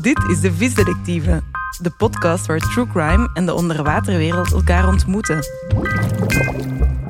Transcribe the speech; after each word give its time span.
Dit 0.00 0.24
is 0.30 0.40
de 0.40 0.52
Visdetective, 0.52 1.42
de 1.80 1.90
podcast 1.90 2.46
waar 2.46 2.58
true 2.58 2.86
crime 2.86 3.30
en 3.34 3.46
de 3.46 3.54
onderwaterwereld 3.54 4.52
elkaar 4.52 4.88
ontmoeten. 4.88 5.38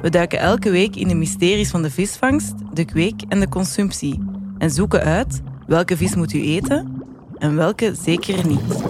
We 0.03 0.11
duiken 0.11 0.39
elke 0.39 0.71
week 0.71 0.97
in 0.97 1.09
de 1.09 1.15
mysteries 1.15 1.71
van 1.71 1.83
de 1.83 1.91
visvangst, 1.91 2.55
de 2.73 2.85
kweek 2.85 3.23
en 3.29 3.41
de 3.41 3.49
consumptie 3.49 4.23
en 4.59 4.71
zoeken 4.71 5.01
uit 5.01 5.43
welke 5.67 5.97
vis 5.97 6.15
moet 6.15 6.33
u 6.33 6.43
eten 6.43 7.03
en 7.39 7.57
welke 7.57 7.95
zeker 7.95 8.47
niet. 8.47 8.87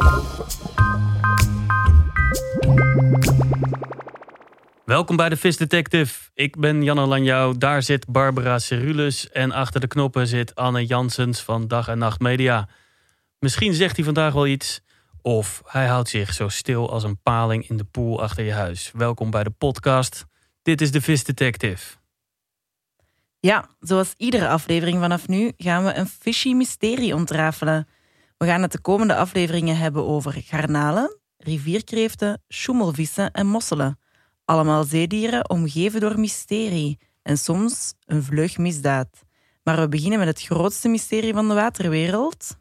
Welkom 4.84 5.16
bij 5.16 5.28
de 5.28 5.36
Vis 5.36 5.56
Detective. 5.56 6.14
Ik 6.34 6.58
ben 6.60 6.82
Janne 6.82 7.06
Lanjou, 7.06 7.58
daar 7.58 7.82
zit 7.82 8.06
Barbara 8.06 8.58
Cerulus 8.58 9.30
en 9.30 9.52
achter 9.52 9.80
de 9.80 9.86
knoppen 9.86 10.26
zit 10.26 10.54
Anne 10.54 10.86
Jansens 10.86 11.42
van 11.42 11.68
Dag 11.68 11.88
en 11.88 11.98
Nacht 11.98 12.20
Media. 12.20 12.68
Misschien 13.38 13.74
zegt 13.74 13.96
hij 13.96 14.04
vandaag 14.04 14.32
wel 14.32 14.46
iets 14.46 14.80
of 15.22 15.62
hij 15.64 15.86
houdt 15.86 16.08
zich 16.08 16.34
zo 16.34 16.48
stil 16.48 16.90
als 16.90 17.02
een 17.02 17.22
paling 17.22 17.68
in 17.68 17.76
de 17.76 17.84
poel 17.84 18.22
achter 18.22 18.44
je 18.44 18.52
huis. 18.52 18.90
Welkom 18.94 19.30
bij 19.30 19.44
de 19.44 19.50
podcast. 19.50 20.24
Dit 20.62 20.80
is 20.80 20.90
de 20.90 21.00
Vis 21.00 21.24
Detective. 21.24 21.96
Ja, 23.40 23.68
zoals 23.80 24.14
iedere 24.16 24.48
aflevering 24.48 24.98
vanaf 24.98 25.28
nu 25.28 25.52
gaan 25.56 25.84
we 25.84 25.94
een 25.94 26.06
fishy 26.06 26.52
mysterie 26.52 27.14
ontrafelen. 27.14 27.88
We 28.36 28.46
gaan 28.46 28.62
het 28.62 28.72
de 28.72 28.80
komende 28.80 29.16
afleveringen 29.16 29.76
hebben 29.76 30.06
over 30.06 30.42
garnalen, 30.44 31.18
rivierkreeften, 31.36 32.42
schoemelvissen 32.48 33.30
en 33.30 33.46
mosselen. 33.46 33.98
Allemaal 34.44 34.84
zeedieren 34.84 35.50
omgeven 35.50 36.00
door 36.00 36.20
mysterie 36.20 36.98
en 37.22 37.38
soms 37.38 37.94
een 38.04 38.22
vlug 38.22 38.58
misdaad. 38.58 39.08
Maar 39.62 39.80
we 39.80 39.88
beginnen 39.88 40.18
met 40.18 40.28
het 40.28 40.42
grootste 40.42 40.88
mysterie 40.88 41.32
van 41.32 41.48
de 41.48 41.54
waterwereld. 41.54 42.58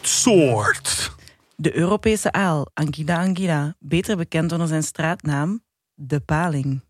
Soort. 0.00 1.16
De 1.56 1.76
Europese 1.76 2.32
aal, 2.32 2.66
Anguilla 2.74 3.20
anguilla, 3.20 3.74
beter 3.78 4.16
bekend 4.16 4.52
onder 4.52 4.68
zijn 4.68 4.82
straatnaam, 4.82 5.64
de 5.94 6.20
paling. 6.20 6.84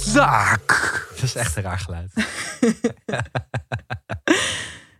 Zaak. 0.00 1.06
Dat 1.14 1.22
is 1.22 1.34
echt 1.34 1.56
een 1.56 1.62
raar 1.62 1.78
geluid. 1.78 2.12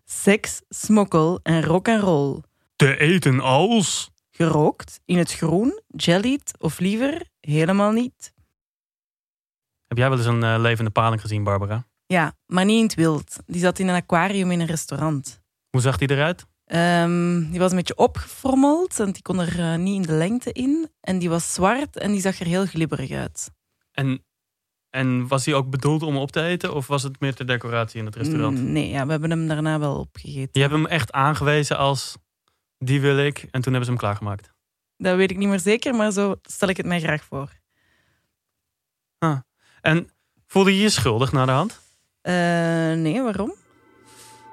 Seks, 0.04 0.62
smokkel 0.68 1.40
en 1.42 1.62
rock 1.62 1.88
and 1.88 2.02
roll. 2.02 2.40
Te 2.76 2.96
eten 2.96 3.40
als. 3.40 4.10
Gerookt, 4.30 5.00
in 5.04 5.18
het 5.18 5.32
groen, 5.32 5.82
jellied 5.86 6.52
of 6.58 6.78
liever 6.78 7.26
helemaal 7.40 7.90
niet. 7.90 8.32
Heb 9.86 9.98
jij 9.98 10.08
wel 10.08 10.18
eens 10.18 10.26
een 10.26 10.42
eh, 10.42 10.56
levende 10.58 10.90
paling 10.90 11.20
gezien, 11.20 11.44
Barbara? 11.44 11.87
Ja, 12.08 12.34
maar 12.46 12.64
niet 12.64 12.76
in 12.76 12.82
het 12.82 12.94
wild. 12.94 13.36
Die 13.46 13.60
zat 13.60 13.78
in 13.78 13.88
een 13.88 13.94
aquarium 13.94 14.50
in 14.50 14.60
een 14.60 14.66
restaurant. 14.66 15.40
Hoe 15.70 15.80
zag 15.80 15.96
die 15.96 16.10
eruit? 16.10 16.46
Ehm, 16.64 17.50
die 17.50 17.58
was 17.58 17.70
een 17.70 17.76
beetje 17.76 17.96
opgefrommeld, 17.96 18.96
want 18.96 19.14
die 19.14 19.22
kon 19.22 19.40
er 19.40 19.58
eh, 19.58 19.78
niet 19.78 19.94
in 19.94 20.02
de 20.02 20.12
lengte 20.12 20.52
in. 20.52 20.90
En 21.00 21.18
die 21.18 21.28
was 21.28 21.54
zwart 21.54 21.96
en 21.96 22.12
die 22.12 22.20
zag 22.20 22.40
er 22.40 22.46
heel 22.46 22.66
glibberig 22.66 23.10
uit. 23.10 23.50
En, 23.92 24.24
en 24.90 25.28
was 25.28 25.44
die 25.44 25.54
ook 25.54 25.70
bedoeld 25.70 26.02
om 26.02 26.16
op 26.16 26.30
te 26.30 26.42
eten 26.42 26.74
of 26.74 26.86
was 26.86 27.02
het 27.02 27.20
meer 27.20 27.34
ter 27.34 27.46
decoratie 27.46 27.98
in 27.98 28.06
het 28.06 28.16
restaurant? 28.16 28.58
Mm, 28.58 28.72
Nee, 28.72 28.88
ja, 28.88 29.04
we 29.04 29.10
hebben 29.10 29.30
hem 29.30 29.48
daarna 29.48 29.78
wel 29.78 29.98
opgegeten. 29.98 30.48
Je 30.52 30.60
hebt 30.60 30.72
hem 30.72 30.86
echt 30.86 31.12
aangewezen 31.12 31.76
als 31.78 32.16
die 32.78 33.00
wil 33.00 33.18
ik 33.18 33.38
en 33.38 33.50
toen 33.50 33.62
hebben 33.62 33.84
ze 33.84 33.90
hem 33.90 33.98
klaargemaakt. 33.98 34.52
Dat 34.96 35.16
weet 35.16 35.30
ik 35.30 35.36
niet 35.36 35.48
meer 35.48 35.60
zeker, 35.60 35.94
maar 35.94 36.12
zo 36.12 36.36
stel 36.42 36.68
ik 36.68 36.76
het 36.76 36.86
mij 36.86 37.00
graag 37.00 37.24
voor. 37.24 37.56
En 39.80 40.10
voelde 40.46 40.74
je 40.74 40.82
je 40.82 40.88
schuldig 40.88 41.32
na 41.32 41.44
de 41.44 41.52
hand? 41.52 41.80
Eh, 42.22 42.34
nee, 42.92 43.22
waarom? 43.22 43.54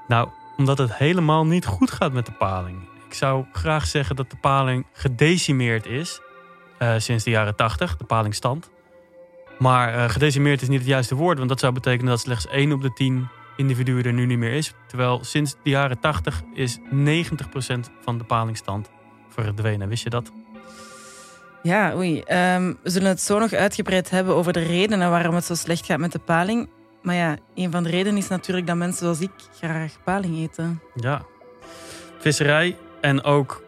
Nou, 0.08 0.30
omdat 0.58 0.78
het 0.78 0.96
helemaal 0.96 1.46
niet 1.46 1.66
goed 1.66 1.92
gaat 1.92 2.14
met 2.14 2.26
de 2.26 2.32
paling. 2.32 2.78
Ik 3.08 3.14
zou 3.14 3.46
graag 3.52 3.86
zeggen 3.86 4.16
dat 4.16 4.30
de 4.30 4.38
paling 4.42 4.86
gedecimeerd 4.94 5.86
is 5.86 6.22
eh, 6.78 6.94
sinds 6.98 7.24
de 7.24 7.30
jaren 7.30 7.56
80, 7.56 7.98
de 7.98 8.06
palingstand. 8.06 8.70
Maar 9.60 9.94
eh, 9.94 10.10
gedecimeerd 10.10 10.62
is 10.62 10.68
niet 10.68 10.80
het 10.80 10.88
juiste 10.88 11.16
woord, 11.16 11.38
want 11.38 11.50
dat 11.50 11.60
zou 11.60 11.74
betekenen 11.74 12.10
dat 12.10 12.20
slechts 12.20 12.48
1 12.48 12.72
op 12.72 12.82
de 12.82 12.94
10 12.94 13.28
individuen 13.58 14.04
er 14.04 14.14
nu 14.14 14.26
niet 14.26 14.38
meer 14.38 14.54
is. 14.54 14.74
Terwijl 14.88 15.24
sinds 15.24 15.56
de 15.64 15.70
jaren 15.70 16.00
80 16.00 16.42
is 16.54 16.80
90% 16.80 16.82
van 18.02 18.18
de 18.18 18.24
palingstand 18.24 18.90
verdwenen. 19.30 19.88
Wist 19.88 20.04
je 20.04 20.10
dat? 20.10 20.32
Ja, 21.64 21.96
oei. 21.96 22.22
ehm, 22.22 22.74
we 22.84 22.90
zullen 22.90 23.08
het 23.08 23.22
zo 23.22 23.40
nog 23.40 23.54
uitgebreid 23.54 24.10
hebben 24.10 24.36
over 24.36 24.54
de 24.54 24.64
redenen 24.64 25.10
waarom 25.10 25.36
het 25.36 25.46
zo 25.46 25.54
slecht 25.54 25.86
gaat 25.86 26.00
met 26.00 26.12
de 26.12 26.20
paling. 26.20 26.70
Maar 27.06 27.16
ja, 27.16 27.38
een 27.56 27.72
van 27.72 27.84
de 27.84 27.90
redenen 27.90 28.18
is 28.18 28.28
natuurlijk 28.28 28.68
dat 28.68 28.76
mensen 28.76 29.00
zoals 29.00 29.22
ik 29.22 29.32
graag 29.58 29.94
paling 30.04 30.38
eten. 30.38 30.82
Ja. 30.96 31.26
Visserij 32.20 32.78
en 33.02 33.24
ook 33.24 33.64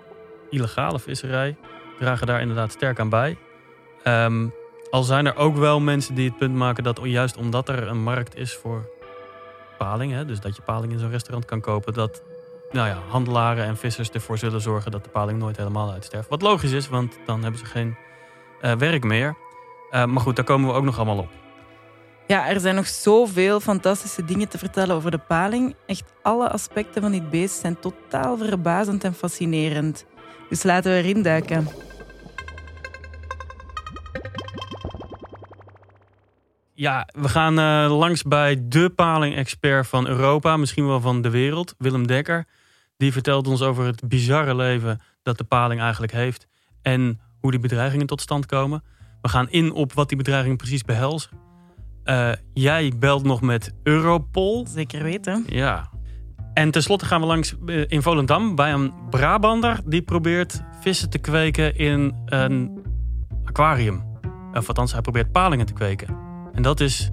illegale 0.50 1.00
visserij 1.00 1.56
dragen 2.00 2.28
daar 2.28 2.42
inderdaad 2.42 2.72
sterk 2.72 3.00
aan 3.00 3.10
bij. 3.10 3.38
Ehm, 4.04 4.48
al 4.90 5.04
zijn 5.04 5.26
er 5.26 5.36
ook 5.36 5.56
wel 5.56 5.80
mensen 5.80 6.16
die 6.16 6.28
het 6.28 6.38
punt 6.38 6.56
maken 6.56 6.84
dat 6.84 7.00
juist 7.04 7.38
omdat 7.38 7.70
er 7.70 7.88
een 7.88 8.04
markt 8.04 8.36
is 8.36 8.54
voor 8.54 8.90
paling, 9.78 10.12
hè, 10.12 10.26
dus 10.26 10.40
dat 10.40 10.56
je 10.56 10.62
paling 10.62 10.94
in 10.94 11.00
zo'n 11.00 11.10
restaurant 11.10 11.46
kan 11.46 11.62
kopen, 11.62 11.94
dat 11.94 12.24
nou 12.72 12.88
ja, 12.88 12.98
handelaren 13.08 13.66
en 13.66 13.78
vissers 13.78 14.10
ervoor 14.10 14.38
zullen 14.38 14.62
zorgen 14.62 14.92
dat 14.92 15.04
de 15.04 15.10
paling 15.10 15.40
nooit 15.40 15.58
helemaal 15.58 15.92
uitsterft. 15.92 16.30
Wat 16.30 16.42
logisch 16.42 16.72
is, 16.72 16.88
want 16.88 17.20
dan 17.26 17.42
hebben 17.42 17.60
ze 17.60 17.66
geen 17.66 17.98
eh, 18.62 18.76
werk 18.76 19.04
meer. 19.04 19.36
Eh, 19.90 20.06
maar 20.06 20.22
goed, 20.22 20.36
daar 20.36 20.46
komen 20.46 20.70
we 20.70 20.76
ook 20.76 20.84
nog 20.84 20.98
allemaal 20.98 21.18
op. 21.18 21.47
Ja, 22.28 22.48
er 22.48 22.60
zijn 22.60 22.76
nog 22.76 22.88
zoveel 22.88 23.60
fantastische 23.60 24.26
dingen 24.26 24.48
te 24.48 24.58
vertellen 24.58 24.96
over 24.96 25.12
de 25.12 25.18
paling. 25.18 25.76
Echt 25.86 26.14
alle 26.22 26.50
aspecten 26.50 27.02
van 27.02 27.12
dit 27.12 27.30
beest 27.30 27.60
zijn 27.60 27.80
totaal 27.80 28.38
verbazend 28.38 29.04
en 29.04 29.14
fascinerend. 29.14 30.06
Dus 30.50 30.64
laten 30.64 30.92
we 30.92 30.98
erin 30.98 31.22
duiken. 31.22 31.68
Ja, 36.74 37.08
we 37.12 37.30
gaan 37.30 37.60
eh, 37.60 37.98
langs 37.98 38.24
bij 38.24 38.68
de 38.68 38.90
paling-expert 38.90 39.88
van 39.88 40.08
Europa, 40.08 40.58
misschien 40.58 40.88
wel 40.88 41.02
van 41.02 41.22
de 41.22 41.30
wereld, 41.30 41.76
Willem 41.78 42.08
Dekker. 42.08 42.46
Die 42.98 43.12
vertelt 43.12 43.48
ons 43.48 43.62
over 43.62 43.86
het 43.86 44.08
bizarre 44.08 44.56
leven 44.56 45.02
dat 45.24 45.38
de 45.38 45.44
paling 45.44 45.82
eigenlijk 45.82 46.12
heeft 46.12 46.48
en 46.82 47.20
hoe 47.40 47.52
die 47.52 47.60
bedreigingen 47.60 48.08
tot 48.08 48.22
stand 48.22 48.46
komen. 48.46 48.84
We 49.22 49.30
gaan 49.30 49.50
in 49.50 49.72
op 49.72 49.94
wat 49.94 50.08
die 50.08 50.18
bedreigingen 50.18 50.58
precies 50.58 50.84
behelzen. 50.84 51.47
Eh, 52.08 52.32
jij 52.54 52.94
belt 53.00 53.24
nog 53.24 53.42
met 53.42 53.74
Europol. 53.84 54.68
Zeker 54.68 55.04
weten. 55.04 55.46
Ja. 55.48 55.90
En 56.54 56.72
tenslotte 56.72 57.06
gaan 57.06 57.22
we 57.22 57.28
langs 57.28 57.56
eh, 57.66 57.84
in 57.88 58.02
Volendam 58.02 58.56
bij 58.56 58.74
een 58.74 58.94
Brabander 59.10 59.80
die 59.86 60.02
probeert 60.02 60.62
vissen 60.80 61.10
te 61.10 61.18
kweken 61.18 61.76
in 61.78 62.16
een 62.26 62.82
aquarium. 63.44 64.04
Of 64.54 64.68
althans, 64.68 64.92
hij 64.92 65.02
probeert 65.02 65.32
palingen 65.32 65.66
te 65.66 65.74
kweken. 65.74 66.18
En 66.54 66.62
dat 66.62 66.80
is 66.80 67.10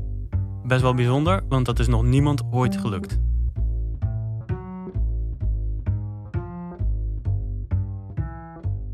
best 0.64 0.82
wel 0.82 0.94
bijzonder, 0.94 1.42
want 1.48 1.66
dat 1.66 1.78
is 1.78 1.86
nog 1.86 2.02
niemand 2.02 2.42
ooit 2.50 2.76
gelukt. 2.76 3.20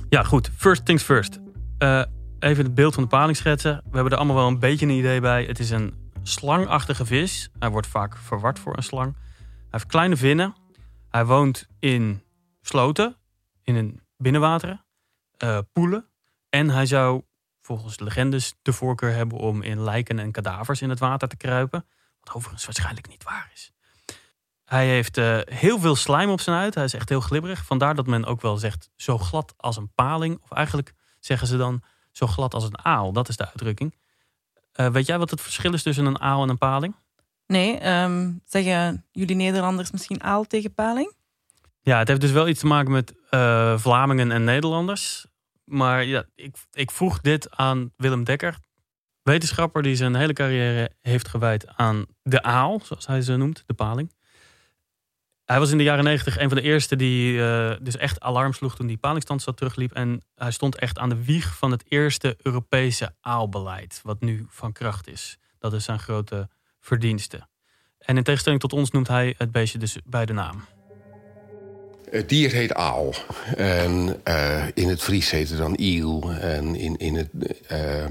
Ja, 0.08 0.22
goed. 0.22 0.50
First 0.56 0.84
things 0.84 1.02
first. 1.02 1.40
Eh, 1.78 2.02
even 2.40 2.64
het 2.64 2.74
beeld 2.74 2.94
van 2.94 3.02
de 3.02 3.08
paling 3.08 3.36
schetsen. 3.36 3.76
We 3.76 3.94
hebben 3.94 4.12
er 4.12 4.18
allemaal 4.18 4.36
wel 4.36 4.46
een 4.46 4.58
beetje 4.58 4.86
een 4.86 4.92
idee 4.92 5.20
bij. 5.20 5.44
Het 5.44 5.58
is 5.58 5.70
een 5.70 5.94
slangachtige 6.22 7.06
vis. 7.06 7.50
Hij 7.58 7.68
wordt 7.68 7.86
vaak 7.86 8.16
verward 8.16 8.58
voor 8.58 8.76
een 8.76 8.82
slang. 8.82 9.14
Hij 9.38 9.68
heeft 9.70 9.86
kleine 9.86 10.16
vinnen. 10.16 10.54
Hij 11.08 11.24
woont 11.24 11.66
in 11.78 12.22
sloten, 12.60 13.16
in 13.62 13.74
een 13.74 14.00
binnenwateren, 14.16 14.84
eh, 15.36 15.58
poelen. 15.72 16.08
En 16.48 16.70
hij 16.70 16.86
zou 16.86 17.22
volgens 17.60 17.98
legendes 17.98 18.54
de 18.62 18.72
voorkeur 18.72 19.12
hebben 19.12 19.38
om 19.38 19.62
in 19.62 19.80
lijken 19.80 20.18
en 20.18 20.32
kadavers 20.32 20.82
in 20.82 20.90
het 20.90 20.98
water 20.98 21.28
te 21.28 21.36
kruipen. 21.36 21.86
Wat 22.20 22.34
overigens 22.34 22.64
waarschijnlijk 22.64 23.08
niet 23.08 23.24
waar 23.24 23.50
is. 23.54 23.72
Hij 24.64 24.86
heeft 24.86 25.16
eh, 25.16 25.38
heel 25.44 25.78
veel 25.78 25.96
slijm 25.96 26.30
op 26.30 26.40
zijn 26.40 26.56
huid. 26.56 26.74
Hij 26.74 26.84
is 26.84 26.94
echt 26.94 27.08
heel 27.08 27.20
glibberig. 27.20 27.64
Vandaar 27.64 27.94
dat 27.94 28.06
men 28.06 28.24
ook 28.24 28.40
wel 28.40 28.56
zegt 28.56 28.90
zo 28.96 29.18
glad 29.18 29.54
als 29.56 29.76
een 29.76 29.92
paling. 29.94 30.40
Of 30.42 30.50
eigenlijk 30.50 30.92
zeggen 31.18 31.46
ze 31.46 31.56
dan 31.56 31.82
zo 32.10 32.26
glad 32.26 32.54
als 32.54 32.64
een 32.64 32.84
aal. 32.84 33.12
Dat 33.12 33.28
is 33.28 33.36
de 33.36 33.46
uitdrukking. 33.46 33.94
Eh, 34.72 34.88
weet 34.88 35.06
jij 35.06 35.18
wat 35.18 35.30
het 35.30 35.40
verschil 35.40 35.72
is 35.72 35.82
tussen 35.82 36.06
een 36.06 36.20
aal 36.20 36.42
en 36.42 36.48
een 36.48 36.58
paling? 36.58 36.94
Nee, 37.46 37.78
ehm, 37.78 38.32
zeggen 38.44 39.04
jullie 39.10 39.36
Nederlanders 39.36 39.90
misschien 39.90 40.22
aal 40.22 40.44
tegen 40.44 40.74
paling? 40.74 41.14
Ja, 41.80 41.98
het 41.98 42.08
heeft 42.08 42.20
dus 42.20 42.30
wel 42.30 42.48
iets 42.48 42.60
te 42.60 42.66
maken 42.66 42.92
met 42.92 43.14
eh, 43.30 43.78
Vlamingen 43.78 44.32
en 44.32 44.44
Nederlanders. 44.44 45.26
Maar 45.64 46.04
ja, 46.04 46.24
ik, 46.34 46.56
ik 46.72 46.90
vroeg 46.90 47.20
dit 47.20 47.56
aan 47.56 47.92
Willem 47.96 48.24
Dekker, 48.24 48.58
wetenschapper 49.22 49.82
die 49.82 49.96
zijn 49.96 50.14
hele 50.14 50.32
carrière 50.32 50.90
heeft 51.00 51.28
gewijd 51.28 51.76
aan 51.76 52.06
de 52.22 52.42
aal, 52.42 52.80
zoals 52.82 53.06
hij 53.06 53.22
ze 53.22 53.36
noemt, 53.36 53.62
de 53.66 53.74
paling. 53.74 54.12
Hij 55.50 55.58
was 55.58 55.70
in 55.70 55.78
de 55.78 55.84
jaren 55.84 56.04
negentig 56.04 56.38
een 56.38 56.48
van 56.48 56.58
de 56.58 56.64
eerste 56.64 56.96
die 56.96 57.42
eh, 57.42 57.76
dus 57.80 57.96
echt 57.96 58.20
alarm 58.20 58.52
sloeg 58.52 58.76
toen 58.76 58.86
die 58.86 58.96
palingstandstad 58.96 59.56
terugliep. 59.56 59.92
En 59.92 60.22
hij 60.34 60.50
stond 60.50 60.76
echt 60.76 60.98
aan 60.98 61.08
de 61.08 61.24
wieg 61.24 61.56
van 61.56 61.70
het 61.70 61.84
eerste 61.88 62.36
Europese 62.42 63.14
aalbeleid, 63.20 64.00
wat 64.02 64.20
nu 64.20 64.46
van 64.48 64.72
kracht 64.72 65.08
is. 65.08 65.38
Dat 65.58 65.72
is 65.72 65.84
zijn 65.84 65.98
grote 65.98 66.48
verdienste. 66.80 67.46
En 67.98 68.16
in 68.16 68.22
tegenstelling 68.22 68.60
tot 68.60 68.72
ons 68.72 68.90
noemt 68.90 69.08
hij 69.08 69.34
het 69.38 69.52
beestje 69.52 69.78
dus 69.78 69.96
bij 70.04 70.26
de 70.26 70.32
naam. 70.32 70.64
Het 72.10 72.28
dier 72.28 72.50
heet 72.50 72.74
aal. 72.74 73.14
En 73.56 74.20
uh, 74.28 74.64
in 74.74 74.88
het 74.88 75.02
Fries 75.02 75.30
heet 75.30 75.48
het 75.48 75.58
dan 75.58 75.74
iel. 75.74 76.30
En 76.30 76.74
in, 76.74 76.96
in 76.96 77.14
het... 77.14 77.28
Uh, 77.72 78.04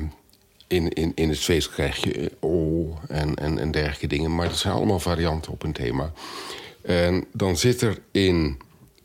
in, 0.67 0.89
in, 0.89 1.11
in 1.15 1.29
het 1.29 1.37
Zweeds 1.37 1.69
krijg 1.69 2.03
je 2.03 2.31
ol 2.39 2.97
en, 3.07 3.35
en, 3.35 3.59
en 3.59 3.71
dergelijke 3.71 4.07
dingen. 4.07 4.35
Maar 4.35 4.47
dat 4.47 4.57
zijn 4.57 4.73
allemaal 4.73 4.99
varianten 4.99 5.51
op 5.51 5.63
een 5.63 5.73
thema. 5.73 6.11
En 6.81 7.25
dan 7.33 7.57
zit 7.57 7.81
er 7.81 7.97
in 8.11 8.59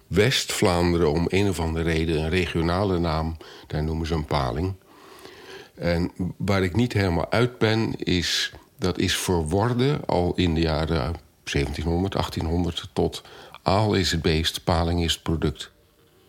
West-Vlaanderen 0.06 1.10
om 1.10 1.26
een 1.28 1.48
of 1.48 1.60
andere 1.60 1.84
reden 1.84 2.22
een 2.22 2.30
regionale 2.30 2.98
naam. 2.98 3.36
Daar 3.66 3.82
noemen 3.82 4.06
ze 4.06 4.14
een 4.14 4.24
paling. 4.24 4.74
En 5.74 6.10
waar 6.36 6.62
ik 6.62 6.76
niet 6.76 6.92
helemaal 6.92 7.30
uit 7.30 7.58
ben, 7.58 7.94
is 7.98 8.52
dat 8.78 8.98
is 8.98 9.16
verworden 9.16 10.06
al 10.06 10.32
in 10.36 10.54
de 10.54 10.60
jaren 10.60 11.14
1700, 11.44 12.12
1800 12.12 12.88
tot 12.92 13.22
aal 13.62 13.94
is 13.94 14.10
het 14.10 14.22
beest, 14.22 14.64
paling 14.64 15.02
is 15.04 15.12
het 15.12 15.22
product. 15.22 15.70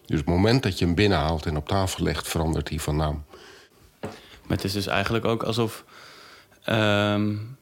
Dus 0.05 0.17
het 0.17 0.27
moment 0.27 0.63
dat 0.63 0.79
je 0.79 0.85
hem 0.85 0.95
binnenhaalt 0.95 1.45
en 1.45 1.57
op 1.57 1.67
tafel 1.67 2.03
legt, 2.03 2.27
verandert 2.27 2.69
hij 2.69 2.79
van 2.79 2.95
naam. 2.95 3.23
Maar 4.01 4.57
het 4.57 4.63
is 4.63 4.73
dus 4.73 4.87
eigenlijk 4.87 5.25
ook 5.25 5.43
alsof. 5.43 5.83
Um, 6.69 7.57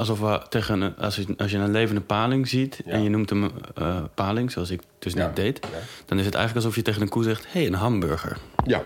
alsof 0.00 0.20
we 0.20 0.42
tegen 0.48 0.80
een, 0.80 0.96
als, 0.96 1.16
je, 1.16 1.34
als 1.36 1.50
je 1.50 1.58
een 1.58 1.70
levende 1.70 2.00
paling 2.00 2.48
ziet 2.48 2.82
en 2.84 3.02
je 3.02 3.08
noemt 3.08 3.30
hem 3.30 3.50
uh, 3.78 4.04
paling, 4.14 4.52
zoals 4.52 4.70
ik 4.70 4.80
dus 4.98 5.14
net 5.14 5.36
deed, 5.36 5.60
dan 6.06 6.18
is 6.18 6.24
het 6.24 6.34
eigenlijk 6.34 6.54
alsof 6.54 6.76
je 6.76 6.82
tegen 6.82 7.02
een 7.02 7.08
koe 7.08 7.22
zegt: 7.22 7.44
hé, 7.44 7.50
hey, 7.52 7.66
een 7.66 7.74
hamburger. 7.74 8.38
Ja. 8.64 8.84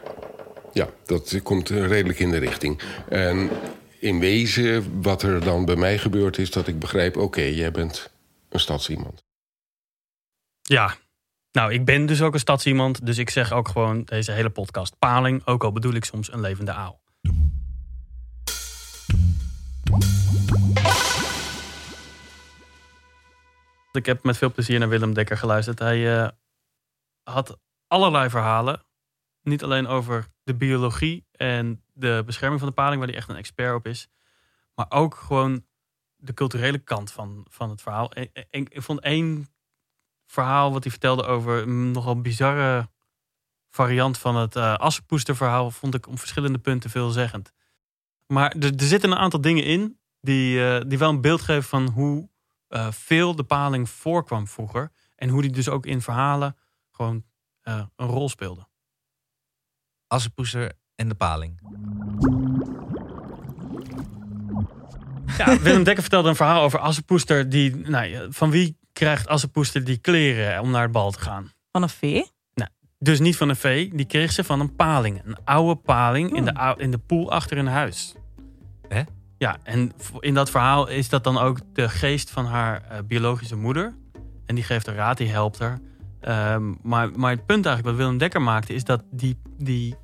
ja, 0.73 0.89
dat 1.05 1.43
komt 1.43 1.69
redelijk 1.69 2.19
in 2.19 2.31
de 2.31 2.39
richting. 2.39 2.81
En 3.09 3.51
in 3.99 4.21
wezen, 4.21 5.03
wat 5.03 5.23
er 5.23 5.45
dan 5.45 5.65
bij 5.65 5.77
mij 5.77 5.99
gebeurt, 5.99 6.39
is 6.39 6.51
dat 6.51 6.67
ik 6.67 6.79
begrijp: 6.79 7.17
oké, 7.17 7.43
jij 7.43 7.71
bent 7.71 8.11
een 8.49 8.61
stadsiemand. 8.61 9.23
Ja, 10.63 10.97
nou, 11.53 11.73
ik 11.73 11.85
ben 11.85 12.07
dus 12.07 12.23
ook 12.23 12.35
een 12.35 12.41
stadsiemand, 12.41 13.07
dus 13.07 13.19
ik 13.19 13.31
zeg 13.31 13.53
ook 13.53 13.69
gewoon 13.69 14.03
deze 14.05 14.33
hele 14.33 14.51
podcast 14.51 14.99
paling, 14.99 15.47
ook 15.47 15.65
al 15.65 15.73
bedoel 15.73 15.95
ik 15.95 16.05
soms 16.05 16.33
een 16.33 16.41
levende 16.41 16.73
aal. 16.73 17.03
Ik 23.95 24.07
heb 24.07 24.23
met 24.23 24.37
veel 24.37 24.53
plezier 24.53 24.79
naar 24.79 24.89
Willem 24.89 25.15
Dekker 25.15 25.37
geluisterd. 25.37 25.79
Hij 25.79 26.23
uh, 26.23 26.29
had 27.23 27.59
allerlei 27.87 28.31
verhalen. 28.31 28.85
Niet 29.43 29.63
alleen 29.63 29.87
over 29.87 30.27
de 30.43 30.55
biologie 30.55 31.27
en 31.33 31.85
de 31.93 32.23
bescherming 32.27 32.61
van 32.61 32.69
de 32.69 32.75
paling, 32.75 32.99
waar 32.99 33.09
hij 33.09 33.17
echt 33.17 33.29
een 33.29 33.37
expert 33.37 33.75
op 33.75 33.87
is. 33.87 34.09
Maar 34.75 34.87
ook 34.89 35.15
gewoon 35.15 35.67
de 36.17 36.35
culturele 36.35 36.79
kant 36.79 37.13
van, 37.13 37.47
van 37.51 37.71
het 37.71 37.83
verhaal. 37.83 38.11
ik 38.51 38.83
vond 38.83 39.01
één 39.01 39.47
verhaal 40.27 40.73
wat 40.73 40.83
hij 40.83 40.93
vertelde 40.93 41.25
over 41.25 41.63
een 41.63 41.91
nogal 41.91 42.21
bizarre 42.21 42.89
variant 43.71 44.19
van 44.19 44.37
het 44.37 44.57
uh, 44.57 44.75
assenpoesterverhaal, 44.75 45.71
vond 45.71 45.95
ik 45.95 46.07
om 46.07 46.19
verschillende 46.19 46.59
punten 46.59 46.91
veelzeggend. 46.91 47.53
Maar 48.27 48.57
er, 48.57 48.73
zitten 48.77 49.11
een 49.11 49.19
aantal 49.19 49.41
dingen 49.41 49.65
in 49.65 49.99
die, 50.21 50.59
uh, 50.59 50.81
die 50.87 50.99
wel 50.99 51.11
een 51.11 51.21
beeld 51.21 51.43
geven 51.43 51.69
van 51.69 51.89
hoe 51.89 52.33
uh, 52.77 52.91
veel 52.91 53.35
de 53.35 53.45
paling 53.45 53.91
voorkwam 53.91 54.47
vroeger. 54.47 54.93
En 55.17 55.29
hoe 55.29 55.43
die 55.43 55.51
dus 55.51 55.69
ook 55.69 55.87
in 55.87 56.01
verhalen 56.01 56.57
gewoon 56.91 57.25
uh, 57.63 57.83
een 57.97 58.07
rol 58.07 58.29
speelde. 58.29 58.67
Assenpoester 60.07 60.73
en 60.95 61.09
de 61.09 61.15
paling. 61.15 61.61
Ja, 65.39 65.59
Willem 65.61 65.85
Dekker 65.85 66.03
vertelde 66.03 66.29
een 66.29 66.37
verhaal 66.37 66.63
over 66.63 66.79
Assenpoester. 66.79 67.49
Die, 67.49 67.77
nou, 67.77 68.33
van 68.33 68.51
wie 68.51 68.79
krijgt 68.93 69.29
Assenpoester 69.29 69.85
die 69.85 69.99
kleren 69.99 70.61
om 70.61 70.71
naar 70.71 70.83
het 70.83 70.93
bal 70.93 71.11
te 71.11 71.21
gaan? 71.21 71.53
Van 71.73 71.83
een 71.83 71.89
vee? 71.89 72.31
Nou, 72.55 72.71
dus 72.99 73.21
niet 73.21 73.37
van 73.37 73.49
een 73.49 73.57
vee. 73.57 73.95
Die 73.95 74.07
kreeg 74.07 74.33
ze 74.33 74.45
van 74.45 74.61
een 74.61 74.77
paling. 74.77 75.25
Een 75.25 75.45
oude 75.45 75.81
paling 75.81 76.37
in, 76.37 76.45
de, 76.45 76.53
oh. 76.53 76.73
in 76.77 76.91
de 76.91 76.99
poel 76.99 77.31
achter 77.31 77.57
hun 77.57 77.67
huis. 77.67 78.15
Hè? 78.89 79.03
Ja, 79.39 79.59
en 79.63 79.93
in 80.21 80.35
dat 80.35 80.51
verhaal 80.51 80.89
is 80.89 81.09
dat 81.09 81.25
dan 81.25 81.39
ook 81.39 81.59
de 81.73 81.89
geest 81.89 82.31
van 82.31 82.47
haar 82.47 82.83
uh, 82.93 82.99
biologische 83.07 83.57
moeder. 83.57 83.95
En 84.47 84.55
die 84.55 84.65
geeft 84.65 84.87
haar 84.87 84.95
raad, 84.95 85.17
die 85.17 85.31
helpt 85.31 85.59
haar. 85.59 85.79
Um, 86.55 86.79
maar, 86.83 87.11
maar 87.17 87.31
het 87.31 87.47
punt 87.47 87.67
eigenlijk 87.67 87.97
wat 87.97 88.07
Willem 88.07 88.19
Dekker 88.19 88.43
maakte... 88.43 88.75
is 88.75 88.85
dat 88.85 89.03
die, 89.11 89.39
die 89.59 89.95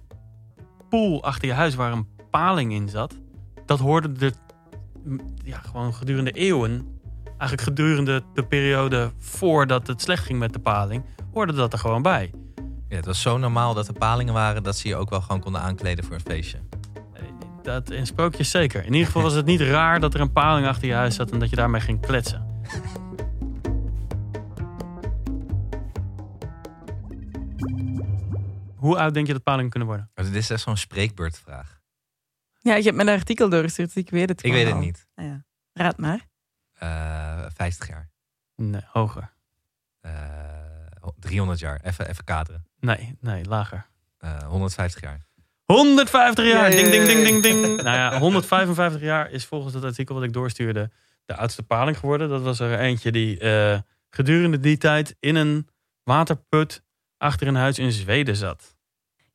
poel 0.88 1.22
achter 1.22 1.48
je 1.48 1.54
huis 1.54 1.74
waar 1.74 1.92
een 1.92 2.08
paling 2.30 2.72
in 2.72 2.88
zat... 2.88 3.14
dat 3.66 3.78
hoorde 3.78 4.26
er 4.26 4.32
ja, 5.44 5.58
gewoon 5.58 5.94
gedurende 5.94 6.30
eeuwen... 6.30 7.00
eigenlijk 7.24 7.62
gedurende 7.62 8.22
de 8.34 8.44
periode 8.44 9.12
voordat 9.18 9.86
het 9.86 10.02
slecht 10.02 10.24
ging 10.24 10.38
met 10.38 10.52
de 10.52 10.58
paling... 10.58 11.04
hoorde 11.32 11.52
dat 11.52 11.72
er 11.72 11.78
gewoon 11.78 12.02
bij. 12.02 12.30
Ja, 12.88 12.96
het 12.96 13.06
was 13.06 13.20
zo 13.20 13.38
normaal 13.38 13.74
dat 13.74 13.88
er 13.88 13.94
palingen 13.94 14.34
waren... 14.34 14.62
dat 14.62 14.76
ze 14.76 14.88
je 14.88 14.96
ook 14.96 15.10
wel 15.10 15.20
gewoon 15.20 15.40
konden 15.40 15.60
aankleden 15.60 16.04
voor 16.04 16.14
een 16.14 16.20
feestje. 16.20 16.58
Dat 17.62 17.90
in 17.90 18.06
sprookjes 18.06 18.50
zeker. 18.50 18.84
In 18.84 18.92
ieder 18.92 19.06
geval 19.06 19.22
was 19.22 19.34
het 19.34 19.46
niet 19.46 19.60
raar 19.60 20.00
dat 20.00 20.14
er 20.14 20.20
een 20.20 20.32
paling 20.32 20.66
achter 20.66 20.88
je 20.88 20.94
huis 20.94 21.14
zat 21.14 21.30
en 21.30 21.38
dat 21.38 21.50
je 21.50 21.56
daarmee 21.56 21.80
ging 21.80 22.00
kletsen. 22.00 22.48
Hoe 28.76 28.98
oud 28.98 29.14
denk 29.14 29.26
je 29.26 29.32
dat 29.32 29.42
palingen 29.42 29.70
kunnen 29.70 29.88
worden? 29.88 30.10
dit 30.14 30.34
is 30.34 30.50
echt 30.50 30.60
zo'n 30.60 30.76
spreekbeurtvraag. 30.76 31.80
Ja, 32.58 32.74
je 32.74 32.82
hebt 32.82 32.96
mijn 32.96 33.08
artikel 33.08 33.48
doorgestuurd, 33.48 33.94
dus 33.94 34.02
ik 34.02 34.10
weet 34.10 34.28
het 34.28 34.44
Ik 34.44 34.52
weet 34.52 34.66
het 34.66 34.78
niet. 34.78 35.06
Ah, 35.14 35.24
ja. 35.24 35.44
Raad 35.72 35.98
maar. 35.98 36.28
Uh, 36.82 37.44
eh, 37.44 37.50
50 37.54 37.88
jaar. 37.88 38.10
Nee, 38.56 38.82
hoger. 38.86 39.32
Uh, 40.02 40.12
eh, 40.12 41.08
300 41.18 41.58
jaar. 41.58 41.80
Even, 41.80 42.08
even 42.08 42.24
kaderen. 42.24 42.66
Nee, 42.78 43.16
nee, 43.20 43.44
lager. 43.44 43.86
Uh, 44.20 44.36
eh, 44.36 44.46
150 44.46 45.00
jaar. 45.00 45.26
150 45.70 46.46
jaar. 46.46 46.70
Ding, 46.70 46.88
ding, 46.88 47.06
ding, 47.06 47.24
ding, 47.24 47.42
ding. 47.42 47.76
Nou 47.82 47.96
ja, 47.96 48.18
155 48.18 49.00
jaar 49.00 49.30
is 49.30 49.44
volgens 49.44 49.74
het 49.74 49.84
artikel 49.84 50.14
wat 50.14 50.24
ik 50.24 50.32
doorstuurde 50.32 50.90
de 51.24 51.36
oudste 51.36 51.62
paling 51.62 51.98
geworden. 51.98 52.28
Dat 52.28 52.42
was 52.42 52.60
er 52.60 52.78
eentje 52.78 53.12
die 53.12 53.40
uh, 53.42 53.78
gedurende 54.10 54.60
die 54.60 54.76
tijd 54.78 55.16
in 55.20 55.36
een 55.36 55.68
waterput 56.04 56.82
achter 57.18 57.46
een 57.46 57.54
huis 57.54 57.78
in 57.78 57.92
Zweden 57.92 58.36
zat. 58.36 58.76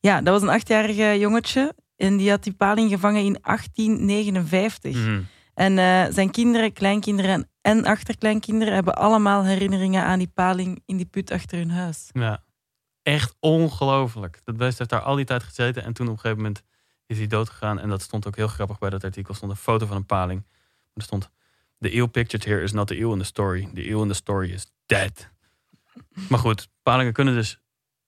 Ja, 0.00 0.20
dat 0.20 0.32
was 0.32 0.42
een 0.42 0.54
achtjarige 0.54 1.18
jongetje. 1.18 1.74
En 1.96 2.16
die 2.16 2.30
had 2.30 2.42
die 2.42 2.54
paling 2.54 2.90
gevangen 2.90 3.24
in 3.24 3.38
1859. 3.42 4.96
Mm. 4.96 5.26
En 5.54 5.72
uh, 5.72 6.04
zijn 6.10 6.30
kinderen, 6.30 6.72
kleinkinderen 6.72 7.50
en 7.60 7.84
achterkleinkinderen 7.84 8.74
hebben 8.74 8.94
allemaal 8.94 9.44
herinneringen 9.44 10.02
aan 10.02 10.18
die 10.18 10.30
paling 10.34 10.82
in 10.86 10.96
die 10.96 11.06
put 11.06 11.30
achter 11.30 11.58
hun 11.58 11.70
huis. 11.70 12.10
Ja 12.12 12.44
echt 13.06 13.36
ongelooflijk. 13.40 14.40
Dat 14.44 14.56
beest 14.56 14.78
heeft 14.78 14.90
daar 14.90 15.00
al 15.00 15.16
die 15.16 15.24
tijd 15.24 15.42
gezeten. 15.42 15.82
En 15.82 15.92
toen 15.92 16.06
op 16.06 16.12
een 16.12 16.18
gegeven 16.18 16.42
moment 16.42 16.62
is 17.06 17.18
hij 17.18 17.26
dood 17.26 17.50
gegaan. 17.50 17.78
En 17.78 17.88
dat 17.88 18.02
stond 18.02 18.26
ook 18.26 18.36
heel 18.36 18.48
grappig 18.48 18.78
bij 18.78 18.90
dat 18.90 19.04
artikel. 19.04 19.34
stond 19.34 19.50
een 19.50 19.56
foto 19.56 19.86
van 19.86 19.96
een 19.96 20.06
paling. 20.06 20.46
Er 20.94 21.02
stond... 21.02 21.30
The 21.80 21.90
eel 21.90 22.06
pictured 22.06 22.44
here 22.44 22.62
is 22.62 22.72
not 22.72 22.86
the 22.86 22.96
eel 22.96 23.12
in 23.12 23.18
the 23.18 23.24
story. 23.24 23.68
The 23.74 23.88
eel 23.88 24.02
in 24.02 24.08
the 24.08 24.14
story 24.14 24.52
is 24.52 24.72
dead. 24.86 25.28
Maar 26.28 26.38
goed, 26.38 26.68
palingen 26.82 27.12
kunnen 27.12 27.34
dus 27.34 27.60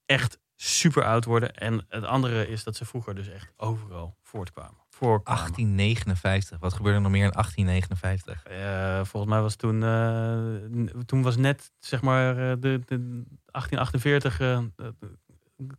echt 0.07 0.39
super 0.61 1.05
oud 1.05 1.25
worden. 1.25 1.55
En 1.55 1.87
het 1.89 2.05
andere 2.05 2.49
is 2.49 2.65
dat 2.65 2.77
ze 2.77 2.85
vroeger 2.85 3.15
dus 3.15 3.29
echt 3.29 3.53
overal 3.57 4.17
voortkwamen. 4.23 4.87
1859. 4.99 6.59
Wat 6.59 6.73
gebeurde 6.73 6.97
er 6.97 7.03
nog 7.03 7.13
meer 7.13 7.25
in 7.25 7.31
1859? 7.31 8.43
Uh, 8.51 9.05
volgens 9.05 9.33
mij 9.33 9.41
was 9.41 9.55
toen, 9.55 9.83
uh, 9.83 10.99
toen 11.05 11.23
was 11.23 11.37
net 11.37 11.73
zeg 11.79 12.03
maar 12.03 12.35
uh, 12.35 12.51
de, 12.61 12.81
de 12.87 13.25
1848 13.51 14.41
uh, 14.41 14.59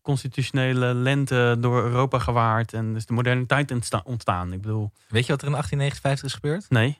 constitutionele 0.01 0.93
lente 0.93 1.57
door 1.59 1.83
Europa 1.83 2.19
gewaard 2.19 2.73
en 2.73 2.93
dus 2.93 3.05
de 3.05 3.13
moderniteit 3.13 3.71
ontstaan. 4.03 4.53
Ik 4.53 4.61
bedoel. 4.61 4.91
Weet 5.07 5.25
je 5.25 5.31
wat 5.31 5.41
er 5.41 5.47
in 5.47 5.53
1859 5.53 6.25
is 6.25 6.33
gebeurd? 6.33 6.69
Nee. 6.69 6.99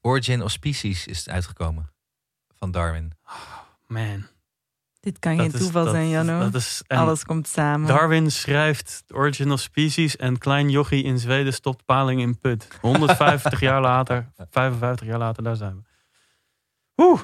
Origin 0.00 0.42
of 0.42 0.50
Species 0.50 1.06
is 1.06 1.28
uitgekomen 1.28 1.90
van 2.48 2.70
Darwin. 2.70 3.12
Oh, 3.24 3.58
man. 3.86 4.26
Dit 5.00 5.18
kan 5.18 5.38
geen 5.38 5.50
toeval 5.50 5.88
zijn, 5.88 6.08
Janno. 6.08 6.50
Alles 6.86 7.24
komt 7.24 7.48
samen. 7.48 7.88
Darwin 7.88 8.30
schrijft 8.30 9.04
Origin 9.12 9.52
of 9.52 9.60
Species 9.60 10.16
en 10.16 10.38
klein 10.38 10.70
jochie 10.70 11.04
in 11.04 11.18
Zweden 11.18 11.52
stopt 11.52 11.84
paling 11.84 12.20
in 12.20 12.38
put. 12.38 12.68
150 12.80 13.60
jaar 13.68 13.80
later, 13.80 14.28
55 14.50 15.06
jaar 15.06 15.18
later, 15.18 15.42
daar 15.42 15.56
zijn 15.56 15.74
we. 15.74 15.82
Oeh, 17.04 17.20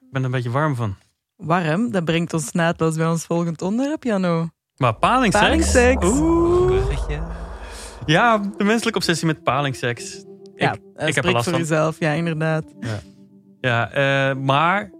ik 0.00 0.10
ben 0.10 0.20
er 0.20 0.24
een 0.24 0.30
beetje 0.30 0.50
warm 0.50 0.74
van. 0.74 0.96
Warm? 1.36 1.90
Dat 1.90 2.04
brengt 2.04 2.32
ons 2.32 2.52
naadloos 2.52 2.96
bij 2.96 3.06
ons 3.06 3.24
volgend 3.24 3.62
onderwerp, 3.62 4.04
Janno. 4.04 4.48
Maar 4.76 4.94
palingseks? 4.94 5.44
Palingseks. 5.44 6.06
Oeh. 6.06 6.58
Ja, 8.06 8.38
de 8.38 8.64
menselijke 8.64 8.98
obsessie 8.98 9.26
met 9.26 9.42
palingseks. 9.42 10.24
Ja, 10.54 10.72
ik, 10.72 10.80
ik 11.08 11.14
heb 11.14 11.24
er 11.24 11.32
last 11.32 11.48
voor 11.48 11.58
jezelf, 11.58 11.98
ja, 11.98 12.12
inderdaad. 12.12 12.64
Ja, 12.80 13.00
ja 13.60 14.30
uh, 14.30 14.36
maar 14.36 14.90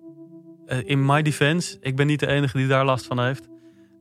uh, 0.69 0.79
in 0.85 1.07
my 1.07 1.23
defense, 1.23 1.77
ik 1.81 1.97
ben 1.97 2.07
niet 2.07 2.21
de 2.21 2.27
enige 2.27 2.57
die 2.57 2.67
daar 2.67 2.85
last 2.85 3.07
van 3.07 3.21
heeft. 3.21 3.49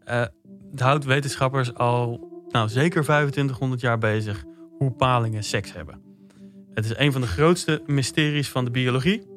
Uh, 0.06 0.26
het 0.72 0.80
houdt 0.80 1.06
wetenschappers 1.06 1.74
al 1.74 2.28
nou, 2.50 2.70
zeker 2.70 3.04
2500 3.04 3.82
jaar 3.82 3.98
bezig 3.98 4.44
hoe 4.78 4.92
palingen 4.92 5.44
seks 5.44 5.74
hebben. 5.74 6.02
Het 6.74 6.86
is 6.86 6.98
een 6.98 7.12
van 7.12 7.22
de 7.22 7.28
grootste 7.28 7.82
mysteries 7.86 8.50
van 8.50 8.66
de 8.66 8.72
biologie. 8.72 9.36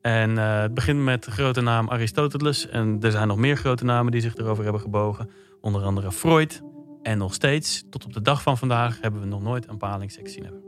En 0.00 0.38
eh, 0.38 0.60
het 0.60 0.74
begint 0.74 1.00
met 1.00 1.24
de 1.24 1.30
grote 1.30 1.60
naam 1.60 1.88
Aristoteles. 1.88 2.68
En 2.68 2.98
er 3.00 3.10
zijn 3.10 3.28
nog 3.28 3.36
meer 3.36 3.56
grote 3.56 3.84
namen 3.84 4.12
die 4.12 4.20
zich 4.20 4.36
erover 4.36 4.62
hebben 4.62 4.82
gebogen. 4.82 5.30
Onder 5.60 5.82
andere 5.82 6.12
Freud. 6.12 6.62
En 7.02 7.18
nog 7.18 7.34
steeds, 7.34 7.84
tot 7.90 8.04
op 8.04 8.12
de 8.12 8.22
dag 8.22 8.42
van 8.42 8.58
vandaag, 8.58 8.98
hebben 9.00 9.20
we 9.20 9.26
nog 9.26 9.42
nooit 9.42 9.68
een 9.68 9.76
palingsseks 9.76 10.32
zien 10.32 10.44
hebben. 10.44 10.62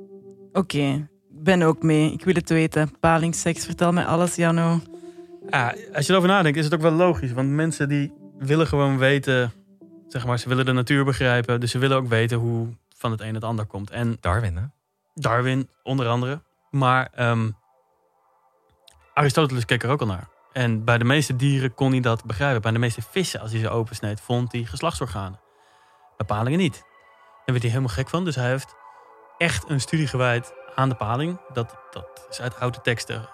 Oké, 0.53 1.09
ben 1.29 1.63
ook 1.63 1.83
mee. 1.83 2.13
Ik 2.13 2.25
wil 2.25 2.35
het 2.35 2.49
weten. 2.49 2.91
Palingsseks, 3.01 3.65
vertel 3.65 3.93
mij 3.93 4.05
alles, 4.05 4.35
Jano. 4.35 4.81
Ja, 5.51 5.75
als 5.93 6.07
je 6.07 6.13
erover 6.13 6.29
nadenkt, 6.29 6.59
is 6.59 6.65
het 6.65 6.75
ook 6.75 6.81
wel 6.81 6.91
logisch. 6.93 7.33
Want 7.33 7.49
mensen 7.49 7.89
die 7.89 8.13
willen 8.39 8.67
gewoon 8.67 8.99
weten, 8.99 9.53
zeg 10.09 10.27
maar, 10.27 10.39
ze 10.39 10.49
willen 10.49 10.65
de 10.65 10.73
natuur 10.73 11.05
begrijpen. 11.05 11.61
Dus 11.61 11.71
ze 11.71 11.79
willen 11.79 11.97
ook 11.97 12.09
weten 12.09 12.39
hoe 12.39 12.69
van 12.97 13.11
het 13.11 13.21
een 13.21 13.35
het 13.35 13.45
ander 13.45 13.67
komt. 13.67 13.91
En 13.91 14.17
Darwin, 14.21 14.57
hè? 14.57 14.63
Darwin, 15.15 15.69
onder 15.83 16.09
andere. 16.09 16.43
Maar 16.71 17.09
ehm, 17.15 17.51
Aristoteles 19.15 19.65
keek 19.65 19.83
er 19.83 19.91
ook 19.91 20.01
al 20.01 20.07
naar. 20.07 20.29
En 20.53 20.85
bij 20.85 20.99
de 20.99 21.05
meeste 21.05 21.37
dieren 21.37 21.75
kon 21.75 21.91
hij 21.91 22.01
dat 22.01 22.25
begrijpen. 22.25 22.63
Bij 22.63 22.73
de 22.73 22.79
meeste 22.79 23.03
vissen, 23.11 23.41
als 23.41 23.51
hij 23.51 23.61
ze 23.61 23.69
opensneed, 23.69 24.21
vond 24.21 24.53
hij 24.53 24.65
geslachtsorganen. 24.65 25.41
Bij 26.17 26.27
palingen 26.27 26.59
niet. 26.59 26.75
Daar 26.75 27.57
werd 27.57 27.63
hij 27.63 27.71
helemaal 27.71 27.95
gek 27.95 28.09
van. 28.09 28.25
Dus 28.25 28.35
hij 28.35 28.49
heeft 28.49 28.75
echt 29.39 29.71
een 29.71 29.81
studie 29.81 30.07
gewijd 30.07 30.53
aan 30.75 30.89
de 30.89 30.95
paling. 30.95 31.41
Dat, 31.53 31.77
dat 31.91 32.27
is 32.31 32.41
uit 32.41 32.61
oude 32.61 32.81
teksten 32.81 33.29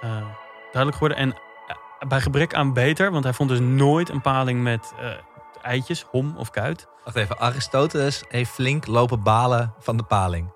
eh, 0.00 0.26
duidelijk 0.72 0.92
geworden. 0.92 1.16
En 1.16 1.36
bij 2.08 2.20
gebrek 2.20 2.54
aan 2.54 2.72
beter, 2.72 3.10
want 3.10 3.24
hij 3.24 3.32
vond 3.32 3.48
dus 3.48 3.60
nooit 3.60 4.08
een 4.08 4.20
paling 4.20 4.62
met 4.62 4.92
eh, 5.00 5.06
eitjes, 5.62 6.02
hom 6.10 6.36
of 6.36 6.50
kuit. 6.50 6.86
Wacht 7.04 7.16
even, 7.16 7.38
Aristoteles 7.38 8.24
heeft 8.28 8.50
flink 8.50 8.86
lopen 8.86 9.22
balen 9.22 9.74
van 9.78 9.96
de 9.96 10.02
paling. 10.02 10.52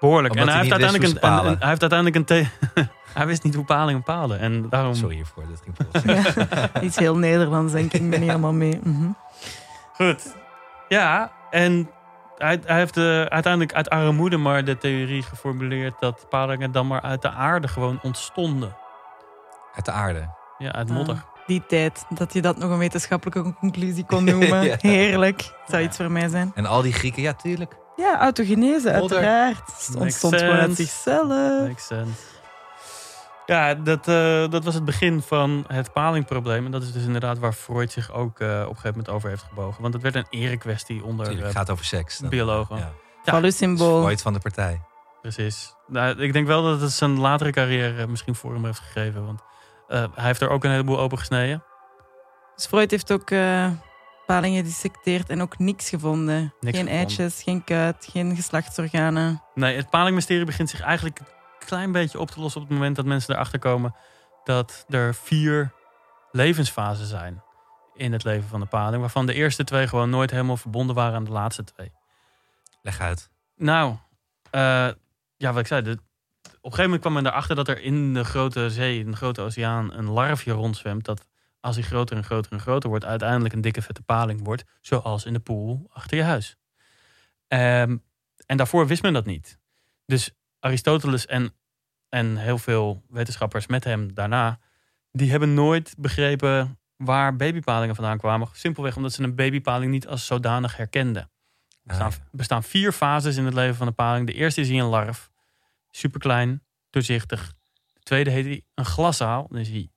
Behoorlijk. 0.00 0.34
Omdat 0.34 0.48
en 0.48 0.54
hij 0.54 0.68
hij 0.68 0.78
heeft, 0.78 0.82
uiteindelijk 0.82 1.24
een, 1.24 1.30
een- 1.46 1.52
een- 1.52 1.58
hij 1.58 1.68
heeft 1.68 1.80
uiteindelijk 1.80 2.30
een... 2.30 2.88
hij 3.18 3.26
wist 3.26 3.42
niet 3.42 3.54
hoe 3.54 3.64
palingen 3.64 4.02
palen. 4.02 4.38
En 4.38 4.68
daarom... 4.68 4.94
Sorry 4.94 5.14
hiervoor, 5.14 5.46
dit 5.46 5.62
ging 5.64 5.76
volgens 5.90 6.26
Ja, 6.52 6.80
iets 6.86 6.96
heel 6.96 7.16
Nederlands, 7.16 7.72
denk 7.72 7.92
ik. 7.92 8.00
Ik 8.00 8.10
ben 8.10 8.20
niet 8.20 8.28
helemaal 8.28 8.52
mee. 8.52 8.80
Mhm. 8.82 9.08
Goed. 9.92 10.36
Ja, 10.88 11.32
en 11.50 11.90
hij, 12.36 12.60
hij 12.64 12.76
heeft 12.78 12.96
eh, 12.96 13.04
uiteindelijk 13.22 13.72
uit 13.74 13.90
armoede 13.90 14.36
maar 14.36 14.64
de 14.64 14.78
theorie 14.78 15.22
geformuleerd... 15.22 15.94
dat 16.00 16.26
palingen 16.28 16.72
dan 16.72 16.86
maar 16.86 17.00
uit 17.02 17.22
de 17.22 17.30
aarde 17.30 17.68
gewoon 17.68 17.98
ontstonden. 18.02 18.76
Uit 19.74 19.84
de 19.84 19.90
aarde. 19.90 20.28
Ja, 20.58 20.72
uit 20.72 20.90
Ah. 20.90 20.96
modder. 20.96 21.24
Die 21.46 21.66
tijd, 21.66 22.04
dat 22.08 22.32
je 22.32 22.42
dat 22.42 22.56
nog 22.58 22.70
een 22.70 22.78
wetenschappelijke 22.78 23.54
conclusie 23.60 24.04
kon 24.04 24.24
noemen. 24.30 24.62
Ja. 24.64 24.76
Heerlijk. 24.80 25.40
Zou 25.66 25.82
Ja. 25.82 25.88
iets 25.88 25.96
voor 25.96 26.10
mij 26.10 26.28
zijn. 26.28 26.52
En 26.54 26.66
al 26.66 26.82
die 26.82 26.92
Grieken, 26.92 27.22
ja, 27.22 27.32
tuurlijk. 27.32 27.76
Ja, 27.96 28.18
autogenese, 28.20 28.90
Modder. 28.90 29.16
uiteraard. 29.18 29.86
Het 29.86 29.96
ontstond 29.96 30.34
gewoon 30.36 30.56
uit 30.56 30.76
zichzelf. 30.76 31.28
Makes 31.66 31.86
sense. 31.86 32.20
Ja, 33.46 33.74
dat, 33.74 34.08
eh, 34.08 34.50
dat 34.50 34.64
was 34.64 34.74
het 34.74 34.84
begin 34.84 35.22
van 35.22 35.64
het 35.68 35.92
palingprobleem. 35.92 36.64
En 36.64 36.70
dat 36.70 36.82
is 36.82 36.92
dus 36.92 37.04
inderdaad 37.04 37.38
waar 37.38 37.52
Freud 37.52 37.92
zich 37.92 38.12
ook 38.12 38.40
eh, 38.40 38.48
op 38.48 38.54
een 38.54 38.66
gegeven 38.66 38.88
moment 38.90 39.08
over 39.08 39.28
heeft 39.28 39.42
gebogen. 39.48 39.82
Want 39.82 39.94
het 39.94 40.02
werd 40.02 40.14
een 40.14 40.26
erekwestie 40.30 41.04
onder 41.04 41.26
Tuurlijk, 41.26 41.46
eh, 41.46 41.48
het 41.48 41.56
gaat 41.58 41.70
over 41.70 41.84
seks. 41.84 42.18
dan. 42.18 42.30
biologen. 42.30 42.76
Ja. 42.76 42.92
Ja. 43.24 43.32
Fallus-symbool. 43.32 44.02
Freud 44.02 44.22
van 44.22 44.32
de 44.32 44.38
partij. 44.38 44.80
Precies. 45.20 45.74
Nou, 45.86 46.22
ik 46.22 46.32
denk 46.32 46.46
wel 46.46 46.62
dat 46.62 46.80
het 46.80 46.92
zijn 46.92 47.18
latere 47.18 47.50
carrière 47.50 48.06
misschien 48.06 48.34
voor 48.34 48.52
hem 48.54 48.64
heeft 48.64 48.78
gegeven. 48.80 49.26
Want 49.26 49.40
hij 49.86 50.08
heeft 50.14 50.40
er 50.40 50.48
ook 50.48 50.64
een 50.64 50.70
heleboel 50.70 50.98
open 50.98 51.18
gesneden. 51.18 51.64
Dus 52.54 52.66
Freud 52.66 52.90
heeft 52.90 53.12
ook 53.12 53.30
eh, 53.30 53.70
palingen 54.26 54.56
gedissecteerd 54.56 55.28
en 55.28 55.42
ook 55.42 55.58
niks 55.58 55.88
gevonden. 55.88 56.40
Niks 56.40 56.52
geen 56.60 56.86
gevonden. 56.86 56.94
eitjes, 56.94 57.42
geen 57.42 57.64
kuit, 57.64 58.08
geen 58.10 58.36
geslachtsorganen. 58.36 59.42
Nee, 59.54 59.76
het 59.76 59.90
palingmysterie 59.90 60.44
begint 60.44 60.70
zich 60.70 60.80
eigenlijk 60.80 61.18
een 61.18 61.26
klein 61.66 61.92
beetje 61.92 62.20
op 62.20 62.30
te 62.30 62.40
lossen 62.40 62.60
op 62.60 62.68
het 62.68 62.76
moment 62.76 62.96
dat 62.96 63.04
mensen 63.04 63.34
erachter 63.34 63.58
komen 63.58 63.94
dat 64.44 64.84
er 64.88 65.14
vier 65.14 65.72
levensfasen 66.30 67.06
zijn 67.06 67.42
in 67.94 68.12
het 68.12 68.24
leven 68.24 68.48
van 68.48 68.60
de 68.60 68.66
paling. 68.66 69.00
Waarvan 69.00 69.26
de 69.26 69.34
eerste 69.34 69.64
twee 69.64 69.86
gewoon 69.86 70.10
nooit 70.10 70.30
helemaal 70.30 70.56
verbonden 70.56 70.94
waren 70.94 71.14
aan 71.14 71.24
de 71.24 71.30
laatste 71.30 71.64
twee. 71.64 71.92
Leg 72.82 73.00
uit. 73.00 73.30
Nou, 73.56 73.96
eh, 74.50 74.88
ja, 75.36 75.52
wat 75.52 75.58
ik 75.58 75.66
zei. 75.66 75.82
De, 75.82 75.98
een 76.70 76.76
gegeven 76.76 76.84
moment 76.84 77.00
kwam 77.00 77.12
men 77.12 77.26
erachter 77.26 77.56
dat 77.56 77.68
er 77.68 77.80
in 77.80 78.14
de 78.14 78.24
grote 78.24 78.70
zee, 78.70 78.98
in 78.98 79.10
de 79.10 79.16
grote 79.16 79.40
oceaan, 79.40 79.92
een 79.92 80.10
larfje 80.10 80.52
rondzwemt. 80.52 81.04
Dat 81.04 81.26
als 81.60 81.76
hij 81.76 81.84
groter 81.84 82.16
en 82.16 82.24
groter 82.24 82.52
en 82.52 82.60
groter 82.60 82.88
wordt, 82.88 83.04
uiteindelijk 83.04 83.54
een 83.54 83.60
dikke 83.60 83.82
vette 83.82 84.02
paling 84.02 84.44
wordt. 84.44 84.64
Zoals 84.80 85.24
in 85.24 85.32
de 85.32 85.40
pool 85.40 85.86
achter 85.92 86.16
je 86.16 86.22
huis. 86.22 86.56
Ehm, 87.48 87.96
en 88.46 88.56
daarvoor 88.56 88.86
wist 88.86 89.02
men 89.02 89.12
dat 89.12 89.26
niet. 89.26 89.58
Dus 90.06 90.30
Aristoteles 90.60 91.26
en, 91.26 91.54
en 92.08 92.36
heel 92.36 92.58
veel 92.58 93.02
wetenschappers 93.08 93.66
met 93.66 93.84
hem 93.84 94.14
daarna, 94.14 94.58
die 95.12 95.30
hebben 95.30 95.54
nooit 95.54 95.94
begrepen 95.98 96.78
waar 96.96 97.36
babypalingen 97.36 97.94
vandaan 97.94 98.18
kwamen. 98.18 98.48
Simpelweg 98.52 98.96
omdat 98.96 99.12
ze 99.12 99.22
een 99.22 99.34
babypaling 99.34 99.90
niet 99.90 100.06
als 100.06 100.26
zodanig 100.26 100.76
herkenden. 100.76 101.22
Er 101.22 101.30
bestaan, 101.82 102.10
Ah, 102.10 102.16
bestaan 102.30 102.62
vier 102.62 102.92
fases 102.92 103.36
in 103.36 103.44
het 103.44 103.54
leven 103.54 103.74
van 103.74 103.86
de 103.86 103.92
paling. 103.92 104.26
De 104.26 104.32
eerste 104.32 104.60
is 104.60 104.68
hij 104.68 104.78
een 104.78 104.86
larf. 104.86 105.30
Superklein, 105.96 106.62
doorzichtig. 106.90 107.54
De 107.92 108.00
tweede 108.02 108.30
heet 108.30 108.44
hij 108.44 108.64
een 108.74 108.84
glasaal. 108.84 109.46
Dan 109.48 109.58
is 109.58 109.68
hij 109.68 109.90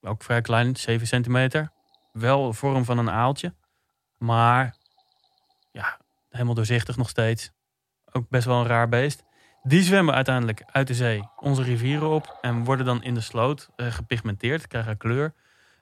ook 0.00 0.22
vrij 0.22 0.40
klein, 0.40 0.76
7 0.76 1.06
centimeter. 1.06 1.72
Wel 2.12 2.52
vorm 2.52 2.84
van 2.84 2.98
een 2.98 3.10
aaltje. 3.10 3.54
Maar 4.18 4.76
ja, 5.70 5.98
helemaal 6.28 6.54
doorzichtig 6.54 6.96
nog 6.96 7.08
steeds. 7.08 7.50
Ook 8.12 8.28
best 8.28 8.44
wel 8.44 8.60
een 8.60 8.66
raar 8.66 8.88
beest. 8.88 9.22
Die 9.62 9.82
zwemmen 9.82 10.14
uiteindelijk 10.14 10.62
uit 10.66 10.86
de 10.86 10.94
zee 10.94 11.28
onze 11.36 11.62
rivieren 11.62 12.10
op. 12.10 12.38
En 12.40 12.64
worden 12.64 12.86
dan 12.86 13.02
in 13.02 13.14
de 13.14 13.20
sloot 13.20 13.68
eh, 13.76 13.86
gepigmenteerd. 13.86 14.66
Krijgen 14.66 14.96
kleur. 14.96 15.34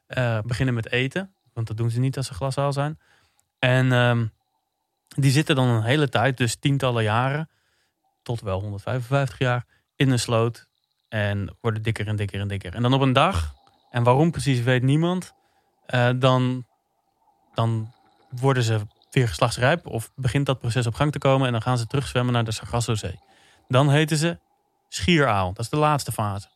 Eh, 0.07 0.40
beginnen 0.40 0.75
met 0.75 0.90
eten. 0.90 1.35
Want 1.52 1.66
dat 1.66 1.76
doen 1.76 1.90
ze 1.90 2.00
niet 2.00 2.16
als 2.16 2.26
ze 2.26 2.35
glasaal 2.35 2.73
zijn. 2.73 2.99
En 3.59 3.92
ehm, 3.92 4.26
die 5.09 5.30
zitten 5.30 5.54
dan 5.57 5.69
een 5.69 5.83
hele 5.83 6.09
tijd, 6.09 6.37
dus 6.37 6.57
tientallen 6.57 7.02
jaren, 7.02 7.49
tot 8.22 8.40
wel 8.40 8.60
155 8.60 9.38
jaar, 9.38 9.66
in 9.96 10.10
een 10.10 10.18
sloot. 10.18 10.68
En 11.08 11.56
worden 11.60 11.82
dikker 11.82 12.06
en 12.06 12.16
dikker 12.16 12.40
en 12.40 12.48
dikker. 12.48 12.74
En 12.74 12.82
dan 12.82 12.94
op 12.94 13.00
een 13.00 13.12
dag, 13.12 13.54
en 13.90 14.02
waarom 14.02 14.30
precies 14.30 14.60
weet 14.60 14.82
niemand, 14.82 15.32
eh, 15.86 16.10
dan, 16.16 16.66
dan 17.54 17.92
worden 18.30 18.62
ze 18.62 18.80
weer 19.10 19.28
geslachtsrijp. 19.28 19.86
Of 19.86 20.10
begint 20.14 20.46
dat 20.46 20.58
proces 20.58 20.86
op 20.86 20.94
gang 20.94 21.12
te 21.12 21.18
komen 21.18 21.46
en 21.46 21.52
dan 21.52 21.62
gaan 21.62 21.78
ze 21.78 21.86
terugzwemmen 21.86 22.32
naar 22.32 22.44
de 22.44 22.52
Sargassozee. 22.52 23.18
Dan 23.68 23.90
heten 23.90 24.16
ze 24.16 24.38
schieraal. 24.88 25.52
Dat 25.52 25.64
is 25.64 25.70
de 25.70 25.76
laatste 25.76 26.12
fase. 26.12 26.48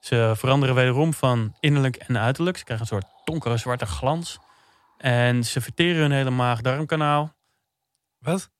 Ze 0.00 0.32
veranderen 0.36 0.74
wederom 0.74 1.14
van 1.14 1.56
innerlijk 1.60 1.96
en 1.96 2.18
uiterlijk. 2.18 2.56
Ze 2.56 2.64
krijgen 2.64 2.86
een 2.86 3.00
soort 3.00 3.12
donkere 3.24 3.56
zwarte 3.56 3.86
glans. 3.86 4.38
En 4.98 5.44
ze 5.44 5.60
verteren 5.60 6.00
hun 6.00 6.12
hele 6.12 6.30
maag-darmkanaal. 6.30 7.34
Wat? 8.18 8.50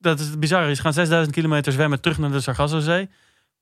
Dat 0.00 0.20
is 0.20 0.26
het 0.28 0.40
bizarre. 0.40 0.74
Ze 0.74 0.80
gaan 0.82 0.92
6000 0.92 1.34
kilometer 1.34 1.72
zwemmen 1.72 2.00
terug 2.00 2.18
naar 2.18 2.30
de 2.30 2.40
Sargassozee. 2.40 3.08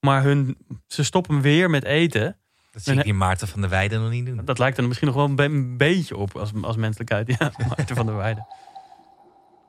Maar 0.01 0.23
hun, 0.23 0.57
ze 0.87 1.05
stoppen 1.05 1.41
weer 1.41 1.71
met 1.71 1.85
eten. 1.85 2.37
Dat 2.73 2.83
zie 2.83 2.95
ik 2.95 3.05
die 3.05 3.15
Maarten 3.15 3.49
van 3.49 3.61
der 3.61 3.71
Weijden 3.71 4.01
nog 4.03 4.11
niet 4.11 4.27
doen. 4.27 4.41
Dat 4.45 4.59
lijkt 4.59 4.79
er 4.79 4.85
misschien 4.85 5.07
nog 5.09 5.17
wel 5.17 5.25
een, 5.25 5.37
be- 5.37 5.43
een 5.45 5.77
beetje 5.77 6.17
op 6.17 6.37
als, 6.37 6.51
als 6.63 6.77
menselijkheid. 6.77 7.29
Ja, 7.39 7.53
Maarten 7.77 7.97
van 7.97 8.07
der 8.07 8.17
Weijden. 8.17 8.47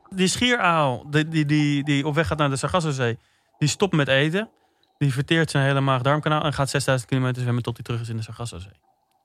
Die 0.09 0.27
schieraal 0.27 1.05
die, 1.09 1.27
die, 1.27 1.45
die, 1.45 1.83
die 1.83 2.07
op 2.07 2.15
weg 2.15 2.27
gaat 2.27 2.38
naar 2.38 2.49
de 2.49 2.55
Sargassozee, 2.55 3.17
die 3.57 3.67
stopt 3.67 3.93
met 3.95 4.07
eten. 4.07 4.49
Die 4.97 5.13
verteert 5.13 5.51
zijn 5.51 5.65
hele 5.65 5.79
maag-darmkanaal 5.81 6.43
en 6.43 6.53
gaat 6.53 6.69
6000 6.69 7.09
kilometer 7.09 7.41
zwemmen 7.41 7.63
tot 7.63 7.75
hij 7.75 7.83
terug 7.85 8.01
is 8.01 8.09
in 8.09 8.17
de 8.17 8.23
Sargassozee. 8.23 8.71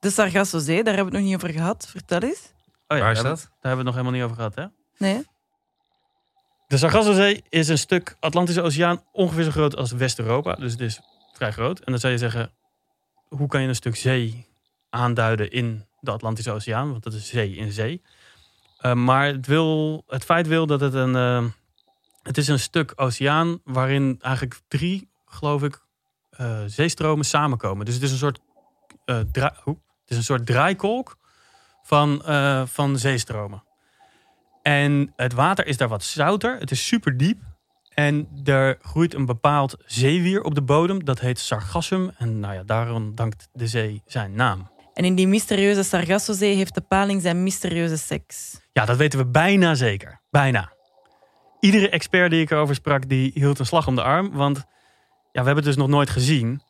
De 0.00 0.10
Sargassozee, 0.10 0.84
daar 0.84 0.94
hebben 0.94 1.12
we 1.12 1.18
het 1.18 1.26
nog 1.28 1.32
niet 1.32 1.34
over 1.44 1.58
gehad. 1.58 1.86
Vertel 1.88 2.20
eens. 2.20 2.52
Oh 2.88 2.96
ja, 2.96 3.02
Waar 3.02 3.10
is 3.12 3.16
daar 3.20 3.24
dat? 3.24 3.24
hebben 3.24 3.36
we- 3.36 3.48
Daar 3.60 3.70
hebben 3.70 3.70
we 3.70 3.76
het 3.76 3.84
nog 3.84 3.94
helemaal 3.94 4.12
niet 4.12 4.22
over 4.22 4.36
gehad, 4.36 4.54
hè? 4.54 4.64
Nee? 5.06 5.26
De 6.74 6.80
Sargassozee 6.80 7.44
is 7.48 7.68
een 7.68 7.78
stuk 7.78 8.16
Atlantische 8.20 8.62
Oceaan 8.62 9.02
ongeveer 9.12 9.44
zo 9.44 9.50
groot 9.50 9.76
als 9.76 9.92
West-Europa. 9.92 10.54
Dus 10.54 10.72
het 10.72 10.80
is 10.80 11.00
vrij 11.32 11.52
groot. 11.52 11.78
En 11.78 11.90
dan 11.92 12.00
zou 12.00 12.12
je 12.12 12.18
zeggen, 12.18 12.52
hoe 13.28 13.48
kan 13.48 13.62
je 13.62 13.68
een 13.68 13.74
stuk 13.74 13.96
zee 13.96 14.46
aanduiden 14.90 15.50
in 15.50 15.86
de 16.00 16.10
Atlantische 16.10 16.50
Oceaan? 16.52 16.90
Want 16.90 17.02
dat 17.02 17.12
is 17.12 17.28
zee 17.28 17.56
in 17.56 17.72
zee. 17.72 18.02
Eh, 18.78 18.92
maar 18.92 19.26
het, 19.26 19.46
wil, 19.46 20.02
het 20.06 20.24
feit 20.24 20.46
wil 20.46 20.66
dat 20.66 20.80
het 20.80 20.94
een... 20.94 21.16
eh, 21.16 21.44
het 22.22 22.38
is 22.38 22.48
een 22.48 22.60
stuk 22.60 22.92
oceaan 22.96 23.60
waarin 23.64 24.16
eigenlijk 24.20 24.60
drie, 24.68 25.08
geloof 25.26 25.62
ik, 25.62 25.82
eh, 26.30 26.62
zeestromen 26.66 27.24
samenkomen. 27.24 27.84
Dus 27.84 27.94
het 27.94 28.02
is 28.02 28.10
een 28.10 28.18
soort, 28.18 28.40
dra- 29.32 29.56
hoe? 29.62 29.78
het 30.00 30.10
is 30.10 30.16
een 30.16 30.22
soort 30.22 30.46
draaikolk 30.46 31.16
van, 31.82 32.22
van 32.68 32.98
zeestromen. 32.98 33.62
En 34.64 35.12
het 35.16 35.32
water 35.32 35.66
is 35.66 35.76
daar 35.76 35.88
wat 35.88 36.04
zouter. 36.04 36.58
Het 36.58 36.70
is 36.70 36.86
super 36.86 37.16
diep. 37.16 37.38
En 37.94 38.28
er 38.44 38.78
groeit 38.82 39.14
een 39.14 39.26
bepaald 39.26 39.76
zeewier 39.84 40.42
op 40.42 40.54
de 40.54 40.62
bodem. 40.62 41.04
Dat 41.04 41.20
heet 41.20 41.38
sargassum. 41.38 42.10
En 42.16 42.40
nou 42.40 42.54
ja, 42.54 42.62
daarom 42.62 43.14
dankt 43.14 43.48
de 43.52 43.66
zee 43.66 44.02
zijn 44.06 44.34
naam. 44.34 44.70
En 44.94 45.04
in 45.04 45.14
die 45.14 45.28
mysterieuze 45.28 45.82
Sargassozee 45.82 46.54
heeft 46.54 46.74
de 46.74 46.80
paling 46.80 47.22
zijn 47.22 47.42
mysterieuze 47.42 47.96
seks. 47.96 48.60
Ja, 48.72 48.84
dat 48.84 48.96
weten 48.96 49.18
we 49.18 49.26
bijna 49.26 49.74
zeker. 49.74 50.20
Bijna. 50.30 50.72
Iedere 51.60 51.88
expert 51.88 52.30
die 52.30 52.40
ik 52.40 52.50
erover 52.50 52.74
sprak, 52.74 53.08
die 53.08 53.30
hield 53.34 53.58
een 53.58 53.66
slag 53.66 53.86
om 53.86 53.94
de 53.94 54.02
arm. 54.02 54.30
Want 54.32 54.56
ja, 54.56 55.40
we 55.40 55.46
hebben 55.46 55.56
het 55.56 55.64
dus 55.64 55.76
nog 55.76 55.88
nooit 55.88 56.10
gezien. 56.10 56.62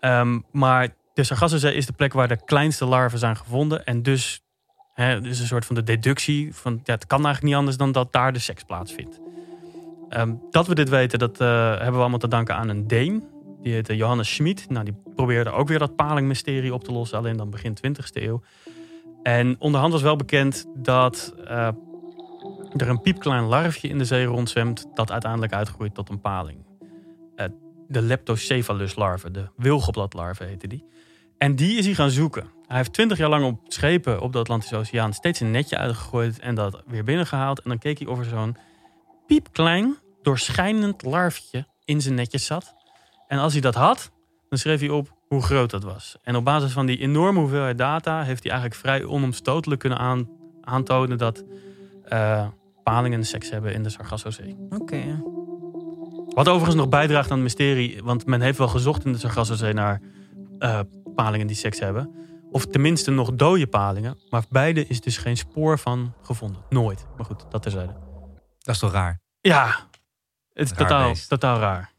Ehm, 0.00 0.40
maar 0.50 0.88
de 1.14 1.24
Sargassozee 1.24 1.74
is 1.74 1.86
de 1.86 1.92
plek 1.92 2.12
waar 2.12 2.28
de 2.28 2.44
kleinste 2.44 2.84
larven 2.84 3.18
zijn 3.18 3.36
gevonden. 3.36 3.84
En 3.84 4.02
dus 4.02 4.42
hè, 5.04 5.20
dus 5.20 5.38
een 5.40 5.46
soort 5.46 5.64
van 5.64 5.74
de 5.74 5.82
deductie 5.82 6.54
van 6.54 6.80
ja, 6.84 6.92
het 6.92 7.06
kan 7.06 7.24
eigenlijk 7.24 7.46
niet 7.46 7.54
anders 7.54 7.76
dan 7.76 7.92
dat 7.92 8.12
daar 8.12 8.32
de 8.32 8.38
seks 8.38 8.62
plaatsvindt. 8.62 9.20
Ehm, 10.08 10.34
dat 10.50 10.66
we 10.66 10.74
dit 10.74 10.88
weten, 10.88 11.18
dat 11.18 11.40
eh, 11.40 11.68
hebben 11.68 11.92
we 11.92 12.00
allemaal 12.00 12.18
te 12.18 12.28
danken 12.28 12.54
aan 12.54 12.68
een 12.68 12.86
Deen. 12.86 13.24
Die 13.62 13.72
heette 13.72 13.96
Johannes 13.96 14.34
Schmid. 14.34 14.68
Nou, 14.68 14.84
die 14.84 14.94
probeerde 15.14 15.50
ook 15.50 15.68
weer 15.68 15.78
dat 15.78 15.96
palingmysterie 15.96 16.74
op 16.74 16.84
te 16.84 16.92
lossen, 16.92 17.18
alleen 17.18 17.36
dan 17.36 17.50
begin 17.50 17.76
20e 17.86 18.22
eeuw. 18.22 18.42
En 19.22 19.56
onderhand 19.58 19.92
was 19.92 20.02
wel 20.02 20.16
bekend 20.16 20.66
dat 20.74 21.34
eh, 21.46 21.68
er 22.76 22.88
een 22.88 23.00
piepklein 23.00 23.44
larfje 23.44 23.88
in 23.88 23.98
de 23.98 24.04
zee 24.04 24.24
rondzwemt, 24.24 24.86
dat 24.94 25.12
uiteindelijk 25.12 25.52
uitgroeit 25.52 25.94
tot 25.94 26.08
een 26.08 26.20
paling. 26.20 26.58
Uh, 27.36 27.46
de 27.88 28.02
Leptocephalus-larve, 28.02 29.30
de 29.30 29.48
wilgebladlarve 29.56 30.44
heette 30.44 30.66
die. 30.66 30.84
En 31.38 31.56
die 31.56 31.78
is 31.78 31.84
hij 31.84 31.94
gaan 31.94 32.10
zoeken. 32.10 32.46
Hij 32.66 32.76
heeft 32.76 32.92
twintig 32.92 33.18
jaar 33.18 33.28
lang 33.28 33.44
op 33.44 33.60
schepen 33.68 34.20
op 34.20 34.32
de 34.32 34.38
Atlantische 34.38 34.76
Oceaan 34.76 35.12
steeds 35.12 35.40
een 35.40 35.50
netje 35.50 35.76
uitgegooid 35.76 36.38
en 36.38 36.54
dat 36.54 36.82
weer 36.86 37.04
binnengehaald. 37.04 37.60
En 37.60 37.68
dan 37.68 37.78
keek 37.78 37.98
hij 37.98 38.08
of 38.08 38.18
er 38.18 38.24
zo'n 38.24 38.56
piepklein, 39.26 39.96
doorschijnend 40.22 41.02
larfje 41.02 41.66
in 41.84 42.00
zijn 42.00 42.14
netjes 42.14 42.46
zat. 42.46 42.74
En 43.26 43.38
als 43.38 43.52
hij 43.52 43.60
dat 43.62 43.74
had, 43.74 44.10
dan 44.48 44.58
schreef 44.58 44.80
hij 44.80 44.88
op 44.88 45.16
hoe 45.28 45.42
groot 45.42 45.70
dat 45.70 45.82
was. 45.82 46.16
En 46.22 46.36
op 46.36 46.44
basis 46.44 46.72
van 46.72 46.86
die 46.86 46.98
enorme 46.98 47.38
hoeveelheid 47.38 47.78
data 47.78 48.22
heeft 48.22 48.42
hij 48.42 48.52
eigenlijk 48.52 48.80
vrij 48.80 49.04
onomstotelijk 49.04 49.80
kunnen 49.80 49.98
aan, 49.98 50.28
aantonen 50.60 51.18
dat 51.18 51.44
uh, 52.12 52.46
palingen 52.82 53.24
seks 53.24 53.50
hebben 53.50 53.72
in 53.72 53.82
de 53.82 53.88
Sargassozee. 53.88 54.56
Oké. 54.70 55.22
Wat 56.26 56.48
overigens 56.48 56.76
nog 56.76 56.88
bijdraagt 56.88 57.30
aan 57.30 57.36
het 57.36 57.42
mysterie, 57.42 58.02
want 58.02 58.26
men 58.26 58.40
heeft 58.40 58.58
wel 58.58 58.68
gezocht 58.68 59.04
in 59.04 59.12
de 59.12 59.18
Sargassozee 59.18 59.72
naar 59.72 60.00
uh, 60.58 60.80
palingen 61.22 61.46
die 61.46 61.56
seks 61.56 61.78
hebben. 61.78 62.14
Of 62.50 62.66
tenminste 62.66 63.10
nog 63.10 63.34
dode 63.34 63.66
palingen. 63.66 64.18
Maar 64.30 64.44
beide 64.50 64.86
is 64.86 65.00
dus 65.00 65.16
geen 65.16 65.36
spoor 65.36 65.78
van 65.78 66.14
gevonden. 66.22 66.62
Nooit. 66.68 67.06
Maar 67.16 67.24
goed, 67.24 67.44
dat 67.50 67.62
terzijde. 67.62 67.96
Dat 68.58 68.74
is 68.74 68.80
toch 68.80 68.92
raar? 68.92 69.20
Ja, 69.40 69.88
het 70.52 70.70
is 70.70 70.76
totaal, 70.76 71.14
totaal 71.28 71.58
raar. 71.58 71.92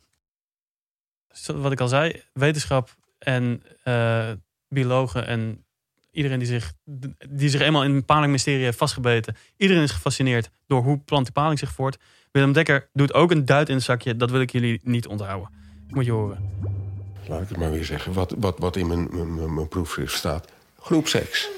Wat 1.45 1.71
ik 1.71 1.79
al 1.79 1.87
zei, 1.87 2.23
wetenschap 2.33 2.95
en 3.17 3.63
uh, 3.83 4.29
biologen 4.67 5.27
en 5.27 5.65
iedereen 6.11 6.39
die 6.39 6.47
zich, 6.47 6.73
die 7.29 7.49
zich 7.49 7.61
eenmaal 7.61 7.83
in 7.83 7.95
het 7.95 8.05
palingmysterie 8.05 8.63
heeft 8.63 8.77
vastgebeten. 8.77 9.35
Iedereen 9.57 9.83
is 9.83 9.91
gefascineerd 9.91 10.49
door 10.67 10.83
hoe 10.83 10.99
plant 10.99 11.23
die 11.25 11.33
paling 11.33 11.59
zich 11.59 11.71
voort. 11.71 11.97
Willem 12.31 12.53
Dekker 12.53 12.89
doet 12.93 13.13
ook 13.13 13.31
een 13.31 13.45
duit 13.45 13.69
in 13.69 13.75
het 13.75 13.83
zakje. 13.83 14.15
Dat 14.15 14.31
wil 14.31 14.41
ik 14.41 14.51
jullie 14.51 14.79
niet 14.83 15.07
onthouden. 15.07 15.53
Moet 15.87 16.05
je 16.05 16.11
horen. 16.11 16.88
Laat 17.29 17.41
ik 17.41 17.49
het 17.49 17.57
maar 17.57 17.71
weer 17.71 17.85
zeggen. 17.85 18.13
Wat, 18.13 18.33
wat, 18.37 18.59
wat 18.59 18.75
in 18.75 18.87
mijn, 18.87 19.07
mijn, 19.11 19.53
mijn 19.53 19.67
proefschrift 19.67 20.13
staat. 20.13 20.47
Groepseks. 20.79 21.49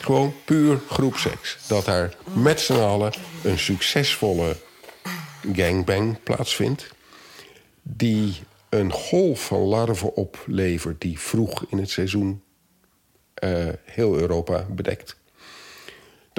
Gewoon 0.00 0.34
puur 0.44 0.80
groepseks. 0.88 1.58
Dat 1.68 1.84
daar 1.84 2.16
met 2.32 2.60
z'n 2.60 2.72
allen 2.72 3.12
een 3.42 3.58
succesvolle 3.58 4.56
gangbang 5.52 6.22
plaatsvindt. 6.22 6.88
Die 7.82 8.42
een 8.68 8.92
golf 8.92 9.44
van 9.46 9.60
larven 9.60 10.14
oplevert 10.14 11.00
die 11.00 11.18
vroeg 11.18 11.64
in 11.68 11.78
het 11.78 11.90
seizoen 11.90 12.42
uh, 13.44 13.68
heel 13.84 14.18
Europa 14.18 14.66
bedekt. 14.70 15.16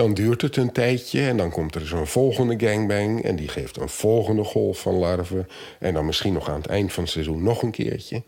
Dan 0.01 0.13
duurt 0.13 0.41
het 0.41 0.55
een 0.55 0.71
tijdje 0.71 1.21
en 1.21 1.37
dan 1.37 1.51
komt 1.51 1.75
er 1.75 1.87
zo'n 1.87 2.07
volgende 2.07 2.67
gangbang... 2.67 3.23
en 3.23 3.35
die 3.35 3.47
geeft 3.47 3.77
een 3.77 3.89
volgende 3.89 4.43
golf 4.43 4.79
van 4.81 4.93
larven. 4.93 5.47
En 5.79 5.93
dan 5.93 6.05
misschien 6.05 6.33
nog 6.33 6.49
aan 6.49 6.61
het 6.61 6.69
eind 6.69 6.93
van 6.93 7.03
het 7.03 7.11
seizoen 7.11 7.43
nog 7.43 7.61
een 7.61 7.71
keertje. 7.71 8.23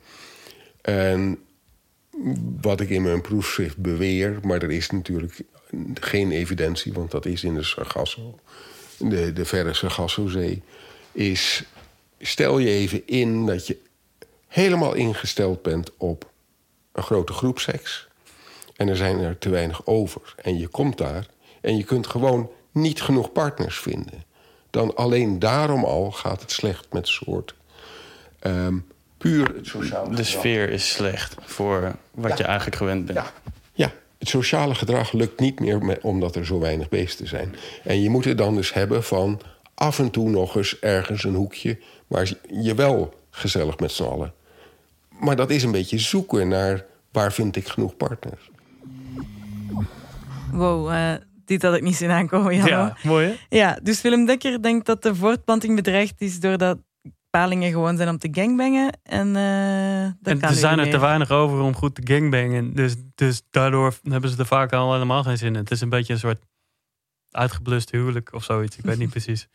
En 0.82 1.40
wat 2.62 2.80
ik 2.80 2.90
in 2.90 3.02
mijn 3.02 3.22
proefschrift 3.22 3.78
beweer... 3.78 4.40
maar 4.42 4.62
er 4.62 4.72
is 4.72 4.90
natuurlijk 4.90 5.42
geen 5.94 6.32
evidentie, 6.32 6.94
want 6.94 7.12
dat 7.12 7.26
is 7.26 7.44
in 7.44 7.54
de 7.54 7.64
Sargasso... 7.64 8.40
de, 8.98 9.34
de 9.34 9.46
verre 9.46 9.74
Sargassozee... 9.74 10.62
is 11.12 11.64
stel 12.20 12.58
je 12.58 12.70
even 12.70 13.08
in 13.08 13.46
dat 13.46 13.68
je 13.68 13.78
helemaal 14.48 14.94
ingesteld 14.94 15.62
bent 15.62 15.92
op 15.98 16.32
een 16.92 17.04
grote 17.04 17.34
groep 17.34 17.60
seks... 17.60 18.08
en 18.76 18.88
er 18.88 18.98
zijn 18.98 19.20
er 19.20 19.38
te 19.38 19.50
weinig 19.50 19.86
over. 19.86 20.36
En 20.42 20.58
je 20.58 20.68
komt 20.68 20.98
daar 20.98 21.32
en 21.64 21.78
je 21.78 21.84
kunt 21.84 22.08
gewoon 22.08 22.50
niet 22.72 23.02
genoeg 23.02 23.32
partners 23.32 23.80
vinden. 23.80 24.24
Dan 24.70 24.96
alleen 24.96 25.40
daarom 25.40 25.84
al 25.84 26.12
gaat 26.12 26.42
het 26.42 26.52
slecht 26.52 26.88
met 26.92 27.08
soort. 27.08 27.56
Um, 28.42 28.86
puur 29.18 29.56
het 29.56 29.68
sociale 29.68 30.16
De 30.16 30.24
sfeer 30.24 30.70
is 30.70 30.92
slecht 30.92 31.36
voor 31.42 31.96
wat 32.12 32.38
je 32.38 32.44
eigenlijk 32.44 32.76
gewend 32.76 33.06
bent. 33.06 33.18
Ja. 33.18 33.32
ja, 33.74 33.92
het 34.18 34.28
sociale 34.30 34.76
gedrag 34.76 35.12
lukt 35.12 35.40
niet 35.40 35.60
meer 35.60 36.00
omdat 36.02 36.36
er 36.36 36.46
zo 36.46 36.60
weinig 36.60 36.90
beesten 36.90 37.28
zijn. 37.28 37.56
En 37.84 38.02
je 38.02 38.10
moet 38.10 38.26
het 38.26 38.38
dan 38.38 38.56
dus 38.56 38.74
hebben 38.74 39.04
van 39.04 39.42
af 39.74 40.00
en 40.00 40.12
toe 40.12 40.30
nog 40.30 40.56
eens 40.56 40.80
ergens 40.80 41.24
een 41.24 41.36
hoekje... 41.36 41.80
waar 42.08 42.32
je 42.50 42.76
wel 42.76 43.14
gezellig 43.30 43.80
met 43.80 43.92
z'n 43.92 44.04
allen. 44.04 44.34
Maar 45.10 45.36
dat 45.36 45.50
is 45.50 45.64
een 45.64 45.72
beetje 45.72 46.00
zoeken 46.00 46.48
naar 46.48 46.86
waar 47.12 47.34
vind 47.34 47.56
ik 47.56 47.68
genoeg 47.68 47.98
partners. 47.98 48.50
Wow, 50.52 50.92
uh, 50.92 51.14
dit 51.46 51.62
had 51.62 51.76
ik 51.76 51.82
niet 51.82 51.96
zien 51.96 52.10
aankomen. 52.10 52.56
Ja, 52.56 52.98
mooi 53.04 53.28
hè? 53.28 53.58
Ja, 53.58 53.80
dus 53.84 54.02
Willem 54.02 54.26
Dekker 54.26 54.62
denkt 54.62 54.86
dat 54.86 55.04
de 55.04 55.16
voortplanting 55.16 55.76
bedreigd 55.76 56.22
is... 56.22 56.40
doordat 56.40 56.78
palingen 57.30 57.72
gewoon 57.72 57.98
zijn 57.98 58.10
om 58.10 58.18
te 58.18 58.28
gangbangen. 58.32 59.00
En, 59.04 59.28
uh, 59.28 60.04
en 60.04 60.42
er 60.42 60.54
zijn 60.54 60.80
er 60.80 60.90
te 60.90 61.00
weinig 61.00 61.30
over 61.32 61.60
om 61.60 61.76
goed 61.76 61.96
te 61.96 62.02
gangbangen. 62.14 62.74
Dus, 62.74 62.96
dus 63.16 63.42
daardoor 63.50 63.94
hebben 64.04 64.30
ze 64.30 64.38
er 64.38 64.46
vaak 64.46 64.74
al 64.74 64.94
helemaal 64.94 65.24
geen 65.24 65.38
zin 65.38 65.48
in. 65.48 65.60
Het 65.60 65.72
is 65.72 65.82
een 65.82 65.90
beetje 65.90 66.14
een 66.14 66.20
soort 66.20 66.42
uitgeblust 67.32 67.92
huwelijk 67.92 68.34
of 68.34 68.44
zoiets. 68.44 68.78
Ik 68.78 68.84
weet 68.84 68.98
niet 68.98 69.10
precies. 69.18 69.48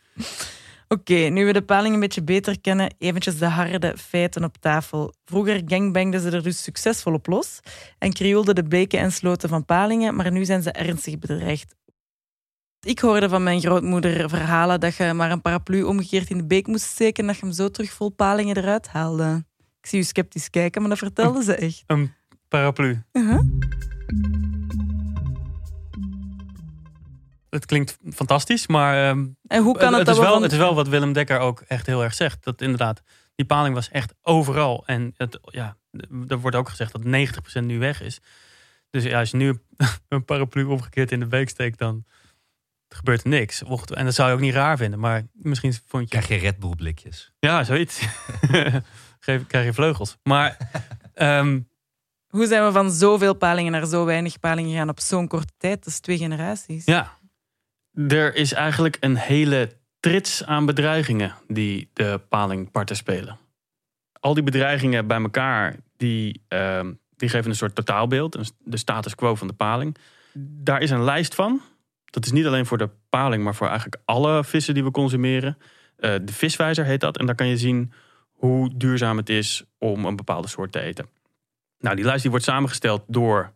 Oké, 0.87 1.13
nu 1.13 1.45
we 1.45 1.53
de 1.53 1.61
paling 1.61 1.93
een 1.93 1.99
beetje 1.99 2.23
beter 2.23 2.61
kennen, 2.61 2.93
eventjes 2.97 3.37
de 3.37 3.45
harde 3.45 3.97
feiten 3.97 4.43
op 4.43 4.57
tafel. 4.57 5.13
Vroeger 5.25 5.61
gangbangden 5.65 6.21
ze 6.21 6.29
er 6.29 6.43
dus 6.43 6.63
succesvol 6.63 7.13
op 7.13 7.27
los 7.27 7.59
en 7.97 8.13
krioelden 8.13 8.55
de 8.55 8.63
beken 8.63 8.99
en 8.99 9.11
sloten 9.11 9.49
van 9.49 9.65
palingen, 9.65 10.15
maar 10.15 10.31
nu 10.31 10.45
zijn 10.45 10.61
ze 10.61 10.71
ernstig 10.71 11.19
bedreigd. 11.19 11.75
Ik 12.81 12.99
hoorde 12.99 13.29
van 13.29 13.43
mijn 13.43 13.61
grootmoeder 13.61 14.29
verhalen 14.29 14.79
dat 14.79 14.95
je 14.95 15.13
maar 15.13 15.31
een 15.31 15.41
paraplu 15.41 15.83
omgekeerd 15.83 16.29
in 16.29 16.37
de 16.37 16.45
beek 16.45 16.67
moest 16.67 16.83
steken 16.83 17.21
en 17.21 17.27
dat 17.27 17.39
je 17.39 17.45
hem 17.45 17.55
zo 17.55 17.69
terug 17.69 17.91
vol 17.91 18.09
palingen 18.09 18.57
eruit 18.57 18.87
haalde. 18.87 19.45
Ik 19.81 19.85
zie 19.89 19.99
u 19.99 20.03
sceptisch 20.03 20.49
kijken, 20.49 20.81
maar 20.81 20.89
dat 20.89 20.99
vertelde 20.99 21.43
ze 21.43 21.55
echt. 21.55 21.83
Een 21.87 22.13
paraplu. 22.47 23.03
Uh-huh. 23.11 23.41
Het 27.49 27.65
klinkt 27.65 27.97
fantastisch, 28.13 28.67
maar. 28.67 29.09
Um, 29.09 29.37
en 29.47 29.63
hoe 29.63 29.77
kan 29.77 29.93
het, 29.93 30.07
het, 30.07 30.15
is 30.15 30.21
wel, 30.21 30.33
van... 30.33 30.41
het 30.41 30.51
is 30.51 30.57
wel 30.57 30.75
wat 30.75 30.87
Willem 30.87 31.13
Dekker 31.13 31.39
ook 31.39 31.59
echt 31.67 31.85
heel 31.85 32.03
erg 32.03 32.13
zegt. 32.13 32.43
Dat 32.43 32.61
inderdaad, 32.61 33.01
die 33.35 33.45
paling 33.45 33.75
was 33.75 33.89
echt 33.89 34.13
overal. 34.21 34.83
En 34.85 35.13
het, 35.17 35.39
ja, 35.41 35.77
er 36.27 36.39
wordt 36.39 36.57
ook 36.57 36.69
gezegd 36.69 36.91
dat 36.91 37.01
90% 37.61 37.63
nu 37.63 37.79
weg 37.79 38.01
is. 38.01 38.19
Dus 38.89 39.03
ja, 39.03 39.19
als 39.19 39.31
je 39.31 39.37
nu 39.37 39.59
een 40.07 40.25
paraplu 40.25 40.63
omgekeerd 40.63 41.11
in 41.11 41.19
de 41.19 41.27
beek 41.27 41.49
steekt, 41.49 41.77
dan 41.77 42.05
gebeurt 42.89 43.23
er 43.23 43.29
niks. 43.29 43.63
En 43.63 44.05
dat 44.05 44.13
zou 44.13 44.29
je 44.29 44.35
ook 44.35 44.41
niet 44.41 44.53
raar 44.53 44.77
vinden, 44.77 44.99
maar 44.99 45.23
misschien 45.33 45.73
vond 45.87 46.03
je... 46.03 46.09
Krijg 46.09 46.27
je 46.27 46.47
Red 46.47 46.59
Bull 46.59 46.75
blikjes. 46.75 47.31
Ja, 47.39 47.63
zoiets. 47.63 48.01
Geef, 49.19 49.47
krijg 49.47 49.65
je 49.65 49.73
vleugels. 49.73 50.17
Maar... 50.23 50.57
um, 51.15 51.67
Hoe 52.29 52.47
zijn 52.47 52.65
we 52.65 52.71
van 52.71 52.91
zoveel 52.91 53.33
palingen 53.33 53.71
naar 53.71 53.85
zo 53.85 54.05
weinig 54.05 54.39
palingen 54.39 54.71
gegaan 54.71 54.89
op 54.89 54.99
zo'n 54.99 55.27
korte 55.27 55.53
tijd? 55.57 55.83
Dat 55.83 55.93
is 55.93 55.99
twee 55.99 56.17
generaties. 56.17 56.85
Ja, 56.85 57.17
er 58.07 58.35
is 58.35 58.53
eigenlijk 58.53 58.97
een 58.99 59.15
hele 59.15 59.71
trits 59.99 60.45
aan 60.45 60.65
bedreigingen 60.65 61.35
die 61.47 61.89
de 61.93 62.21
palingparten 62.29 62.95
spelen. 62.95 63.37
Al 64.19 64.33
die 64.33 64.43
bedreigingen 64.43 65.07
bij 65.07 65.21
elkaar, 65.21 65.75
die, 65.97 66.41
uh, 66.49 66.79
die 67.15 67.29
geven 67.29 67.49
een 67.49 67.55
soort 67.55 67.75
totaalbeeld, 67.75 68.53
de 68.57 68.77
status 68.77 69.15
quo 69.15 69.35
van 69.35 69.47
de 69.47 69.53
paling. 69.53 69.97
Daar 70.33 70.81
is 70.81 70.89
een 70.89 71.03
lijst 71.03 71.35
van. 71.35 71.61
Dat 72.09 72.25
is 72.25 72.31
niet 72.31 72.45
alleen 72.45 72.65
voor 72.65 72.77
de 72.77 72.89
paling, 73.09 73.43
maar 73.43 73.55
voor 73.55 73.67
eigenlijk 73.67 74.01
alle 74.05 74.43
vissen 74.43 74.73
die 74.73 74.83
we 74.83 74.91
consumeren. 74.91 75.57
Uh, 75.99 76.15
de 76.21 76.33
viswijzer 76.33 76.85
heet 76.85 77.01
dat. 77.01 77.17
En 77.17 77.25
daar 77.25 77.35
kan 77.35 77.47
je 77.47 77.57
zien 77.57 77.91
hoe 78.31 78.71
duurzaam 78.75 79.17
het 79.17 79.29
is 79.29 79.63
om 79.77 80.05
een 80.05 80.15
bepaalde 80.15 80.47
soort 80.47 80.71
te 80.71 80.79
eten. 80.79 81.09
Nou, 81.79 81.95
die 81.95 82.05
lijst 82.05 82.21
die 82.21 82.31
wordt 82.31 82.45
samengesteld 82.45 83.03
door 83.07 83.51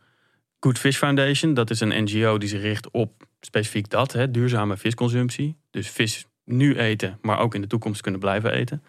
Good 0.59 0.79
Fish 0.79 0.97
Foundation. 0.97 1.53
Dat 1.53 1.69
is 1.69 1.79
een 1.79 2.03
NGO 2.03 2.37
die 2.37 2.49
zich 2.49 2.61
richt 2.61 2.91
op 2.91 3.23
specifiek 3.41 3.89
dat, 3.89 4.11
hè, 4.11 4.31
duurzame 4.31 4.77
visconsumptie. 4.77 5.57
Dus 5.71 5.89
vis 5.89 6.25
nu 6.45 6.77
eten, 6.77 7.17
maar 7.21 7.39
ook 7.39 7.55
in 7.55 7.61
de 7.61 7.67
toekomst 7.67 8.01
kunnen 8.01 8.19
blijven 8.19 8.53
eten. 8.53 8.83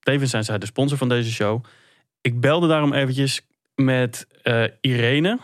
Tevens 0.00 0.30
zijn 0.30 0.44
zij 0.44 0.58
de 0.58 0.66
sponsor 0.66 0.98
van 0.98 1.08
deze 1.08 1.30
show. 1.32 1.64
Ik 2.20 2.40
belde 2.40 2.68
daarom 2.68 2.92
eventjes 2.92 3.46
met 3.74 4.26
uh, 4.44 4.64
Irene 4.80 5.38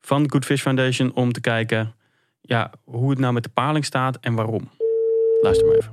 van 0.00 0.30
Good 0.30 0.44
Fish 0.44 0.62
Foundation 0.62 1.14
om 1.14 1.32
te 1.32 1.40
kijken 1.40 1.94
ja, 2.48 2.70
hoe 2.84 3.10
het 3.10 3.18
nou 3.18 3.32
met 3.32 3.42
de 3.42 3.50
paling 3.50 3.84
staat 3.84 4.16
en 4.20 4.34
waarom. 4.34 4.68
Luister 5.42 5.66
maar 5.66 5.76
even. 5.76 5.92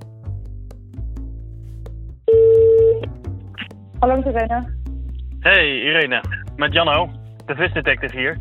Hallo 3.99 4.15
Irene. 4.25 4.73
Hey 5.39 5.81
Irene, 5.81 6.23
met 6.55 6.73
Janno, 6.73 7.09
de 7.45 7.55
visdetective 7.55 8.17
hier. 8.17 8.37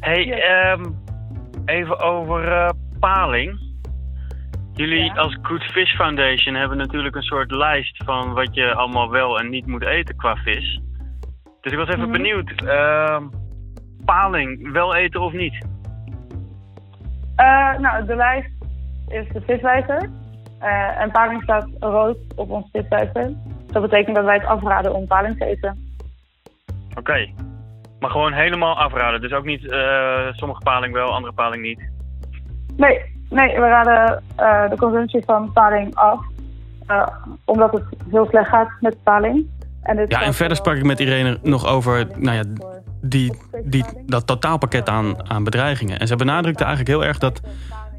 Hey, 0.00 0.32
ehm, 0.42 0.84
even 1.64 1.98
over 2.00 2.52
eh, 2.52 2.68
paling. 3.00 3.60
Jullie 4.72 5.04
Ja. 5.04 5.12
als 5.14 5.38
Good 5.42 5.62
Fish 5.62 5.94
Foundation 5.94 6.54
hebben 6.54 6.78
natuurlijk 6.78 7.14
een 7.16 7.22
soort 7.22 7.50
lijst 7.50 8.02
van 8.04 8.32
wat 8.32 8.54
je 8.54 8.74
allemaal 8.74 9.10
wel 9.10 9.38
en 9.38 9.48
niet 9.50 9.66
moet 9.66 9.84
eten 9.84 10.16
qua 10.16 10.36
vis. 10.36 10.80
Dus 11.60 11.72
ik 11.72 11.78
was 11.78 11.88
even 11.88 12.00
Mhm. 12.00 12.12
benieuwd, 12.12 12.50
ehm, 12.64 13.24
paling, 14.04 14.72
wel 14.72 14.94
eten 14.94 15.20
of 15.20 15.32
niet? 15.32 15.66
Eh, 17.36 17.78
nou, 17.78 18.06
de 18.06 18.16
lijst 18.16 18.50
is 19.08 19.24
de 19.32 19.40
viswijzer. 19.40 20.10
Eh, 20.58 21.00
en 21.00 21.10
paling 21.10 21.42
staat 21.42 21.66
rood 21.80 22.16
op 22.34 22.50
ons 22.50 22.68
viswijzer. 22.72 23.32
Dat 23.66 23.82
betekent 23.82 24.16
dat 24.16 24.24
wij 24.24 24.34
het 24.34 24.46
afraden 24.46 24.94
om 24.94 25.06
paling 25.06 25.38
te 25.38 25.44
eten. 25.44 25.94
Oké, 26.98 27.28
maar 28.00 28.10
gewoon 28.10 28.32
helemaal 28.32 28.76
afraden. 28.78 29.20
Dus 29.20 29.32
ook 29.32 29.44
niet 29.44 29.70
eh, 29.70 30.26
sommige 30.30 30.60
paling 30.62 30.92
wel, 30.92 31.12
andere 31.14 31.32
paling 31.32 31.62
niet. 31.62 31.80
Nee, 32.76 33.00
nee 33.30 33.54
we 33.54 33.66
raden 33.66 34.22
eh, 34.36 34.70
de 34.70 34.76
consumptie 34.76 35.24
van 35.24 35.52
paling 35.52 35.94
af. 35.94 36.20
eh, 36.86 37.06
omdat 37.44 37.72
het 37.72 37.82
heel 38.10 38.26
slecht 38.26 38.48
gaat 38.48 38.68
met 38.80 39.02
paling. 39.02 39.46
En 39.82 40.04
Ja, 40.08 40.22
en 40.22 40.34
verder 40.34 40.56
sprak 40.56 40.76
ik 40.76 40.84
met 40.84 41.00
Irene 41.00 41.38
nog 41.42 41.66
over 41.66 42.06
nou 42.16 42.36
ja, 42.36 42.42
die, 43.02 43.32
die, 43.64 43.84
dat 44.06 44.26
totaalpakket 44.26 44.88
aan, 44.88 45.30
aan 45.30 45.44
bedreigingen. 45.44 45.98
En 45.98 46.06
ze 46.06 46.16
benadrukte 46.16 46.64
eigenlijk 46.64 46.98
heel 46.98 47.04
erg 47.08 47.18
dat 47.18 47.40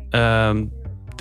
ehm, 0.10 0.65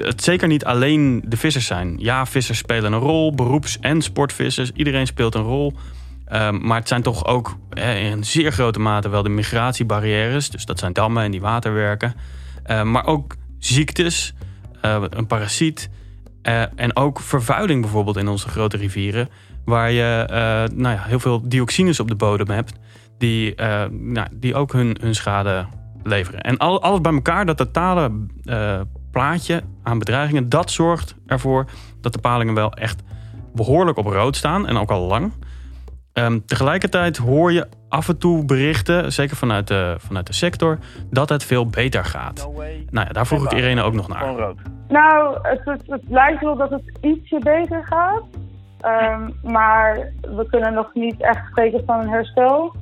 het 0.02 0.22
zeker 0.22 0.48
niet 0.48 0.64
alleen 0.64 1.22
de 1.26 1.36
vissers 1.36 1.66
zijn. 1.66 1.96
Ja, 1.98 2.26
vissers 2.26 2.58
spelen 2.58 2.92
een 2.92 2.98
rol, 2.98 3.34
beroeps- 3.34 3.78
en 3.80 4.02
sportvissers. 4.02 4.70
Iedereen 4.74 5.06
speelt 5.06 5.34
een 5.34 5.42
rol. 5.42 5.72
Ehm, 6.26 6.66
maar 6.66 6.78
het 6.78 6.88
zijn 6.88 7.02
toch 7.02 7.26
ook 7.26 7.56
eh, 7.70 8.10
in 8.10 8.24
zeer 8.24 8.52
grote 8.52 8.78
mate 8.78 9.08
wel 9.08 9.22
de 9.22 9.28
migratiebarrières. 9.28 10.50
Dus 10.50 10.64
dat 10.64 10.78
zijn 10.78 10.92
dammen 10.92 11.22
en 11.22 11.30
die 11.30 11.40
waterwerken. 11.40 12.14
Eh, 12.62 12.82
maar 12.82 13.06
ook 13.06 13.34
ziektes, 13.58 14.34
eh, 14.80 15.02
een 15.10 15.26
parasiet. 15.26 15.90
eh, 16.42 16.62
en 16.74 16.96
ook 16.96 17.20
vervuiling 17.20 17.80
bijvoorbeeld 17.80 18.16
in 18.16 18.28
onze 18.28 18.48
grote 18.48 18.76
rivieren. 18.76 19.28
Waar 19.64 19.90
je 19.90 20.26
eh, 20.28 20.36
nou 20.76 20.94
ja, 20.94 21.02
heel 21.02 21.20
veel 21.20 21.48
dioxines 21.48 22.00
op 22.00 22.08
de 22.08 22.14
bodem 22.14 22.50
hebt. 22.50 22.72
Die, 23.18 23.54
eh, 23.54 23.84
nou, 23.90 24.28
die 24.32 24.54
ook 24.54 24.72
hun, 24.72 24.96
hun 25.00 25.14
schade 25.14 25.66
leveren. 26.02 26.40
En 26.40 26.56
al, 26.56 26.82
alles 26.82 27.00
bij 27.00 27.12
elkaar, 27.12 27.46
dat 27.46 27.56
totale 27.56 28.10
eh, 28.44 28.80
plaatje 29.10 29.62
aan 29.82 29.98
bedreigingen... 29.98 30.48
dat 30.48 30.70
zorgt 30.70 31.14
ervoor 31.26 31.64
dat 32.00 32.12
de 32.12 32.18
palingen 32.18 32.54
wel 32.54 32.72
echt 32.72 33.02
behoorlijk 33.54 33.98
op 33.98 34.06
rood 34.06 34.36
staan. 34.36 34.66
En 34.66 34.76
ook 34.76 34.90
al 34.90 35.06
lang. 35.06 35.32
Ehm, 36.12 36.38
tegelijkertijd 36.46 37.16
hoor 37.16 37.52
je 37.52 37.66
af 37.88 38.08
en 38.08 38.18
toe 38.18 38.44
berichten, 38.44 39.12
zeker 39.12 39.36
vanuit 39.36 39.68
de, 39.68 39.94
vanuit 39.98 40.26
de 40.26 40.32
sector... 40.32 40.78
dat 41.10 41.28
het 41.28 41.44
veel 41.44 41.66
beter 41.66 42.04
gaat. 42.04 42.48
Nou 42.90 43.06
ja, 43.06 43.12
daar 43.12 43.26
vroeg 43.26 43.44
ik 43.44 43.52
Irene 43.52 43.82
ook 43.82 43.94
nog 43.94 44.08
naar. 44.08 44.54
Nou, 44.88 45.38
het, 45.42 45.60
het, 45.64 45.82
het 45.86 46.02
lijkt 46.08 46.40
wel 46.40 46.56
dat 46.56 46.70
het 46.70 46.98
ietsje 47.00 47.38
beter 47.38 47.84
gaat. 47.84 48.22
Ehm, 48.80 49.30
maar 49.42 50.12
we 50.20 50.46
kunnen 50.50 50.74
nog 50.74 50.94
niet 50.94 51.22
echt 51.22 51.46
spreken 51.50 51.82
van 51.86 52.00
een 52.00 52.08
herstel. 52.08 52.74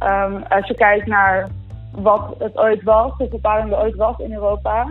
Ehm, 0.00 0.42
als 0.48 0.66
je 0.66 0.74
kijkt 0.74 1.06
naar 1.06 1.48
wat 1.92 2.34
het 2.38 2.56
ooit 2.58 2.82
was, 2.82 3.16
de 3.18 3.28
bepaling 3.28 3.72
er 3.72 3.78
ooit 3.78 3.96
was 3.96 4.18
in 4.18 4.32
Europa, 4.32 4.90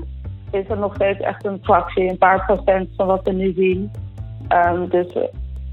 is 0.52 0.68
het 0.68 0.80
nog 0.80 0.96
steeds 0.96 1.20
echt 1.20 1.46
een 1.46 1.60
fractie, 1.62 2.10
een 2.10 2.18
paar 2.18 2.46
procent 2.46 2.90
van 2.96 3.08
wat 3.08 3.24
we 3.24 3.32
nu 3.32 3.54
zien. 3.54 3.92
Ehm, 4.48 4.88
dus 4.90 5.14
eh, 5.14 5.24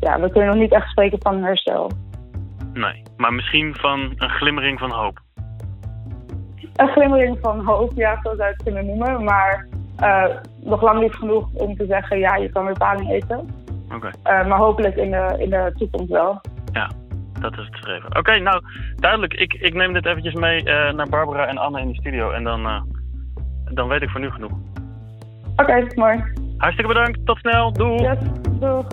ja, 0.00 0.20
we 0.20 0.30
kunnen 0.30 0.48
nog 0.48 0.58
niet 0.58 0.72
echt 0.72 0.88
spreken 0.90 1.18
van 1.20 1.34
een 1.34 1.44
herstel. 1.44 1.90
Nee, 2.72 3.02
maar 3.16 3.32
misschien 3.32 3.74
van 3.74 4.00
een 4.16 4.30
glimmering 4.30 4.78
van 4.78 4.90
hoop. 4.90 5.20
Een 6.76 6.88
glimmering 6.88 7.38
van 7.42 7.64
hoop, 7.64 7.92
ja, 7.94 8.14
zo 8.22 8.28
zou 8.28 8.36
je 8.36 8.44
het 8.44 8.62
kunnen 8.62 8.86
noemen. 8.86 9.24
Maar 9.24 9.66
eh, 9.96 10.24
nog 10.64 10.82
lang 10.82 11.00
niet 11.00 11.14
genoeg 11.14 11.48
om 11.52 11.76
te 11.76 11.86
zeggen, 11.86 12.18
ja, 12.18 12.36
je 12.36 12.48
kan 12.48 12.64
weer 12.64 12.78
paling 12.78 13.10
eten. 13.10 13.48
Oké, 13.94 14.10
Eh, 14.22 14.46
maar 14.46 14.58
hopelijk 14.58 14.96
in 14.96 15.10
de, 15.10 15.34
in 15.38 15.50
de 15.50 15.72
toekomst 15.76 16.10
wel. 16.12 16.40
ja, 16.72 16.90
dat 17.50 17.58
is 17.58 17.66
het 17.66 17.76
streven. 17.76 18.16
Oké, 18.16 18.38
nou, 18.38 18.62
duidelijk. 18.96 19.34
Ik, 19.34 19.52
ik 19.54 19.74
neem 19.74 19.92
dit 19.92 20.06
eventjes 20.06 20.34
mee 20.34 20.64
eh, 20.64 20.94
naar 20.94 21.08
Barbara 21.08 21.46
en 21.46 21.58
Anne 21.58 21.80
in 21.80 21.88
de 21.88 21.94
studio. 21.94 22.30
En 22.30 22.44
dan, 22.44 22.66
eh, 22.66 22.82
dan 23.64 23.88
weet 23.88 24.02
ik 24.02 24.10
voor 24.10 24.20
nu 24.20 24.30
genoeg. 24.30 24.52
Oké, 25.56 25.86
mooi. 25.94 26.24
Hartstikke 26.56 26.92
bedankt. 26.92 27.26
Tot 27.26 27.38
snel. 27.38 27.72
Doei. 27.72 28.02
Yes, 28.02 28.18
doeg. 28.60 28.86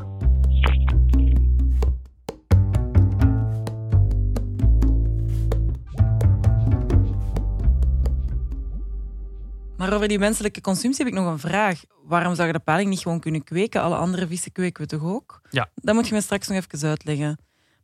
Maar 9.78 9.94
over 9.94 10.08
die 10.08 10.20
menselijke 10.20 10.62
consumptie 10.62 11.06
heb 11.06 11.14
ik 11.14 11.20
nog 11.20 11.32
een 11.32 11.40
vraag. 11.40 11.84
Waarom 12.04 12.36
zou 12.36 12.48
je 12.48 12.54
de 12.54 12.60
paling 12.60 12.90
niet 12.90 13.00
gewoon 13.00 13.20
kunnen 13.20 13.44
kweken? 13.44 13.82
Alle 13.82 13.96
andere 13.96 14.28
vissen 14.28 14.52
kweken 14.52 14.82
we 14.82 14.88
toch 14.88 15.04
ook? 15.04 15.42
Ja. 15.50 15.70
Dat 15.76 15.96
moet 15.96 16.08
je 16.08 16.14
me 16.14 16.22
straks 16.22 16.48
nog 16.48 16.58
even 16.58 16.90
uitleggen. 16.90 17.38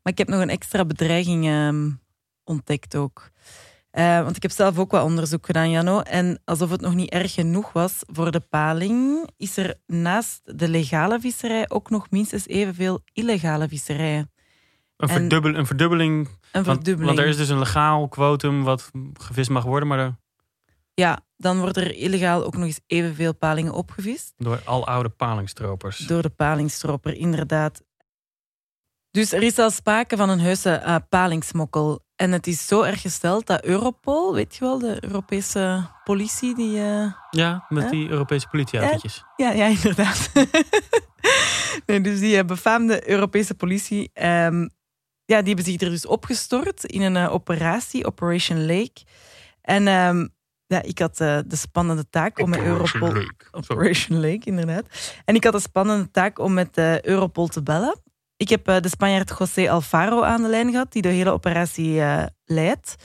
Maar 0.09 0.17
ik 0.19 0.27
heb 0.27 0.35
nog 0.37 0.41
een 0.47 0.55
extra 0.55 0.85
bedreiging 0.85 1.45
ehm, 1.45 1.89
ontdekt 2.43 2.95
ook. 2.95 3.29
Eh, 3.91 4.23
want 4.23 4.35
ik 4.35 4.41
heb 4.41 4.51
zelf 4.51 4.77
ook 4.79 4.91
wat 4.91 5.03
onderzoek 5.03 5.45
gedaan, 5.45 5.69
Jano. 5.69 5.99
En 5.99 6.41
alsof 6.45 6.69
het 6.69 6.81
nog 6.81 6.93
niet 6.95 7.09
erg 7.09 7.33
genoeg 7.33 7.71
was 7.71 7.99
voor 8.05 8.31
de 8.31 8.39
paling, 8.39 9.29
is 9.37 9.57
er 9.57 9.75
naast 9.85 10.41
de 10.43 10.69
legale 10.69 11.19
visserij 11.19 11.69
ook 11.69 11.89
nog 11.89 12.09
minstens 12.09 12.47
evenveel 12.47 12.99
illegale 13.13 13.67
visserijen. 13.67 14.31
Een, 14.97 15.09
En- 15.09 15.15
verdubbel, 15.15 15.55
een 15.55 15.65
verdubbeling. 15.65 16.27
Een 16.27 16.37
Want, 16.51 16.65
verdubbeling. 16.65 17.05
want 17.05 17.19
er 17.19 17.27
is 17.27 17.37
dus 17.37 17.49
een 17.49 17.59
legaal 17.59 18.07
quotum 18.07 18.63
wat 18.63 18.91
gevist 19.13 19.49
mag 19.49 19.63
worden, 19.63 19.87
maar 19.87 19.99
er- 19.99 20.15
Ja, 20.93 21.19
dan 21.37 21.59
wordt 21.59 21.77
er 21.77 21.95
illegaal 21.95 22.45
ook 22.45 22.55
nog 22.55 22.65
eens 22.65 22.79
evenveel 22.87 23.35
palingen 23.35 23.73
opgevist. 23.73 24.33
door 24.37 24.61
al 24.65 24.87
oude 24.87 25.09
palingstropers. 25.09 25.97
Door 25.97 26.21
de 26.21 26.29
palingstroper, 26.29 27.13
inderdaad. 27.15 27.81
Dus 29.19 29.31
er 29.31 29.43
is 29.43 29.57
al 29.57 29.71
sprake 29.71 30.17
van 30.17 30.29
een 30.29 30.39
heuse 30.39 30.69
eh, 30.69 30.95
palingsmokkel. 31.09 32.05
En 32.15 32.31
het 32.31 32.47
is 32.47 32.67
zo 32.67 32.81
erg 32.81 33.01
gesteld 33.01 33.47
dat 33.47 33.63
Europol, 33.63 34.33
weet 34.33 34.55
je 34.55 34.59
wel, 34.59 34.79
de 34.79 34.97
Europese 35.03 35.89
politie, 36.03 36.55
die... 36.55 36.77
eh, 36.77 37.13
Ja, 37.29 37.65
met 37.69 37.83
Hè? 37.83 37.89
die 37.89 38.09
Europese 38.09 38.47
politieautootjes. 38.47 39.23
Ja, 39.35 39.51
ja, 39.51 39.65
inderdaad. 39.65 40.31
nee, 41.85 42.01
dus 42.01 42.19
die 42.19 42.37
eh, 42.37 42.45
befaamde 42.45 43.09
Europese 43.09 43.55
politie, 43.55 44.09
ehm, 44.13 44.67
ja, 45.25 45.37
die 45.39 45.47
hebben 45.53 45.65
zich 45.65 45.81
er 45.81 45.89
dus 45.89 46.05
opgestort 46.05 46.83
in 46.83 47.01
een 47.01 47.29
operatie, 47.29 48.05
Operation 48.05 48.65
Lake. 48.65 49.01
En 49.61 49.87
ehm, 49.87 50.27
ja, 50.65 50.81
ik 50.81 50.99
had 50.99 51.17
de 51.17 51.43
spannende 51.47 52.09
taak 52.09 52.39
om 52.39 52.49
met 52.49 52.59
Europol... 52.59 53.23
Operation 53.51 54.19
Lake, 54.19 54.41
inderdaad. 54.43 54.85
En 55.25 55.35
ik 55.35 55.43
had 55.43 55.53
de 55.53 55.59
spannende 55.59 56.11
taak 56.11 56.39
om 56.39 56.53
met 56.53 56.77
Europol 57.01 57.47
te 57.47 57.63
bellen. 57.63 58.07
Ik 58.39 58.49
heb 58.49 58.67
eh, 58.67 58.79
de 58.81 58.89
Spanjaard 58.89 59.35
José 59.39 59.69
Alfaro 59.69 60.23
aan 60.23 60.41
de 60.41 60.49
lijn 60.49 60.71
gehad, 60.71 60.91
die 60.91 61.01
de 61.01 61.07
hele 61.07 61.31
operatie 61.31 62.01
eh, 62.01 62.25
leidt. 62.45 62.95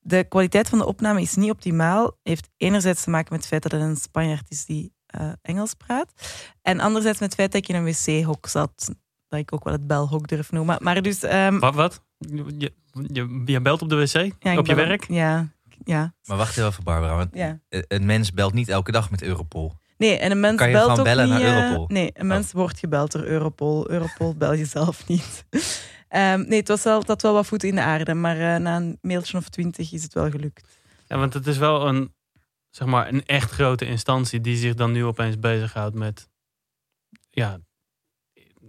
De 0.00 0.24
kwaliteit 0.24 0.68
van 0.68 0.78
de 0.78 0.86
opname 0.86 1.20
is 1.20 1.34
niet 1.34 1.50
optimaal. 1.50 2.18
Heeft 2.22 2.48
enerzijds 2.56 3.02
te 3.02 3.10
maken 3.10 3.28
met 3.30 3.38
het 3.40 3.48
feit 3.48 3.62
dat 3.62 3.72
het 3.72 3.80
een 3.80 3.96
Spanjaard 3.96 4.50
is 4.50 4.64
die 4.64 4.92
eh, 5.06 5.32
Engels 5.42 5.74
praat. 5.74 6.12
En 6.62 6.80
anderzijds 6.80 7.18
met 7.20 7.28
het 7.28 7.38
feit 7.38 7.52
dat 7.52 7.62
ik 7.62 7.68
in 7.68 7.74
een 7.74 7.84
wc-hok 7.84 8.46
zat. 8.46 8.94
Dat 9.28 9.38
ik 9.38 9.52
ook 9.52 9.64
wel 9.64 9.72
het 9.72 9.86
belhok 9.86 10.28
durf 10.28 10.52
noemen. 10.52 10.76
Maar 10.80 11.02
dus... 11.02 11.22
ehm, 11.22 11.58
Wat? 11.58 11.74
wat? 11.74 12.02
Je, 12.18 12.72
je, 13.06 13.42
je 13.44 13.60
belt 13.60 13.82
op 13.82 13.88
de 13.88 13.96
wc? 13.96 14.32
ja, 14.38 14.58
op 14.58 14.66
je 14.66 14.74
werk? 14.74 15.06
Ja, 15.08 15.48
ja, 15.84 16.14
Maar 16.24 16.36
wacht 16.36 16.54
heel 16.54 16.66
even, 16.66 16.84
Barbara. 16.84 17.16
Want 17.16 17.30
ja. 17.32 17.60
een 17.68 18.06
mens 18.06 18.32
belt 18.32 18.52
niet 18.52 18.68
elke 18.68 18.92
dag 18.92 19.10
met 19.10 19.22
Europol. 19.22 19.80
Nee, 19.96 20.18
en 20.18 20.30
een 20.30 20.40
mens 20.40 20.56
Kan 20.56 20.68
je 20.68 20.74
belt 20.74 20.98
ook 20.98 21.04
bellen 21.04 21.28
niet, 21.28 21.38
naar 21.38 21.42
eh, 21.42 21.62
Europol? 21.62 21.86
nee, 21.88 22.10
een 22.14 22.26
mens 22.26 22.52
wordt 22.52 22.78
gebeld 22.78 23.12
door 23.12 23.22
Europol. 23.22 23.90
Europol 23.90 24.34
bel 24.34 24.52
je 24.52 24.64
zelf 24.64 25.08
niet. 25.08 25.44
Ehm, 26.08 26.40
nee, 26.48 26.58
het, 26.58 26.68
was 26.68 26.82
wel, 26.82 27.02
had 27.06 27.22
wel 27.22 27.32
wat 27.32 27.46
voeten 27.46 27.68
in 27.68 27.74
de 27.74 27.80
aarde, 27.80 28.14
maar 28.14 28.54
eh, 28.54 28.60
na 28.60 28.76
een 28.76 28.98
mailtje 29.00 29.36
of 29.36 29.48
twintig 29.48 29.92
is 29.92 30.02
het 30.02 30.12
wel 30.14 30.30
gelukt. 30.30 30.78
Ja, 31.06 31.18
want 31.18 31.34
het 31.34 31.46
is 31.46 31.58
wel 31.58 31.88
een, 31.88 32.14
zeg 32.70 32.88
maar, 32.88 33.08
een 33.08 33.24
echt 33.26 33.50
grote 33.50 33.84
instantie 33.84 34.40
die 34.40 34.56
zich 34.56 34.74
dan 34.74 34.92
nu 34.92 35.04
opeens 35.04 35.38
bezighoudt 35.38 35.94
met 35.94 36.28
ja, 37.30 37.58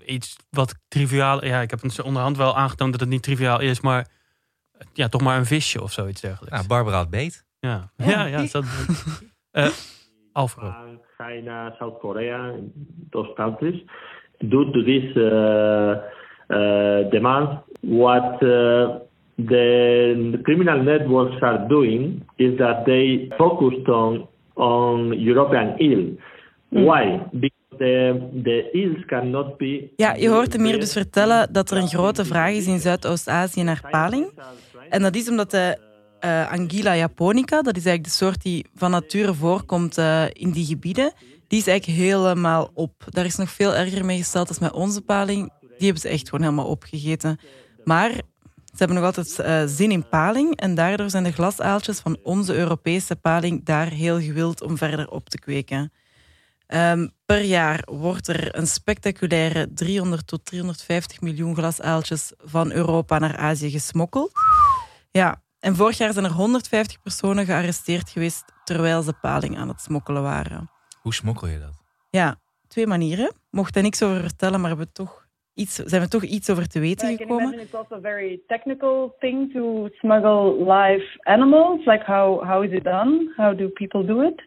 iets 0.06 0.36
wat 0.50 0.76
triviaal. 0.88 1.46
Ja, 1.46 1.62
ik 1.62 1.70
heb 1.70 1.82
het 1.82 2.02
onderhand 2.02 2.38
wel 2.38 2.58
aangetoond 2.58 2.92
dat 2.92 3.00
het 3.00 3.10
niet 3.10 3.24
triviaal 3.24 3.60
is, 3.60 3.80
maar 3.80 4.08
ja, 4.94 5.10
toch 5.10 5.22
maar 5.22 5.38
een 5.38 5.46
visje 5.46 5.82
of 5.82 5.92
zoiets 5.92 6.22
dergelijks. 6.22 6.56
Nou, 6.56 6.68
Barbara 6.68 6.98
had 6.98 7.10
beet. 7.10 7.46
ja. 7.60 7.92
Ja. 7.98 8.10
Ja, 8.10 8.26
ja, 8.26 8.46
dat, 8.52 8.66
Eh 9.52 9.70
Alvaro. 10.32 11.00
China, 11.34 11.76
South 11.80 12.00
Korea, 12.02 12.56
those 13.12 13.30
countries, 13.38 13.82
due 14.40 14.66
to 14.74 14.80
this 14.84 15.06
uh, 15.18 15.24
uh, 16.50 17.10
demand, 17.10 17.60
what 17.82 18.42
uh, 18.44 19.00
the 19.38 20.40
criminal 20.44 20.84
networks 20.84 21.42
are 21.42 21.68
doing 21.68 22.26
is 22.38 22.58
that 22.60 22.86
they 22.86 23.30
focused 23.38 23.88
on 23.90 24.28
on 24.56 25.20
European 25.20 25.82
eel. 25.82 26.16
Why? 26.70 27.20
Because 27.34 27.62
The, 27.78 28.30
the 28.44 28.70
eels 28.78 29.06
cannot 29.06 29.58
be. 29.58 29.90
Ja, 29.96 30.14
je 30.14 30.30
hoort 30.30 30.54
hem 30.54 30.64
hier 30.64 30.80
dus 30.80 30.94
vertellen 30.94 31.54
dat 31.54 31.72
er 31.72 31.78
een 31.78 31.88
grote 31.88 32.26
vraag 32.26 32.52
is 32.52 32.68
in 32.68 32.80
Zuidoost-Azië 32.80 33.64
naar 33.64 33.82
paling. 33.90 34.32
En 34.90 35.02
dat 35.02 35.16
is 35.16 35.30
omdat 35.30 35.52
de 35.52 35.78
uh, 36.26 36.52
Anguilla 36.52 36.96
japonica, 36.96 37.62
dat 37.62 37.78
is 37.78 37.86
eigenlijk 37.86 38.04
de 38.04 38.26
soort 38.26 38.42
die 38.42 38.66
van 38.76 38.92
nature 38.92 39.34
voorkomt 39.34 39.98
uh, 39.98 40.26
in 40.34 40.52
die 40.52 40.66
gebieden, 40.66 41.14
die 41.48 41.60
is 41.60 41.68
eigenlijk 41.68 42.00
helemaal 42.00 42.72
op. 42.74 43.06
Daar 43.10 43.26
is 43.26 43.36
nog 43.36 43.50
veel 43.50 43.76
erger 43.76 44.06
mee 44.06 44.18
gesteld 44.18 44.48
als 44.48 44.60
met 44.60 44.72
onze 44.72 45.02
paling. 45.02 45.52
Die 45.60 45.86
hebben 45.92 46.02
ze 46.02 46.10
echt 46.10 46.30
gewoon 46.30 46.46
helemaal 46.46 46.68
opgegeten. 46.68 47.40
Maar 47.84 48.12
ze 48.74 48.78
hebben 48.78 48.96
nog 48.96 49.06
altijd 49.06 49.40
uh, 49.40 49.76
zin 49.76 49.92
in 49.92 50.08
paling 50.08 50.56
en 50.56 50.76
daardoor 50.76 51.10
zijn 51.10 51.24
de 51.24 51.32
glasaaltjes 51.32 52.00
van 52.00 52.18
onze 52.24 52.54
Europese 52.54 53.16
paling 53.16 53.66
daar 53.66 53.88
heel 53.88 54.20
gewild 54.20 54.62
om 54.62 54.78
verder 54.78 55.10
op 55.10 55.30
te 55.30 55.40
kweken. 55.40 55.92
Um, 56.68 57.12
per 57.26 57.42
jaar 57.42 57.88
wordt 57.92 58.28
er 58.28 58.58
een 58.58 58.68
spectaculaire 58.68 59.74
300 59.74 60.28
tot 60.28 60.46
350 60.46 61.22
miljoen 61.22 61.56
glasaaltjes 61.56 62.32
van 62.38 62.72
Europa 62.72 63.20
naar 63.20 63.38
Azië 63.38 63.70
gesmokkeld. 63.70 64.32
Ja, 65.12 65.43
en 65.64 65.76
vorig 65.76 65.98
jaar 65.98 66.14
zijn 66.14 66.26
er 66.26 66.32
150 66.32 67.02
personen 67.02 67.46
gearresteerd 67.46 68.10
geweest 68.10 68.44
terwijl 68.64 69.02
ze 69.02 69.14
paling 69.22 69.58
aan 69.58 69.68
het 69.68 69.82
smokkelen 69.82 70.22
waren. 70.22 70.70
Hoe 71.02 71.14
smokkel 71.14 71.48
je 71.48 71.60
dat? 71.60 71.84
Ja, 72.10 72.36
twee 72.68 72.88
manieren. 72.88 73.32
Mocht 73.50 73.74
daar 73.74 73.84
niks 73.84 74.04
over 74.04 74.22
vertellen, 74.22 74.62
maar 74.62 74.78
we 74.78 74.92
toch 74.92 75.28
iets, 75.54 75.76
zijn 75.76 76.02
we 76.02 76.08
toch 76.08 76.24
iets 76.24 76.50
over 76.50 76.68
te 76.68 76.80
weten 76.80 77.18
gekomen. 77.18 77.60
It's 77.60 77.74
also 77.74 77.96
a 77.96 78.00
very 78.00 78.42
technical 78.48 79.16
thing 79.20 79.54
to 79.54 79.88
smuggle 79.92 80.64
live 80.74 81.20
animals. 81.20 81.86
Like 81.86 82.04
how, 82.06 82.44
how 82.50 82.64
is 82.64 82.72
it 82.72 82.84
done? 82.84 83.34
How 83.36 83.58
do 83.58 83.68
people 83.70 84.06
do 84.06 84.22
it? 84.22 84.44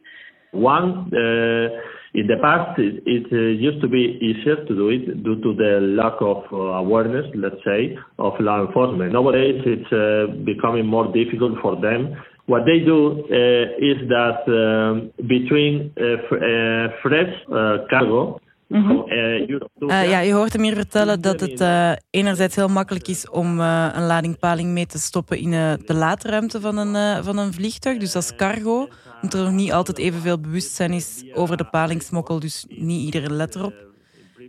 One, 0.56 1.10
uh, 1.12 1.68
in 2.14 2.26
the 2.26 2.36
past, 2.40 2.78
it, 2.78 3.02
it 3.04 3.26
uh, 3.32 3.36
used 3.36 3.80
to 3.82 3.88
be 3.88 4.18
easier 4.20 4.56
to 4.56 4.74
do 4.74 4.88
it 4.88 5.22
due 5.22 5.40
to 5.42 5.54
the 5.54 5.80
lack 5.82 6.16
of 6.20 6.44
uh, 6.52 6.56
awareness, 6.82 7.26
let's 7.34 7.62
say, 7.64 7.96
of 8.18 8.32
law 8.40 8.64
enforcement. 8.66 9.12
Nowadays, 9.12 9.60
it's 9.66 9.92
uh, 9.92 10.32
becoming 10.44 10.86
more 10.86 11.12
difficult 11.12 11.58
for 11.60 11.76
them. 11.80 12.16
What 12.46 12.64
they 12.64 12.78
do 12.78 13.24
uh, 13.28 13.90
is 13.92 14.08
that 14.08 14.40
um, 14.46 15.10
between 15.26 15.92
uh, 15.98 16.04
uh, 16.34 16.88
fresh 17.02 17.34
uh, 17.50 17.86
cargo 17.90 18.40
Mhm. 18.68 18.90
uh, 18.90 19.60
Eh, 19.86 20.10
ja, 20.10 20.18
je 20.20 20.32
hoort 20.32 20.52
hem 20.52 20.62
hier 20.62 20.74
vertellen 20.74 21.20
dat 21.20 21.40
het 21.40 21.60
eh, 21.60 21.92
enerzijds 22.10 22.56
heel 22.56 22.68
makkelijk 22.68 23.08
is 23.08 23.30
om 23.30 23.60
eh, 23.60 23.88
een 23.94 24.06
lading 24.06 24.38
paling 24.38 24.70
mee 24.70 24.86
te 24.86 24.98
stoppen 24.98 25.38
in 25.38 25.50
de 25.86 25.94
laadruimte 25.94 26.60
van 26.60 26.76
een, 26.76 27.24
van 27.24 27.38
een 27.38 27.52
vliegtuig, 27.52 27.98
dus 27.98 28.14
als 28.14 28.36
cargo. 28.36 28.88
Omdat 29.22 29.40
er 29.40 29.46
nog 29.46 29.54
niet 29.54 29.72
altijd 29.72 29.98
evenveel 29.98 30.40
bewustzijn 30.40 30.92
is 30.92 31.24
over 31.34 31.56
de 31.56 31.64
palingsmokkel, 31.64 32.40
dus 32.40 32.66
niet 32.68 33.04
iedereen 33.04 33.36
let 33.36 33.54
erop. 33.54 33.74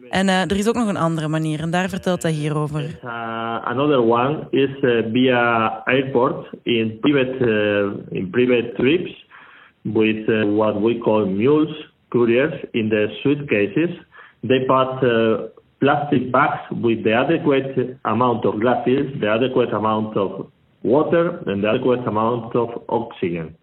En 0.09 0.27
eh, 0.27 0.41
er 0.41 0.57
is 0.57 0.67
ook 0.67 0.75
nog 0.75 0.87
een 0.87 0.97
andere 0.97 1.27
manier 1.27 1.59
en 1.59 1.71
daar 1.71 1.89
vertelt 1.89 2.23
hij 2.23 2.31
hierover. 2.31 2.99
Uh, 3.03 3.65
another 3.65 4.01
one 4.01 4.47
is 4.49 4.69
uh, 4.81 5.05
via 5.11 5.67
airport 5.85 6.49
in 6.63 6.99
private 6.99 7.37
uh, 7.39 8.17
in 8.17 8.29
private 8.29 8.71
trips 8.75 9.25
with 9.81 10.27
uh, 10.27 10.55
what 10.55 10.81
we 10.81 10.97
call 10.97 11.25
mules 11.25 11.91
couriers 12.09 12.65
in 12.71 12.89
the 12.89 13.17
suitcases. 13.21 13.89
They 14.47 14.65
put 14.65 15.03
uh, 15.03 15.49
plastic 15.79 16.31
bags 16.31 16.61
with 16.81 17.03
the 17.03 17.13
adequate 17.13 17.97
amount 18.03 18.45
of 18.45 18.59
glasses, 18.59 19.19
the 19.19 19.29
adequate 19.29 19.73
amount 19.73 20.17
of 20.17 20.47
water, 20.81 21.41
and 21.45 21.63
the 21.63 21.69
adequate 21.69 22.07
amount 22.07 22.55
of 22.55 22.69
oxygen. 22.87 23.55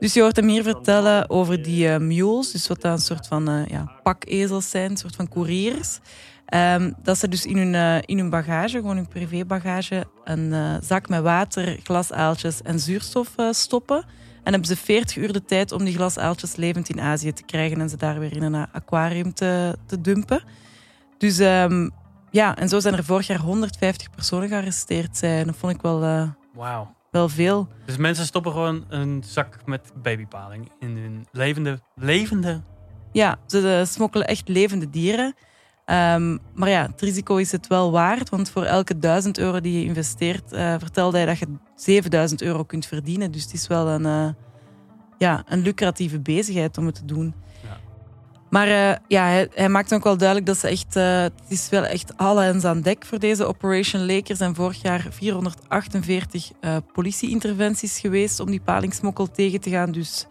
Dus 0.00 0.14
je 0.14 0.20
hoort 0.20 0.36
hem 0.36 0.48
hier 0.48 0.62
vertellen 0.62 1.30
over 1.30 1.62
die 1.62 1.88
eh, 1.88 1.98
mules, 1.98 2.50
dus 2.50 2.68
wat 2.68 2.80
dan 2.80 2.92
een 2.92 2.98
soort 2.98 3.26
van 3.26 3.48
eh, 3.48 3.66
ja, 3.66 3.92
pakezels 4.02 4.70
zijn, 4.70 4.90
een 4.90 4.96
soort 4.96 5.16
van 5.16 5.28
couriers. 5.28 5.98
Ehm, 6.46 6.92
dat 7.02 7.18
ze 7.18 7.28
dus 7.28 7.46
in 7.46 7.56
hun, 7.56 7.74
eh, 7.74 7.98
in 8.04 8.18
hun 8.18 8.30
bagage, 8.30 8.78
gewoon 8.78 8.96
hun 8.96 9.08
privébagage, 9.08 10.06
een 10.24 10.52
eh, 10.52 10.74
zak 10.80 11.08
met 11.08 11.22
water, 11.22 11.78
glasaaltjes 11.82 12.62
en 12.62 12.80
zuurstof 12.80 13.32
eh, 13.36 13.50
stoppen. 13.50 14.04
En 14.42 14.52
hebben 14.52 14.68
ze 14.68 14.76
40 14.76 15.16
uur 15.16 15.32
de 15.32 15.44
tijd 15.44 15.72
om 15.72 15.84
die 15.84 15.94
glasaaltjes 15.94 16.56
levend 16.56 16.88
in 16.88 17.00
Azië 17.00 17.32
te 17.32 17.42
krijgen 17.42 17.80
en 17.80 17.88
ze 17.88 17.96
daar 17.96 18.18
weer 18.18 18.36
in 18.36 18.42
een 18.42 18.66
aquarium 18.72 19.34
te, 19.34 19.76
te 19.86 20.00
dumpen. 20.00 20.42
Dus 21.18 21.38
ehm, 21.38 21.88
ja, 22.30 22.56
en 22.56 22.68
zo 22.68 22.80
zijn 22.80 22.94
er 22.94 23.04
vorig 23.04 23.26
jaar 23.26 23.40
150 23.40 24.10
personen 24.10 24.48
gearresteerd 24.48 25.16
zijn. 25.16 25.46
Dat 25.46 25.56
vond 25.56 25.72
ik 25.74 25.82
wel, 25.82 26.02
eh, 26.02 26.28
Wauw. 26.54 26.95
Wel 27.16 27.28
veel. 27.28 27.68
Dus 27.84 27.96
mensen 27.96 28.26
stoppen 28.26 28.52
gewoon 28.52 28.84
een 28.88 29.22
zak 29.26 29.58
met 29.64 29.92
babypaling 30.02 30.70
in 30.78 30.96
hun 30.96 31.26
levende, 31.32 31.80
levende... 31.94 32.62
Ja, 33.12 33.38
ze 33.46 33.78
eh, 33.78 33.86
smokkelen 33.86 34.26
echt 34.26 34.48
levende 34.48 34.90
dieren. 34.90 35.34
Ehm, 35.84 36.36
maar 36.54 36.68
ja, 36.68 36.86
het 36.86 37.00
risico 37.00 37.36
is 37.36 37.52
het 37.52 37.66
wel 37.66 37.90
waard. 37.90 38.28
Want 38.28 38.50
voor 38.50 38.64
elke 38.64 38.98
1000 38.98 39.38
euro 39.38 39.60
die 39.60 39.78
je 39.78 39.84
investeert, 39.84 40.52
eh, 40.52 40.74
vertelde 40.78 41.16
hij 41.16 41.26
dat 41.26 41.38
je 41.38 41.46
7000 41.74 42.42
euro 42.42 42.62
kunt 42.62 42.86
verdienen. 42.86 43.30
Dus 43.30 43.42
het 43.42 43.52
is 43.52 43.66
wel 43.66 43.88
een, 43.88 44.06
eh, 44.06 44.28
ja, 45.18 45.44
een 45.48 45.60
lucratieve 45.60 46.20
bezigheid 46.20 46.78
om 46.78 46.86
het 46.86 46.94
te 46.94 47.04
doen. 47.04 47.34
Maar 48.50 48.68
eh, 48.68 48.96
ja, 49.08 49.24
hij, 49.24 49.48
hij 49.54 49.68
maakt 49.68 49.94
ook 49.94 50.04
wel 50.04 50.16
duidelijk 50.16 50.46
dat 50.46 50.58
ze 50.58 50.68
echt... 50.68 50.96
eh, 50.96 51.20
het 51.20 51.32
is 51.48 51.68
wel 51.68 51.84
echt 51.84 52.16
alle 52.16 52.42
hens 52.42 52.64
aan 52.64 52.80
dek 52.80 53.04
voor 53.06 53.18
deze 53.18 53.46
Operation 53.46 54.06
Laker. 54.06 54.30
Er 54.30 54.36
zijn 54.36 54.54
vorig 54.54 54.82
jaar 54.82 55.06
448 55.10 56.50
eh, 56.60 56.76
politie-interventies 56.92 57.98
geweest 57.98 58.40
om 58.40 58.50
die 58.50 58.60
palingsmokkel 58.60 59.30
tegen 59.30 59.60
te 59.60 59.70
gaan. 59.70 59.92
Dus 59.92 60.26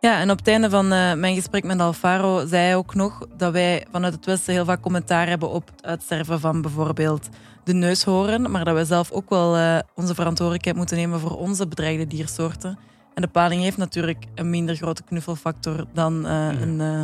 ja, 0.00 0.20
en 0.20 0.30
op 0.30 0.38
het 0.38 0.48
einde 0.48 0.70
van 0.70 0.88
mijn 1.18 1.34
gesprek 1.34 1.64
met 1.64 1.80
Alvaro 1.80 2.46
zei 2.46 2.62
hij 2.62 2.76
ook 2.76 2.94
nog 2.94 3.26
dat 3.36 3.52
wij 3.52 3.86
vanuit 3.90 4.14
het 4.14 4.26
Westen 4.26 4.52
heel 4.52 4.64
vaak 4.64 4.80
commentaar 4.80 5.28
hebben 5.28 5.50
op 5.50 5.66
het 5.66 5.84
uitsterven 5.84 6.40
van 6.40 6.62
bijvoorbeeld 6.62 7.28
de 7.64 7.72
neushoorn, 7.74 8.50
maar 8.50 8.64
dat 8.64 8.74
wij 8.74 8.84
zelf 8.84 9.10
ook 9.10 9.30
wel 9.30 9.82
onze 9.94 10.14
verantwoordelijkheid 10.14 10.76
moeten 10.76 10.96
nemen 10.96 11.20
voor 11.20 11.36
onze 11.36 11.68
bedreigde 11.68 12.06
diersoorten. 12.06 12.78
En 13.16 13.22
de 13.22 13.28
paling 13.28 13.62
heeft 13.62 13.76
natuurlijk 13.76 14.24
een 14.34 14.50
minder 14.50 14.76
grote 14.76 15.02
knuffelfactor 15.02 15.84
dan 15.92 16.26
eh, 16.26 16.60
een, 16.60 16.80
eh, 16.80 17.00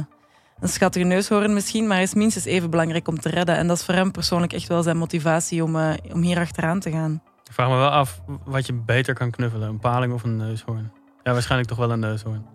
een 0.61 0.69
schattige 0.69 1.05
neushoorn 1.05 1.53
misschien, 1.53 1.87
maar 1.87 1.95
hij 1.95 2.03
is 2.05 2.15
minstens 2.15 2.45
even 2.45 2.71
belangrijk 2.71 3.09
om 3.09 3.21
te 3.21 3.29
redden. 3.29 3.57
En 3.57 3.67
dat 3.67 3.77
is 3.79 3.85
voor 3.85 3.95
hem 3.95 4.11
persoonlijk 4.11 4.53
echt 4.53 4.69
wel 4.69 4.83
zijn 4.83 4.97
motivatie 4.97 5.63
om, 5.65 5.77
eh, 5.77 5.95
om 6.13 6.23
hier 6.23 6.39
achteraan 6.39 6.81
te 6.81 6.91
gaan. 6.91 7.23
Ik 7.45 7.53
vraag 7.53 7.69
me 7.69 7.75
wel 7.77 7.89
af 7.91 8.21
wat 8.45 8.67
je 8.67 8.73
beter 8.73 9.15
kan 9.15 9.31
knuffelen. 9.31 9.69
Een 9.69 9.79
paling 9.79 10.13
of 10.13 10.23
een 10.23 10.37
neushoorn? 10.37 10.93
Ja, 11.23 11.33
waarschijnlijk 11.33 11.69
toch 11.69 11.79
wel 11.79 11.91
een 11.91 12.01
neushoorn. 12.01 12.47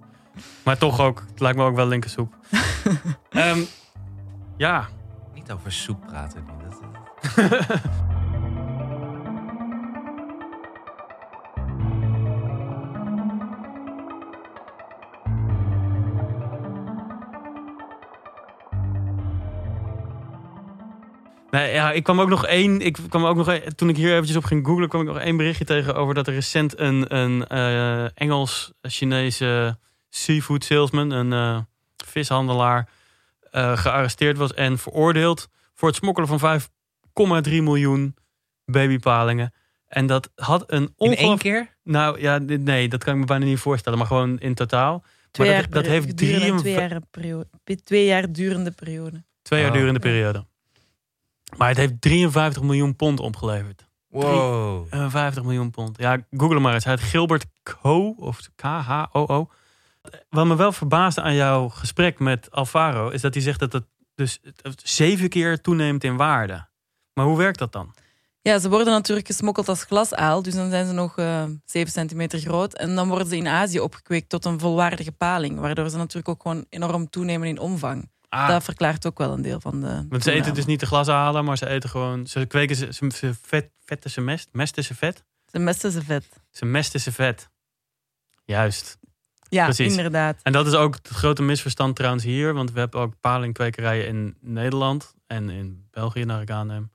Maar 0.64 0.78
toch 0.78 1.00
ook, 1.00 1.24
het 1.30 1.40
lijkt 1.40 1.58
me 1.58 1.64
ook 1.64 1.76
wel 1.76 1.88
linkersoep. 1.88 2.36
Ehm 3.30 3.60
ja, 4.58 4.88
Niet 5.34 5.52
over 5.52 5.72
soep 5.72 6.08
praten. 6.08 6.44
nu. 6.46 6.52
Dat, 6.70 6.82
Nee, 21.58 21.74
ja, 21.74 21.92
ik 21.92 22.04
kwam 22.04 22.22
ook 22.22 22.30
nog 22.30 22.46
één. 22.46 22.82
Ik 22.82 22.98
kwam 23.10 23.26
ook 23.26 23.36
nog 23.36 23.54
toen 23.76 23.90
ik 23.90 23.96
hier 23.96 24.12
eventjes 24.14 24.38
op 24.38 24.44
ging 24.44 24.66
googlen, 24.66 24.90
kwam 24.90 25.02
ik 25.02 25.08
nog 25.08 25.18
één 25.20 25.38
berichtje 25.38 25.66
tegen 25.66 25.96
over 25.96 26.14
dat 26.14 26.28
er 26.28 26.34
recent 26.34 26.80
een, 26.80 27.16
een 27.16 27.48
eh, 27.48 28.04
Engels-Chinese 28.14 29.78
seafood 30.10 30.64
salesman, 30.64 31.12
een 31.12 31.34
eh, 31.34 31.60
vishandelaar, 32.06 32.90
eh, 33.52 33.78
gearresteerd 33.78 34.38
was 34.38 34.54
en 34.54 34.78
veroordeeld 34.78 35.48
voor 35.74 35.88
het 35.88 35.98
smokkelen 35.98 36.40
van 36.40 36.62
5,3 36.62 37.52
miljoen 37.64 38.16
babypalingen. 38.66 39.54
En 39.88 40.06
dat 40.06 40.32
had 40.36 40.64
een 40.72 40.82
in 40.82 40.88
één 40.88 40.94
ongelofelijk. 40.98 41.40
keer? 41.42 41.76
Nou 41.84 42.22
ja, 42.22 42.38
nee, 42.38 42.90
dat 42.90 43.04
kan 43.04 43.14
ik 43.14 43.20
me 43.20 43.26
bijna 43.26 43.46
niet 43.46 43.60
voorstellen, 43.60 43.98
maar 43.98 44.08
gewoon 44.08 44.40
in 44.40 44.54
totaal. 44.54 45.04
Twee 45.32 45.48
dat- 45.48 45.56
jaar 45.60 45.70
dat 45.70 45.82
per- 45.84 45.92
heeft 45.92 46.18
53 46.18 46.60
twee 46.62 46.74
jaar, 46.90 47.02
periode, 47.12 47.48
twee 47.84 48.06
jaar 48.06 48.32
durende 48.32 48.72
periode. 48.72 49.24
Twee 49.42 49.62
jaar 49.62 49.70
Oh. 49.72 49.76
durende 49.78 50.00
periode. 50.00 50.46
Maar 51.58 51.68
het 51.68 51.78
heeft 51.78 52.02
53 52.02 52.62
miljoen 52.62 52.96
pond 52.96 53.20
opgeleverd. 53.20 53.86
Wow. 54.10 54.86
50 55.10 55.44
miljoen 55.44 55.72
pond. 55.72 55.98
Ja, 55.98 56.18
google 56.32 56.60
maar 56.60 56.74
eens. 56.74 56.84
Hij 56.84 56.94
heet 56.94 57.04
Gilbert 57.04 57.46
Ko, 57.64 58.16
of 58.18 58.40
K-H-O-O. 58.56 59.50
Wat 60.30 60.46
me 60.46 60.56
wel 60.56 60.72
verbaasde 60.72 61.22
aan 61.22 61.36
jouw 61.36 61.70
gesprek 61.70 62.20
met 62.20 62.52
Alvaro... 62.52 63.10
is 63.10 63.22
dat 63.22 63.34
hij 63.34 63.44
zegt 63.44 63.60
dat 63.60 63.74
het 63.74 63.86
dus 64.16 64.40
zeven 64.84 65.30
keer 65.30 65.62
toeneemt 65.62 66.04
in 66.04 66.18
waarde. 66.18 66.68
Maar 67.14 67.26
hoe 67.26 67.38
werkt 67.38 67.60
dat 67.60 67.72
dan? 67.72 67.94
Ja, 68.42 68.60
ze 68.60 68.70
worden 68.70 68.94
natuurlijk 68.94 69.28
gesmokkeld 69.28 69.70
als 69.70 69.84
glasaal, 69.84 70.42
dus 70.42 70.54
dan 70.54 70.70
zijn 70.70 70.88
ze 70.88 70.94
nog 70.94 71.18
eh 71.18 71.44
7 71.66 71.92
centimeter 71.92 72.40
groot. 72.40 72.74
En 72.74 72.96
dan 72.96 73.08
worden 73.08 73.28
ze 73.28 73.38
in 73.38 73.48
Azië 73.48 73.80
opgekweekt 73.80 74.30
tot 74.30 74.46
een 74.46 74.60
volwaardige 74.60 75.12
paling, 75.12 75.60
waardoor 75.60 75.90
ze 75.90 75.98
natuurlijk 75.98 76.30
ook 76.30 76.42
gewoon 76.42 76.66
enorm 76.70 77.10
toenemen 77.10 77.48
in 77.48 77.60
omvang. 77.60 78.10
Ah, 78.30 78.48
Dat 78.48 78.64
verklaart 78.64 79.06
ook 79.06 79.18
wel 79.18 79.34
een 79.34 79.42
deel 79.42 79.60
van 79.60 79.82
de. 79.82 80.06
want 80.10 80.24
ze 80.24 80.32
eten 80.32 80.54
dus 80.54 80.66
niet 80.66 80.80
de 80.80 80.86
glas 80.86 81.08
halen, 81.08 81.46
maar 81.46 81.58
ze 81.58 81.68
eten 81.68 81.90
gewoon... 81.90 82.28
Ze 82.28 82.46
kweken 82.46 82.76
ze, 82.76 82.94
ze, 82.94 83.12
ze 83.16 83.34
vet, 83.42 83.72
vetten 83.80 84.12
ze 84.12 84.22
mest. 84.22 84.50
Mesten 84.52 84.84
ze 84.84 84.96
vet? 84.96 85.24
Ze 85.46 85.60
mesten 85.60 85.92
ze 85.92 86.04
vet. 86.04 86.26
Ze 86.52 86.66
mesten 86.66 87.00
ze 87.00 87.12
vet. 87.12 87.50
Juist. 88.46 88.98
Ja, 89.50 89.64
Precies. 89.64 89.96
inderdaad. 89.96 90.40
En 90.44 90.52
dat 90.52 90.68
is 90.68 90.74
ook 90.74 90.96
het 90.96 91.08
grote 91.08 91.42
misverstand 91.42 91.96
trouwens 91.96 92.24
hier. 92.24 92.54
Want 92.54 92.72
we 92.72 92.80
hebben 92.80 93.00
ook 93.00 93.20
palingkwekerijen 93.20 94.08
in 94.08 94.38
Nederland 94.40 95.14
en 95.28 95.50
in 95.50 95.88
België 95.92 96.24
naar 96.24 96.42
ik 96.42 96.50
aanneem. 96.52 96.92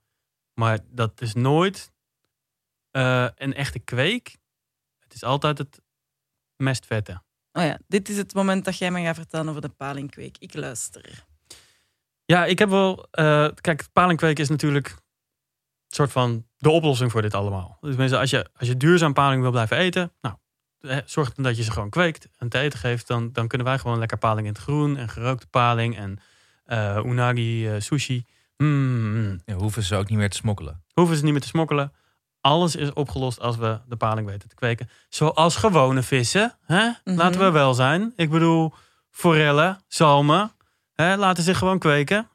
Maar 0.53 0.79
dat 0.89 1.21
is 1.21 1.33
nooit 1.33 1.91
eh, 2.91 3.27
een 3.35 3.53
echte 3.53 3.79
kweek. 3.79 4.37
Het 4.99 5.13
is 5.13 5.23
altijd 5.23 5.57
het 5.57 5.81
mestvetten. 6.55 7.23
Oh 7.53 7.63
ja, 7.63 7.77
dit 7.87 8.09
is 8.09 8.17
het 8.17 8.33
moment 8.33 8.65
dat 8.65 8.77
jij 8.77 8.91
me 8.91 9.01
gaat 9.03 9.15
vertellen 9.15 9.49
over 9.49 9.61
de 9.61 9.69
palingkweek. 9.69 10.37
Ik 10.39 10.53
luister. 10.55 11.23
Ja, 12.25 12.45
ik 12.45 12.59
heb 12.59 12.69
wel. 12.69 13.07
eh, 13.11 13.47
kijk, 13.61 13.85
palingkweek 13.93 14.39
is 14.39 14.49
natuurlijk 14.49 14.87
een 14.87 15.95
soort 15.95 16.11
van 16.11 16.45
de 16.57 16.69
oplossing 16.69 17.11
voor 17.11 17.21
dit 17.21 17.33
allemaal. 17.33 17.77
Dus 17.81 17.95
mensen, 17.95 18.19
als 18.19 18.29
je, 18.29 18.47
als 18.55 18.67
je 18.67 18.77
duurzaam 18.77 19.13
paling 19.13 19.41
wil 19.41 19.51
blijven 19.51 19.77
eten, 19.77 20.11
nou, 20.21 20.35
zorg 21.05 21.33
dan 21.33 21.43
dat 21.43 21.57
je 21.57 21.63
ze 21.63 21.71
gewoon 21.71 21.89
kweekt 21.89 22.27
en 22.37 22.49
te 22.49 22.59
eten 22.59 22.79
geeft. 22.79 23.07
Dan, 23.07 23.31
dan 23.31 23.47
kunnen 23.47 23.67
wij 23.67 23.79
gewoon 23.79 23.99
lekker 23.99 24.17
paling 24.17 24.47
in 24.47 24.53
het 24.53 24.61
groen 24.61 24.97
en 24.97 25.09
gerookte 25.09 25.47
paling 25.47 25.97
en 25.97 26.19
eh, 26.65 26.99
unagi 27.05 27.67
eh, 27.69 27.79
sushi. 27.81 28.25
Mm, 28.57 29.41
Ja, 29.45 29.53
hoeven 29.55 29.83
ze 29.83 29.95
ook 29.95 30.09
niet 30.09 30.17
meer 30.17 30.29
te 30.29 30.37
smokkelen. 30.37 30.83
hoeven 30.93 31.15
ze 31.17 31.23
niet 31.23 31.31
meer 31.31 31.41
te 31.41 31.47
smokkelen. 31.47 31.93
Alles 32.43 32.75
is 32.75 32.93
opgelost 32.93 33.39
als 33.39 33.57
we 33.57 33.79
de 33.87 33.95
paling 33.95 34.27
weten 34.27 34.49
te 34.49 34.55
kweken. 34.55 34.89
Zoals 35.09 35.55
gewone 35.55 36.03
vissen. 36.03 36.57
Hè? 36.65 36.87
Mhm. 37.03 37.17
Laten 37.17 37.39
we 37.39 37.51
wel 37.51 37.73
zijn. 37.73 38.13
Ik 38.15 38.29
bedoel, 38.29 38.73
forellen, 39.09 39.83
zalmen. 39.87 40.51
Hè? 40.93 41.17
Laten 41.17 41.43
zich 41.43 41.57
gewoon 41.57 41.79
kweken. 41.79 42.29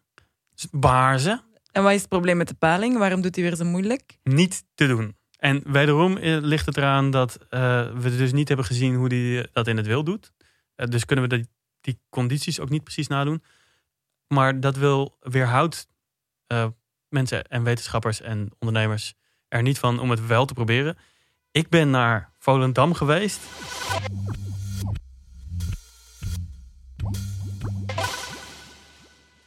Baarzen. 0.70 1.42
En 1.72 1.82
wat 1.82 1.92
is 1.92 2.00
het 2.00 2.08
probleem 2.08 2.36
met 2.36 2.48
de 2.48 2.54
paling? 2.54 2.98
Waarom 2.98 3.20
doet 3.20 3.34
hij 3.34 3.44
weer 3.44 3.56
zo 3.56 3.64
moeilijk? 3.64 4.18
Niet 4.22 4.64
te 4.74 4.86
doen. 4.86 5.16
En 5.38 5.62
wederom 5.66 6.16
eh, 6.16 6.38
ligt 6.40 6.66
het 6.66 6.76
eraan 6.76 7.10
dat 7.10 7.38
eh, 7.50 7.90
we 7.94 8.16
dus 8.16 8.32
niet 8.32 8.48
hebben 8.48 8.66
gezien 8.66 8.94
hoe 8.94 9.08
die 9.08 9.48
dat 9.52 9.66
in 9.66 9.76
het 9.76 9.86
wild 9.86 10.06
doet. 10.06 10.32
Eh, 10.74 10.86
dus 10.86 11.04
kunnen 11.04 11.28
we 11.28 11.36
die, 11.36 11.48
die 11.80 12.00
condities 12.10 12.60
ook 12.60 12.68
niet 12.68 12.84
precies 12.84 13.06
nadoen. 13.06 13.42
Maar 14.28 14.60
dat 14.60 14.76
wil 14.76 15.16
weerhoudt 15.20 15.88
eh, 16.46 16.66
mensen 17.08 17.44
en 17.44 17.62
wetenschappers 17.62 18.20
en 18.20 18.50
ondernemers 18.58 19.14
er 19.48 19.62
niet 19.62 19.78
van 19.78 19.98
om 20.00 20.10
het 20.10 20.26
wel 20.26 20.44
te 20.44 20.54
proberen. 20.54 20.98
Ik 21.50 21.68
ben 21.68 21.90
naar 21.90 22.32
Volendam 22.38 22.94
geweest. 22.94 23.40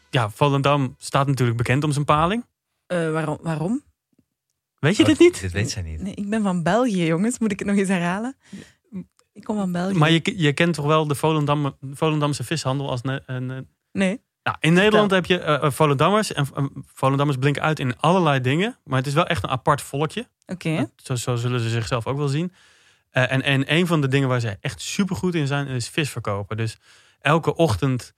Ja, 0.10 0.30
Volendam 0.30 0.96
staat 0.98 1.28
natuurlijk 1.28 1.58
bekend 1.58 1.84
om 1.84 1.92
zijn 1.92 2.06
paling. 2.06 2.46
Eh, 2.88 3.12
waarom? 3.12 3.38
waarom? 3.42 3.84
Weet 4.80 4.96
je 4.96 5.02
Oh, 5.04 5.10
dit 5.10 5.20
niet? 5.20 5.40
Dit 5.42 5.52
weet 5.52 5.70
zij 5.72 5.82
niet. 5.82 6.02
Nee, 6.02 6.14
ik 6.14 6.30
ben 6.30 6.42
van 6.44 6.64
België, 6.64 7.06
jongens. 7.06 7.40
Moet 7.40 7.52
ik 7.52 7.60
het 7.60 7.68
nog 7.68 7.78
eens 7.78 7.88
herhalen? 7.88 8.36
Ik 9.34 9.44
kom 9.44 9.56
van 9.58 9.72
België. 9.72 9.98
Maar 9.98 10.12
je, 10.12 10.34
je 10.36 10.54
kent 10.54 10.74
toch 10.74 10.86
wel 10.86 11.08
de 11.08 11.16
Volendam, 11.16 11.76
Volendamse 11.92 12.44
vishandel 12.44 12.90
als... 12.90 13.00
Een, 13.04 13.50
een- 13.50 13.68
Nee. 13.92 14.22
Nou, 14.44 14.58
in 14.60 14.74
Nederland 14.74 15.12
heb 15.12 15.26
je 15.26 15.40
eh, 15.40 15.72
Volendammers. 15.72 16.34
En 16.34 16.48
eh, 16.56 16.66
Volendammers 16.94 17.38
blinken 17.38 17.62
uit 17.62 17.80
in 17.80 17.98
allerlei 17.98 18.42
dingen. 18.42 18.78
Maar 18.84 18.98
het 18.98 19.08
is 19.08 19.14
wel 19.14 19.28
echt 19.28 19.44
een 19.44 19.50
apart 19.50 19.82
volkje. 19.82 20.28
Oké. 20.46 20.90
Zo, 20.96 21.16
zo 21.16 21.36
zullen 21.36 21.60
ze 21.60 21.70
zichzelf 21.70 22.08
ook 22.08 22.18
wel 22.18 22.28
zien. 22.28 22.54
En, 23.10 23.42
en 23.42 23.74
een 23.74 23.88
van 23.88 24.02
de 24.02 24.08
dingen 24.08 24.28
waar 24.28 24.40
ze 24.40 24.58
echt 24.62 24.82
supergoed 24.82 25.36
in 25.36 25.48
zijn, 25.48 25.68
is 25.68 25.90
vis 25.90 26.10
verkopen. 26.10 26.58
Dus 26.58 26.78
elke 27.20 27.56
ochtend 27.56 28.14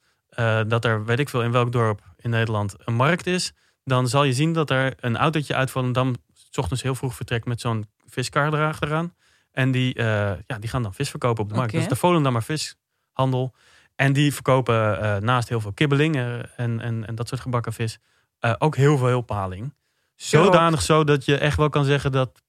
dat 0.68 0.86
er, 0.86 1.06
weet 1.06 1.20
ik 1.20 1.30
veel, 1.30 1.44
in 1.44 1.52
welk 1.52 1.72
dorp 1.72 2.02
in 2.18 2.30
Nederland 2.30 2.76
een 2.78 2.94
markt 2.94 3.28
is... 3.28 3.54
dan 3.84 4.08
zal 4.08 4.24
je 4.24 4.34
zien 4.34 4.54
dat 4.54 4.70
er 4.70 4.94
een 5.00 5.18
autootje 5.18 5.56
uit 5.56 5.72
Volendam... 5.72 6.16
s 6.34 6.58
ochtends 6.58 6.84
heel 6.84 6.96
vroeg 6.96 7.16
vertrekt 7.16 7.46
met 7.46 7.62
zo'n 7.62 7.88
viskar 8.06 8.54
erachteraan. 8.54 9.14
En 9.52 9.72
die, 9.72 10.02
ja, 10.02 10.60
die 10.60 10.70
gaan 10.70 10.84
dan 10.84 10.94
vis 10.94 11.10
verkopen 11.10 11.44
op 11.44 11.50
de 11.50 11.56
markt. 11.56 11.74
Dat 11.74 11.82
is 11.82 11.88
de 11.88 11.96
Volendammer 11.96 12.44
vishandel. 12.44 13.54
En 13.96 14.14
die 14.14 14.34
verkopen 14.34 15.02
eh, 15.02 15.18
naast 15.18 15.50
heel 15.50 15.62
veel 15.62 15.74
kibbeling 15.74 16.16
eh, 16.16 16.34
en, 16.36 16.80
en, 16.80 17.08
en 17.08 17.16
dat 17.16 17.28
soort 17.28 17.42
gebakken 17.42 17.74
vis... 17.74 18.00
eh, 18.40 18.54
ook 18.58 18.76
heel 18.76 18.98
veel 18.98 19.22
paling. 19.22 19.74
Zodanig 20.16 20.82
zo 20.82 21.04
dat 21.04 21.26
je 21.26 21.38
echt 21.38 21.58
wel 21.58 21.70
kan 21.70 21.86
zeggen 21.86 22.12
dat... 22.12 22.42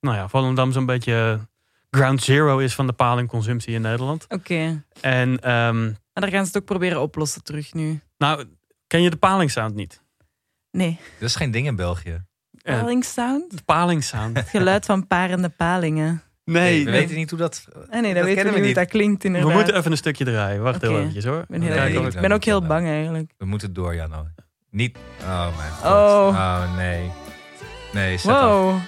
Nou 0.00 0.16
ja, 0.16 0.28
Volendam 0.28 0.72
zo'n 0.72 0.86
beetje 0.86 1.40
ground 1.90 2.22
zero 2.22 2.58
is 2.58 2.74
van 2.74 2.86
de 2.86 2.92
palingconsumptie 2.92 3.74
in 3.74 3.80
Nederland. 3.80 4.26
Oké. 4.28 4.84
En 5.00 5.40
ehm, 5.40 5.84
En 5.84 6.22
daar 6.22 6.30
gaan 6.30 6.40
ze 6.40 6.46
het 6.46 6.56
ook 6.56 6.64
proberen 6.64 7.00
oplossen 7.00 7.42
terug 7.44 7.74
nu. 7.74 8.00
nou, 8.18 8.44
ken 8.86 9.02
je 9.02 9.10
de 9.10 9.16
palingsound 9.16 9.74
niet? 9.74 10.02
Nee. 10.70 11.00
Dat 11.18 11.28
is 11.28 11.36
geen 11.36 11.50
ding 11.50 11.66
in 11.66 11.76
België. 11.76 12.24
Palingsound? 12.62 13.56
de 13.56 13.62
palingsound. 13.64 14.36
Het 14.36 14.48
geluid 14.48 14.84
van 14.84 15.06
parende 15.06 15.48
palingen. 15.48 16.22
Nee, 16.50 16.84
we 16.84 16.90
weten 16.90 17.14
niet 17.16 17.30
hoe 17.30 17.38
dat... 17.38 17.64
Ah, 17.72 17.74
nee, 17.76 17.84
dat, 17.88 17.92
Dat 18.02 18.02
weten 18.02 18.24
we 18.24 18.34
kennen 18.34 18.52
we 18.52 18.58
niet 18.58 18.64
hoe 18.74 18.74
dat 18.84 18.88
klinkt 18.88 19.22
we 19.22 19.28
inderdaad. 19.28 19.52
moeten 19.54 19.76
even 19.76 19.90
een 19.90 19.96
stukje 19.96 20.24
draaien. 20.24 20.62
Wacht 20.62 20.80
heel 20.80 20.90
Oké. 20.90 20.98
eventjes 20.98 21.24
hoor. 21.24 21.40
Ik 21.40 21.46
ben, 21.48 21.60
heel 21.60 21.70
Nee, 21.70 21.78
erg- 21.78 21.88
ik 21.94 22.06
ik 22.06 22.12
ben 22.12 22.22
ben 22.22 22.32
ook 22.32 22.44
heel 22.44 22.62
bang 22.66 22.86
eigenlijk. 22.86 23.32
We 23.38 23.46
moeten 23.46 23.72
door, 23.72 23.94
Jano. 23.94 24.26
Niet... 24.70 24.98
Oh 25.22 25.56
mijn 25.56 25.70
god. 25.70 25.84
Oh. 25.92 26.26
Oh 26.28 26.76
nee. 26.76 27.10
Nee, 27.92 28.18
zet. 28.18 28.30
Wow. 28.32 28.68
Oké. 28.74 28.82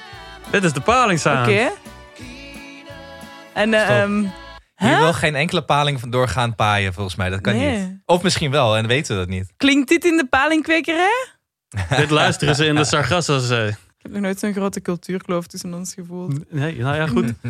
Dit 0.51 0.65
is 0.65 0.73
de 0.73 0.81
palingsound. 0.81 1.49
En 3.55 3.75
eh, 3.75 3.83
Stop. 3.85 3.97
ehm, 3.97 4.21
Je 4.23 4.29
hè? 4.75 4.99
wil 4.99 5.13
geen 5.13 5.35
enkele 5.35 5.63
paling 5.63 6.01
van 6.01 6.11
doorgaan 6.11 6.55
paaien, 6.55 6.93
volgens 6.95 7.17
mij. 7.17 7.31
Dat 7.31 7.41
kan 7.41 7.57
Nee. 7.57 7.79
niet. 7.79 7.99
Of 8.05 8.23
misschien 8.23 8.51
wel, 8.51 8.77
en 8.77 8.87
weten 8.87 9.15
we 9.15 9.21
dat 9.21 9.31
niet. 9.31 9.53
klinkt 9.57 9.89
dit 9.89 10.05
in 10.05 10.17
de 10.17 10.27
palingkwekerij? 10.27 11.27
Dit 11.97 12.11
luisteren 12.11 12.55
ze 12.55 12.67
in 12.67 12.75
de 12.75 12.85
Sargassozee. 12.85 13.75
Nog 14.09 14.21
nooit 14.21 14.39
zo'n 14.39 14.53
grote 14.53 14.81
cultuurkloof 14.81 15.47
tussen 15.47 15.75
ons 15.75 15.95
gevoeld. 15.95 16.53
Nee, 16.53 16.79
nou 16.79 16.97
ja, 16.97 17.07
goed. 17.07 17.33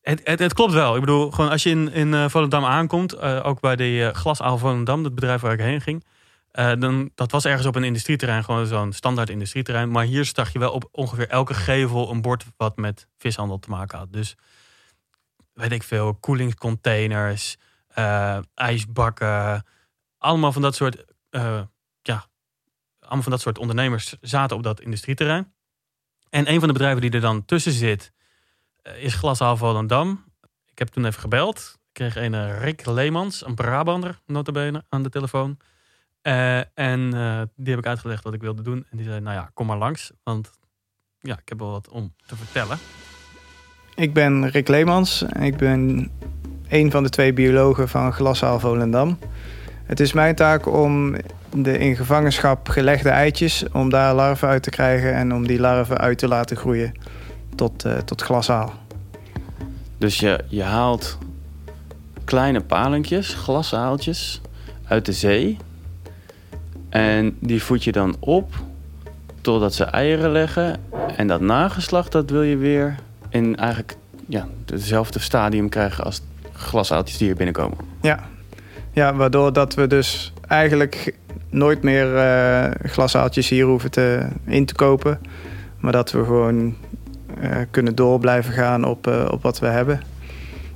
Het, 0.00 0.20
het, 0.24 0.38
het 0.38 0.54
klopt 0.54 0.72
wel. 0.72 0.94
Ik 0.94 1.00
bedoel, 1.00 1.30
gewoon 1.30 1.50
als 1.50 1.62
je 1.62 1.70
in, 1.70 1.92
in 1.92 2.14
eh, 2.14 2.28
Volendam 2.28 2.64
aankomt, 2.64 3.12
eh, 3.12 3.40
ook 3.44 3.60
bij 3.60 3.76
de 3.76 3.88
uh, 3.88 4.08
Glasaal 4.08 4.58
Volendam, 4.58 5.04
het 5.04 5.14
bedrijf 5.14 5.40
waar 5.40 5.52
ik 5.52 5.60
heen 5.60 5.80
ging, 5.80 6.04
eh, 6.50 6.72
dan, 6.78 7.10
dat 7.14 7.30
was 7.30 7.44
ergens 7.44 7.66
op 7.66 7.74
een 7.74 7.84
industrieterrein, 7.84 8.44
gewoon 8.44 8.66
zo'n 8.66 8.92
standaard 8.92 9.30
industrieterrein. 9.30 9.90
Maar 9.90 10.04
hier 10.04 10.24
zag 10.24 10.52
je 10.52 10.58
wel 10.58 10.72
op 10.72 10.88
ongeveer 10.92 11.28
elke 11.28 11.54
gevel 11.54 12.10
een 12.10 12.20
bord 12.20 12.44
wat 12.56 12.76
met 12.76 13.06
vishandel 13.18 13.58
te 13.58 13.70
maken 13.70 13.98
had. 13.98 14.12
Dus 14.12 14.36
weet 15.52 15.72
ik 15.72 15.82
veel, 15.82 16.14
koelingscontainers, 16.14 17.56
eh, 17.88 18.38
ijsbakken, 18.54 19.66
allemaal 20.18 20.52
van 20.52 20.62
dat 20.62 20.74
soort, 20.74 21.04
eh, 21.30 21.60
allemaal 23.10 23.22
van 23.22 23.32
dat 23.32 23.40
soort 23.40 23.58
ondernemers 23.58 24.16
zaten 24.20 24.56
op 24.56 24.62
dat 24.62 24.80
industrieterrein. 24.80 25.52
En 26.30 26.50
een 26.50 26.58
van 26.58 26.68
de 26.68 26.74
bedrijven 26.74 27.00
die 27.00 27.10
er 27.10 27.20
dan 27.20 27.44
tussen 27.44 27.72
zit, 27.72 28.12
eh, 28.82 29.02
is 29.02 29.14
Glashaal 29.14 29.56
Volendam. 29.56 30.24
Ik 30.70 30.78
heb 30.78 30.88
toen 30.88 31.04
even 31.04 31.20
gebeld. 31.20 31.78
Ik 31.88 31.92
kreeg 31.92 32.16
een 32.16 32.34
eh, 32.34 32.62
Rick 32.62 32.86
Leemans, 32.86 33.46
een 33.46 33.54
Brabander, 33.54 34.20
notabene, 34.26 34.84
aan 34.88 35.02
de 35.02 35.08
telefoon. 35.08 35.56
Eh, 36.22 36.78
en 36.78 37.10
die 37.56 37.70
heb 37.70 37.78
ik 37.78 37.86
uitgelegd 37.86 38.24
wat 38.24 38.34
ik 38.34 38.40
wilde 38.40 38.62
doen. 38.62 38.86
En 38.90 38.96
die 38.96 39.06
zei, 39.06 39.20
nou 39.20 39.36
ja, 39.36 39.50
kom 39.54 39.66
maar 39.66 39.78
langs. 39.78 40.10
Want 40.22 40.50
ja, 41.20 41.38
ik 41.38 41.48
heb 41.48 41.58
wel 41.58 41.70
wat 41.70 41.88
om 41.88 42.14
te 42.26 42.36
vertellen. 42.36 42.78
Ik 43.94 44.14
ben 44.14 44.48
Rick 44.48 44.68
Leemans. 44.68 45.22
Ik 45.22 45.56
ben 45.56 46.10
een 46.68 46.90
van 46.90 47.02
de 47.02 47.08
twee 47.08 47.32
biologen 47.32 47.88
van 47.88 48.12
Glashaal 48.12 48.60
Volendam. 48.60 49.18
Het 49.84 50.00
is 50.00 50.12
mijn 50.12 50.34
taak 50.34 50.66
om 50.66 51.16
de 51.54 51.78
in 51.78 51.96
gevangenschap 51.96 52.68
gelegde 52.68 53.08
eitjes... 53.08 53.64
om 53.72 53.90
daar 53.90 54.14
larven 54.14 54.48
uit 54.48 54.62
te 54.62 54.70
krijgen 54.70 55.14
en 55.14 55.34
om 55.34 55.46
die 55.46 55.60
larven 55.60 55.98
uit 55.98 56.18
te 56.18 56.28
laten 56.28 56.56
groeien 56.56 56.94
tot, 57.54 57.84
uh, 57.84 57.96
tot 57.96 58.22
glashaal. 58.22 58.72
Dus 59.98 60.18
je, 60.18 60.44
je 60.48 60.62
haalt 60.62 61.18
kleine 62.24 62.60
palinkjes, 62.60 63.34
glashaaltjes 63.34 64.40
uit 64.84 65.06
de 65.06 65.12
zee... 65.12 65.56
en 66.88 67.36
die 67.40 67.62
voed 67.62 67.84
je 67.84 67.92
dan 67.92 68.16
op 68.18 68.54
totdat 69.40 69.74
ze 69.74 69.84
eieren 69.84 70.30
leggen. 70.30 70.80
En 71.16 71.26
dat 71.26 71.40
nageslacht, 71.40 72.12
dat 72.12 72.30
wil 72.30 72.42
je 72.42 72.56
weer 72.56 72.98
in 73.28 73.56
eigenlijk 73.56 73.96
ja, 74.26 74.48
hetzelfde 74.66 75.18
stadium 75.18 75.68
krijgen 75.68 76.04
als 76.04 76.20
glashaaltjes 76.52 77.18
die 77.18 77.26
hier 77.26 77.36
binnenkomen. 77.36 77.78
Ja. 78.00 78.28
ja, 78.92 79.14
waardoor 79.14 79.52
dat 79.52 79.74
we 79.74 79.86
dus 79.86 80.32
eigenlijk 80.46 81.14
nooit 81.50 81.82
meer 81.82 82.14
uh, 82.14 82.70
glashaaltjes 82.90 83.48
hier 83.48 83.64
hoeven 83.64 83.90
te, 83.90 84.28
in 84.46 84.66
te 84.66 84.74
kopen. 84.74 85.20
Maar 85.78 85.92
dat 85.92 86.10
we 86.12 86.24
gewoon 86.24 86.76
uh, 87.42 87.56
kunnen 87.70 87.94
door 87.94 88.18
blijven 88.18 88.52
gaan 88.52 88.84
op, 88.84 89.06
uh, 89.06 89.28
op 89.30 89.42
wat 89.42 89.58
we 89.58 89.66
hebben. 89.66 90.00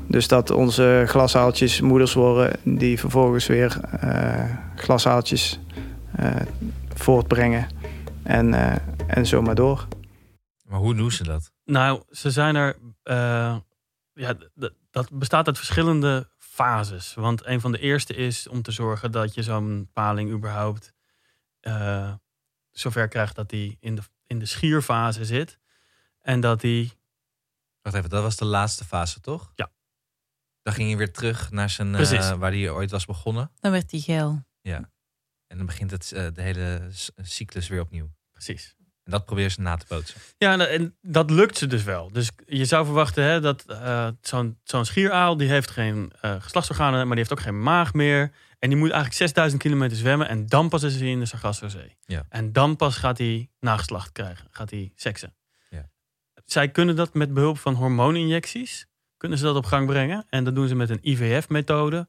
Dus 0.09 0.29
dat 0.29 0.51
onze 0.51 1.05
glashaaltjes 1.07 1.81
moeders 1.81 2.13
worden 2.13 2.51
die 2.63 2.99
vervolgens 2.99 3.47
weer 3.47 3.81
glashaaltjes 4.77 5.61
voortbrengen. 6.95 7.67
En, 8.23 8.55
en 9.07 9.27
zo 9.27 9.43
maar 9.43 9.55
door. 9.55 9.87
Maar 10.65 10.79
hoe 10.79 10.95
doen 10.95 11.11
ze 11.11 11.25
dat? 11.25 11.53
Nou, 11.65 12.03
ze 12.11 12.31
zijn 12.31 12.57
er. 12.57 12.77
Uh, 13.05 13.57
ja, 14.13 14.35
dat 14.91 15.11
bestaat 15.13 15.47
uit 15.47 15.57
verschillende 15.57 16.29
fases. 16.55 17.15
Want 17.15 17.47
een 17.47 17.61
van 17.61 17.73
de 17.73 17.79
eerste 17.79 18.15
is 18.15 18.49
om 18.49 18.63
te 18.63 18.73
zorgen 18.73 19.11
dat 19.11 19.35
je 19.35 19.43
zo'n 19.43 19.89
paling 19.93 20.31
überhaupt 20.31 20.93
uh, 21.61 22.15
zover 22.71 23.09
krijgt 23.09 23.35
dat 23.35 23.49
die 23.49 23.77
in 23.81 23.95
de, 23.95 24.03
in 24.27 24.39
de 24.39 24.47
schierfase 24.47 25.25
zit. 25.25 25.59
En 26.21 26.41
dat 26.41 26.61
die. 26.61 26.93
Wacht 27.83 27.97
even, 27.97 28.11
dat 28.11 28.23
was 28.23 28.37
de 28.37 28.45
laatste 28.45 28.85
fase, 28.85 29.21
toch? 29.21 29.53
Ja. 29.55 29.73
Dan 30.63 30.73
ging 30.73 30.89
hij 30.89 30.97
weer 30.97 31.13
terug 31.13 31.51
naar 31.51 31.71
zijn, 31.71 31.95
eh, 31.95 32.33
waar 32.33 32.51
hij 32.51 32.71
ooit 32.71 32.91
was 32.91 33.05
begonnen. 33.05 33.51
Dan 33.61 33.71
werd 33.71 33.91
hij 33.91 34.01
geil. 34.01 34.45
En 35.47 35.57
dan 35.57 35.67
begint 35.67 35.91
het, 35.91 36.13
eh, 36.13 36.27
de 36.33 36.43
hele 36.43 36.89
cyclus 37.17 37.69
weer 37.69 37.81
opnieuw. 37.81 38.11
Precies. 38.33 38.77
En 39.05 39.11
dat 39.11 39.25
proberen 39.25 39.51
ze 39.51 39.61
na 39.61 39.77
te 39.77 39.87
bootsen. 39.89 40.21
Ja, 40.39 40.67
en, 40.67 40.97
dat 41.03 41.31
lukt 41.31 41.59
ze 41.59 41.67
dus 41.67 41.83
wel. 41.83 42.13
Dus 42.13 42.31
je 42.47 42.65
zou 42.65 42.85
verwachten 42.85 43.25
hè, 43.25 43.41
dat 43.41 43.65
eh, 43.65 44.09
zo'n 44.21 44.59
zo'n 44.63 44.85
schieraal... 44.85 45.37
die 45.37 45.49
heeft 45.49 45.71
geen 45.71 46.13
eh, 46.21 46.35
geslachtsorganen, 46.39 46.99
maar 46.99 47.17
die 47.17 47.27
heeft 47.27 47.33
ook 47.33 47.41
geen 47.41 47.63
maag 47.63 47.93
meer. 47.93 48.33
En 48.59 48.69
die 48.69 48.79
moet 48.79 48.91
eigenlijk 48.91 49.19
6000 49.19 49.63
kilometer 49.63 49.97
zwemmen... 49.97 50.29
en 50.29 50.47
dan 50.47 50.69
pas 50.69 50.83
is 50.83 50.95
hij 51.01 51.11
in 51.11 51.19
de 51.19 51.27
Sargassozee. 51.27 51.97
Ja. 52.05 52.27
En 52.29 52.53
dan 52.53 52.77
pas 52.77 52.97
gaat 52.97 53.19
hij 53.19 53.51
nageslacht 53.61 54.13
krijgen. 54.13 54.49
Gaat 54.51 54.71
hij 54.71 54.93
seksen. 54.95 55.35
Ja. 55.71 55.91
Zij 56.45 56.69
kunnen 56.69 56.97
dat 56.97 57.15
met 57.15 57.35
behulp 57.35 57.59
van 57.59 57.75
hormooninjecties... 57.75 58.87
kunnen 59.17 59.39
ze 59.39 59.45
dat 59.45 59.57
op 59.57 59.65
gang 59.65 59.87
brengen. 59.87 60.27
En 60.29 60.45
dat 60.45 60.55
doen 60.55 60.69
ze 60.69 60.75
met 60.75 60.91
een 60.91 61.01
IVF-methode. 61.03 62.09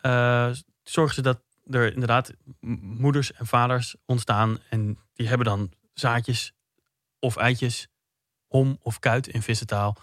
Eh, 0.00 0.50
zorgen 0.82 1.14
ze 1.14 1.22
dat 1.22 1.40
er 1.70 1.92
inderdaad 1.92 2.32
moeders 2.80 3.32
en 3.32 3.46
vaders 3.46 3.96
ontstaan... 4.06 4.58
en 4.68 4.98
die 5.12 5.28
hebben 5.28 5.46
dan 5.46 5.70
zaadjes 6.00 6.52
of 7.18 7.36
eitjes, 7.36 7.88
hom 8.46 8.78
of 8.82 8.98
kuit 8.98 9.26
in 9.26 9.42
vissentaal, 9.42 9.96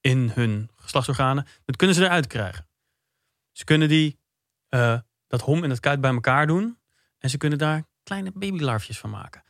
in 0.00 0.30
hun 0.34 0.70
geslachtsorganen. 0.76 1.46
Dat 1.64 1.76
kunnen 1.76 1.96
ze 1.96 2.04
eruit 2.04 2.26
krijgen. 2.26 2.66
Ze 3.52 3.64
kunnen 3.64 3.88
die, 3.88 4.18
eh, 4.68 4.98
dat 5.26 5.40
hom 5.40 5.62
en 5.62 5.68
dat 5.68 5.80
kuit 5.80 6.00
bij 6.00 6.12
elkaar 6.12 6.46
doen. 6.46 6.78
En 7.18 7.30
ze 7.30 7.36
kunnen 7.36 7.58
daar 7.58 7.84
kleine 8.02 8.32
babylarfjes 8.34 8.98
van 8.98 9.10
maken. 9.10 9.42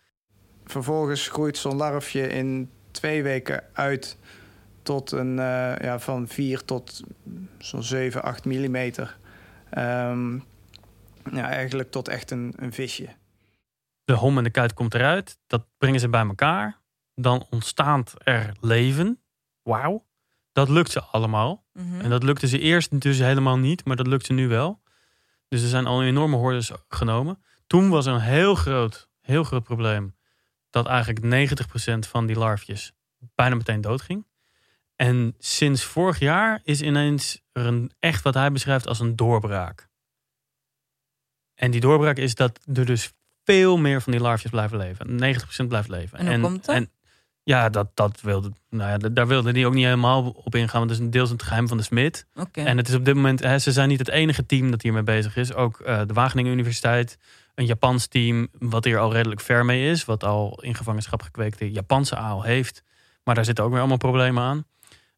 Vervolgens 0.64 1.28
groeit 1.28 1.58
zo'n 1.58 1.76
larfje 1.76 2.28
in 2.28 2.70
twee 2.90 3.22
weken 3.22 3.64
uit 3.72 4.18
tot 4.82 5.10
een 5.12 5.38
eh, 5.38 5.76
ja, 5.76 5.98
van 5.98 6.28
4 6.28 6.64
tot 6.64 7.02
zo'n 7.58 7.82
7, 7.82 8.22
8 8.22 8.44
millimeter. 8.44 9.18
Ehm, 9.70 10.34
ja, 11.32 11.48
eigenlijk 11.50 11.90
tot 11.90 12.08
echt 12.08 12.30
een, 12.30 12.52
een 12.56 12.72
visje. 12.72 13.08
De 14.08 14.14
hom 14.14 14.38
en 14.38 14.44
de 14.44 14.50
kuit 14.50 14.72
komt 14.72 14.94
eruit. 14.94 15.38
Dat 15.46 15.66
brengen 15.78 16.00
ze 16.00 16.08
bij 16.08 16.26
elkaar. 16.26 16.80
Dan 17.14 17.46
ontstaat 17.50 18.14
er 18.18 18.56
leven. 18.60 19.20
Wauw. 19.62 20.06
Dat 20.52 20.68
lukt 20.68 20.90
ze 20.90 21.02
allemaal. 21.02 21.64
Mhm. 21.72 22.00
En 22.00 22.10
dat 22.10 22.22
lukte 22.22 22.46
ze 22.46 22.58
eerst 22.58 23.00
dus 23.00 23.18
helemaal 23.18 23.58
niet, 23.58 23.84
maar 23.84 23.96
dat 23.96 24.06
lukt 24.06 24.26
ze 24.26 24.32
nu 24.32 24.48
wel. 24.48 24.82
Dus 25.48 25.62
er 25.62 25.68
zijn 25.68 25.86
al 25.86 26.02
enorme 26.02 26.36
hordes 26.36 26.70
genomen. 26.88 27.42
Toen 27.66 27.88
was 27.88 28.06
er 28.06 28.12
een 28.12 28.20
heel 28.20 28.54
groot, 28.54 29.08
heel 29.20 29.44
groot 29.44 29.64
probleem 29.64 30.16
dat 30.70 30.86
eigenlijk 30.86 31.50
90% 32.04 32.08
van 32.08 32.26
die 32.26 32.38
larfjes 32.38 32.92
bijna 33.34 33.54
meteen 33.54 33.80
doodging. 33.80 34.26
En 34.96 35.34
sinds 35.38 35.84
vorig 35.84 36.18
jaar 36.18 36.60
is 36.62 36.82
ineens 36.82 37.42
er 37.52 37.66
een 37.66 37.92
echt 37.98 38.22
wat 38.22 38.34
hij 38.34 38.52
beschrijft 38.52 38.86
als 38.86 39.00
een 39.00 39.16
doorbraak. 39.16 39.88
En 41.54 41.70
die 41.70 41.80
doorbraak 41.80 42.16
is 42.16 42.34
dat 42.34 42.60
er 42.74 42.86
dus 42.86 43.12
veel 43.52 43.76
meer 43.76 44.02
van 44.02 44.12
die 44.12 44.20
larfjes 44.20 44.50
blijven 44.50 44.78
leven. 44.78 45.06
90% 45.64 45.66
blijft 45.68 45.88
leven. 45.88 46.18
En 46.18 46.26
hoe 46.26 46.40
komt 46.40 46.64
dat? 46.64 46.86
ja, 47.42 47.68
dat, 47.68 47.88
dat 47.94 48.20
wilde, 48.20 48.52
nou 48.70 48.90
ja, 48.90 49.08
daar 49.08 49.26
wilde 49.26 49.50
hij 49.52 49.66
ook 49.66 49.74
niet 49.74 49.84
helemaal 49.84 50.28
op 50.28 50.54
ingaan. 50.54 50.78
Want 50.78 50.90
het 50.90 50.98
is 50.98 51.04
een 51.04 51.10
deels 51.10 51.30
het 51.30 51.42
geheim 51.42 51.68
van 51.68 51.76
de 51.76 51.82
smid. 51.82 52.26
Oké. 52.34 52.60
En 52.62 52.76
het 52.76 52.88
is 52.88 52.94
op 52.94 53.04
dit 53.04 53.14
moment, 53.14 53.40
hè, 53.40 53.58
ze 53.58 53.72
zijn 53.72 53.88
niet 53.88 53.98
het 53.98 54.08
enige 54.08 54.46
team 54.46 54.70
dat 54.70 54.82
hiermee 54.82 55.02
bezig 55.02 55.36
is. 55.36 55.54
Ook 55.54 55.80
eh, 55.80 56.00
de 56.06 56.14
Wageningen 56.14 56.52
Universiteit, 56.52 57.18
een 57.54 57.66
Japans 57.66 58.06
team, 58.06 58.48
wat 58.58 58.84
hier 58.84 58.98
al 58.98 59.12
redelijk 59.12 59.40
ver 59.40 59.64
mee 59.64 59.90
is. 59.90 60.04
Wat 60.04 60.24
al 60.24 60.62
in 60.62 60.74
gevangenschap 60.74 61.22
gekweekte 61.22 61.70
Japanse 61.70 62.16
aal 62.16 62.42
heeft. 62.42 62.82
Maar 63.24 63.34
daar 63.34 63.44
zitten 63.44 63.64
ook 63.64 63.70
weer 63.70 63.78
allemaal 63.80 63.96
problemen 63.96 64.42
aan. 64.42 64.64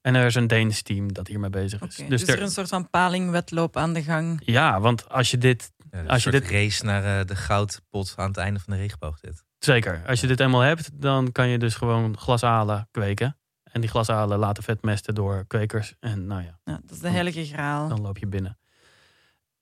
En 0.01 0.14
er 0.14 0.26
is 0.26 0.35
een 0.35 0.47
Deens 0.47 0.83
team 0.83 1.12
dat 1.12 1.26
hiermee 1.26 1.51
bezig 1.51 1.81
is. 1.81 1.99
Oké, 1.99 2.09
Dus 2.09 2.20
Dus 2.20 2.28
er 2.28 2.35
er- 2.35 2.41
is 2.41 2.47
een 2.49 2.55
soort 2.55 2.68
van 2.68 2.91
palingwedloop 2.91 3.76
aan 3.76 3.93
de 3.93 4.03
gang. 4.03 4.41
ja, 4.45 4.81
want 4.81 5.09
als 5.09 5.31
je 5.31 5.39
dit, 5.39 5.72
Ja, 5.91 6.03
Als 6.03 6.22
je 6.24 6.30
dit- 6.30 6.51
race 6.51 6.84
naar 6.84 7.20
eh, 7.20 7.26
de 7.26 7.36
goudpot 7.36 8.14
aan 8.16 8.28
het 8.28 8.36
einde 8.36 8.61
van 8.61 8.72
de 8.74 8.78
regenboog 8.80 9.20
dit. 9.20 9.45
zeker, 9.59 10.03
als 10.07 10.20
je 10.20 10.26
dit 10.26 10.41
eenmaal 10.41 10.61
hebt, 10.61 10.91
dan 11.03 11.32
kan 11.32 11.49
je 11.49 11.59
dus 11.59 11.74
gewoon 11.74 12.18
glasalen 12.18 12.88
kweken. 12.91 13.34
En 13.62 13.80
die 13.80 13.91
glasalen 13.91 14.38
laten 14.38 14.62
vetmesten 14.62 15.14
door 15.14 15.45
kwekers. 15.47 15.95
En 16.01 16.26
nou 16.26 16.43
ja, 16.43 16.59
Ja, 16.64 16.80
dat 16.82 16.91
is 16.91 16.99
de 16.99 17.09
heilige 17.09 17.45
graal. 17.45 17.88
dan 17.88 18.01
loop 18.01 18.18
je 18.18 18.26
binnen. 18.26 18.59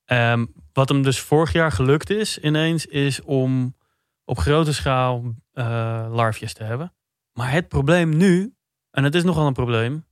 Ehm, 0.05 0.47
wat 0.73 0.89
hem 0.89 1.03
dus 1.03 1.21
vorig 1.21 1.53
jaar 1.53 1.73
gelukt 1.73 2.11
is, 2.11 2.39
ineens, 2.39 2.87
is 2.87 3.23
om 3.23 3.77
op 4.25 4.39
grote 4.39 4.73
schaal 4.75 5.35
eh, 5.53 5.65
larfjes 6.11 6.53
te 6.55 6.65
hebben. 6.65 6.95
Maar 7.33 7.51
het 7.53 7.69
probleem 7.69 8.17
nu, 8.17 8.55
en 8.91 9.05
het 9.05 9.15
is 9.15 9.25
nogal 9.25 9.47
een 9.47 9.53
probleem, 9.53 10.05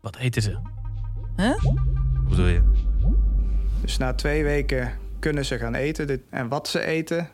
wat 0.00 0.16
eten 0.16 0.42
ze? 0.42 0.58
Hoe 1.36 2.28
bedoel 2.28 2.46
je? 2.46 2.62
Dus 3.80 3.96
na 3.96 4.14
twee 4.14 4.44
weken 4.44 4.98
kunnen 5.22 5.44
ze 5.44 5.58
gaan 5.58 5.74
eten. 5.74 6.06
Dit- 6.06 6.20
En 6.30 6.48
wat 6.48 6.68
ze 6.68 6.84
eten, 6.84 7.28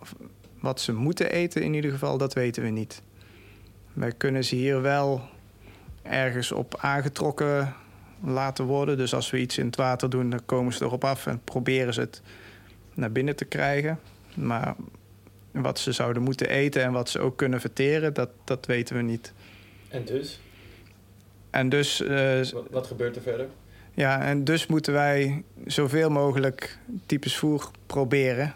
of 0.00 0.14
wat 0.60 0.80
ze 0.80 0.92
moeten 0.92 1.30
eten 1.30 1.62
in 1.62 1.74
ieder 1.74 1.90
geval, 1.90 2.18
dat 2.18 2.34
weten 2.34 2.62
we 2.62 2.68
niet. 2.68 3.02
Wij 3.92 4.12
kunnen 4.12 4.44
ze 4.44 4.54
hier 4.54 4.82
wel 4.82 5.20
ergens 6.02 6.52
op 6.52 6.76
aangetrokken 6.80 7.74
laten 8.24 8.64
worden. 8.64 8.96
Dus 8.96 9.14
als 9.14 9.30
we 9.30 9.38
iets 9.38 9.58
in 9.58 9.66
het 9.66 9.76
water 9.76 10.10
doen, 10.10 10.30
dan 10.30 10.40
komen 10.46 10.72
ze 10.72 10.84
erop 10.84 11.04
af 11.04 11.26
en 11.26 11.40
proberen 11.44 11.94
ze 11.94 12.00
het 12.00 12.22
naar 12.94 13.12
binnen 13.12 13.36
te 13.36 13.44
krijgen. 13.44 14.00
Maar 14.34 14.74
wat 15.50 15.78
ze 15.78 15.92
zouden 15.92 16.22
moeten 16.22 16.48
eten 16.48 16.82
en 16.82 16.92
wat 16.92 17.08
ze 17.08 17.18
ook 17.18 17.36
kunnen 17.36 17.60
verteren, 17.60 18.14
dat, 18.14 18.30
dat 18.44 18.66
weten 18.66 18.96
we 18.96 19.02
niet. 19.02 19.32
En 19.88 20.04
dus? 20.04 20.40
En 21.50 21.68
dus 21.68 22.00
eh, 22.00 22.40
Wat 22.70 22.86
gebeurt 22.86 23.16
er 23.16 23.22
verder? 23.22 23.46
Ja, 23.94 24.20
en 24.20 24.44
dus 24.44 24.66
moeten 24.66 24.92
wij 24.92 25.44
zoveel 25.66 26.10
mogelijk 26.10 26.78
types 27.06 27.36
voer 27.36 27.70
proberen. 27.86 28.54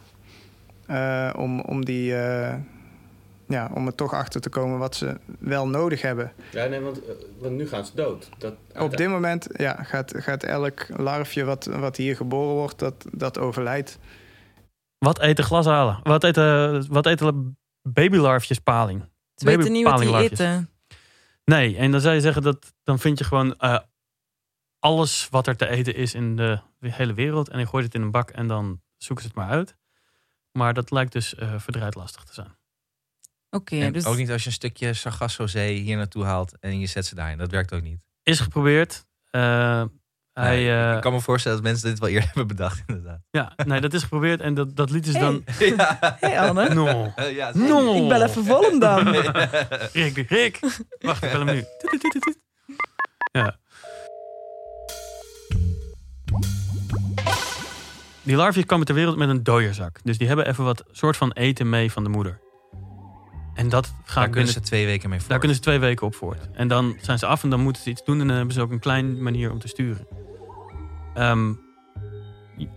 eh, 0.86 1.30
om, 1.36 1.61
om, 1.61 1.84
die, 1.84 2.14
eh, 2.14 2.55
ja, 3.49 3.70
om 3.74 3.86
er 3.86 3.95
toch 3.95 4.12
achter 4.14 4.41
te 4.41 4.49
komen 4.49 4.78
wat 4.78 4.97
ze 4.97 5.16
wel 5.39 5.68
nodig 5.68 6.03
hebben. 6.03 6.32
Ja, 6.51 6.66
nee, 6.66 6.80
want, 6.80 7.05
eh, 7.05 7.14
want 7.39 7.55
nu 7.57 7.68
gaan 7.68 7.86
ze 7.86 7.93
dood. 7.95 8.28
Dat, 8.39 8.55
Op 8.78 8.97
dit 8.97 9.09
moment 9.09 9.47
ja, 9.57 9.82
gaat, 9.82 10.12
gaat 10.16 10.43
elk 10.43 10.86
larfje 10.97 11.45
wat, 11.45 11.64
wat 11.64 11.97
hier 11.97 12.16
geboren 12.16 12.55
wordt, 12.55 12.78
dat, 12.78 13.07
dat 13.12 13.39
overlijdt. 13.39 13.99
Wat 14.99 15.20
eten 15.20 15.45
glashalen? 15.45 16.01
Wat 16.03 16.24
eten, 16.24 16.86
wat 16.93 17.07
eten 17.07 17.57
babylarfjes 17.82 18.59
paling? 18.59 19.05
Ze 19.34 19.45
weten 19.45 19.72
niet 19.72 19.84
wat 19.84 19.99
die 19.99 20.16
eten. 20.16 20.70
Nee, 21.45 21.76
en 21.76 21.91
dan 21.91 22.01
zou 22.01 22.14
je 22.14 22.20
zeggen 22.20 22.43
dat 22.43 22.74
dan 22.84 22.99
vind 22.99 23.18
je 23.18 23.24
gewoon 23.24 23.55
eh, 23.59 23.78
alles 24.79 25.29
wat 25.31 25.47
er 25.47 25.57
te 25.57 25.68
eten 25.68 25.95
is 25.95 26.14
in 26.14 26.37
de 26.37 26.61
hele 26.81 27.14
wereld. 27.14 27.49
En 27.49 27.59
je 27.59 27.66
gooit 27.66 27.85
het 27.85 27.95
in 27.95 28.03
een 28.03 28.11
bak 28.11 28.31
en 28.31 28.47
dan 28.47 28.81
zoeken 28.97 29.24
ze 29.24 29.31
het 29.31 29.39
maar 29.41 29.51
uit. 29.51 29.76
Maar 30.53 30.74
dat 30.74 30.91
lijkt 30.91 31.12
dus 31.12 31.35
eh 31.35 31.55
verdraaid 31.59 31.95
lastig 31.95 32.24
te 32.24 32.35
zijn. 32.35 32.57
Oké, 33.51 33.91
dus 33.91 34.05
ook 34.05 34.16
niet 34.16 34.31
als 34.31 34.43
je 34.43 34.49
een 34.49 34.55
stukje 34.55 34.93
Sargassozee 34.95 35.79
hier 35.79 35.97
naartoe 35.97 36.24
haalt 36.24 36.59
en 36.61 36.81
je 36.81 36.87
zet 36.87 37.07
ze 37.07 37.14
daarin. 37.14 37.39
Dat 37.39 37.51
werkt 37.51 37.72
ook 37.74 37.83
niet. 37.83 38.05
Is 38.22 38.41
geprobeerd. 38.41 39.07
Eh, 39.31 39.41
hij, 40.33 40.57
Nee, 40.57 40.70
eh, 40.70 40.95
ik 40.95 41.01
kan 41.01 41.12
me 41.12 41.20
voorstellen 41.20 41.57
dat 41.59 41.66
mensen 41.66 41.89
dit 41.89 41.99
wel 41.99 42.09
eerder 42.09 42.26
hebben 42.35 42.47
bedacht, 42.47 42.83
inderdaad. 42.87 43.20
ja, 43.31 43.53
nee, 43.66 43.81
dat 43.81 43.93
is 43.93 44.03
geprobeerd 44.03 44.41
en 44.41 44.55
dat, 44.55 44.76
dat 44.76 44.91
lieten 44.91 45.12
ze 45.12 45.18
dan. 45.18 45.45
ja. 45.76 46.16
Hey 46.20 46.41
Anne, 46.41 46.68
No. 46.74 47.12
Eh, 47.16 47.35
ja, 47.35 47.51
No. 47.55 48.03
ik 48.03 48.09
bel 48.09 48.22
even 48.22 48.45
Volendam. 48.45 49.05
dan. 49.05 49.14
Rick, 49.93 50.29
Rick. 50.29 50.59
Wacht, 50.99 51.22
ik 51.22 51.31
bel 51.33 51.47
hem 51.47 51.55
nu. 51.55 51.64
Ja. 53.33 53.59
Die 58.22 58.37
larfjes 58.37 58.64
komen 58.66 58.87
ter 58.87 58.95
wereld 58.95 59.16
met 59.16 59.29
een 59.29 59.43
dooierzak. 59.43 59.99
Dus 60.03 60.18
die 60.18 60.26
hebben 60.26 60.47
even 60.49 60.64
wat 60.64 60.85
soort 60.91 61.16
van 61.16 61.33
eten 61.33 61.68
mee 61.68 61.93
van 61.93 62.03
de 62.05 62.09
moeder. 62.11 62.41
En 63.55 63.68
dat 63.68 63.85
Daar 63.85 63.93
gaat 64.05 64.14
kunnen 64.14 64.33
binnen, 64.33 64.53
ze 64.53 64.61
twee 64.61 64.87
weken 64.87 65.11
mee 65.11 65.18
voor. 65.20 65.29
daar 65.29 65.39
kunnen 65.39 65.57
ze 65.57 65.62
twee 65.62 65.79
weken 65.79 66.07
op 66.07 66.14
voort. 66.14 66.49
En 66.53 66.68
dan 66.68 66.97
zijn 67.01 67.18
ze 67.18 67.26
af 67.26 67.43
en 67.43 67.51
dan 67.51 67.61
moeten 67.61 67.83
ze 67.83 67.91
iets 67.91 68.05
doen. 68.05 68.20
En 68.20 68.26
dan 68.26 68.37
hebben 68.37 68.55
ze 68.55 68.61
ook 68.61 68.70
een 68.70 68.79
klein 68.79 69.22
manier 69.22 69.51
om 69.51 69.59
te 69.59 69.68
sturen. 69.68 70.07
Ehm, 71.14 71.53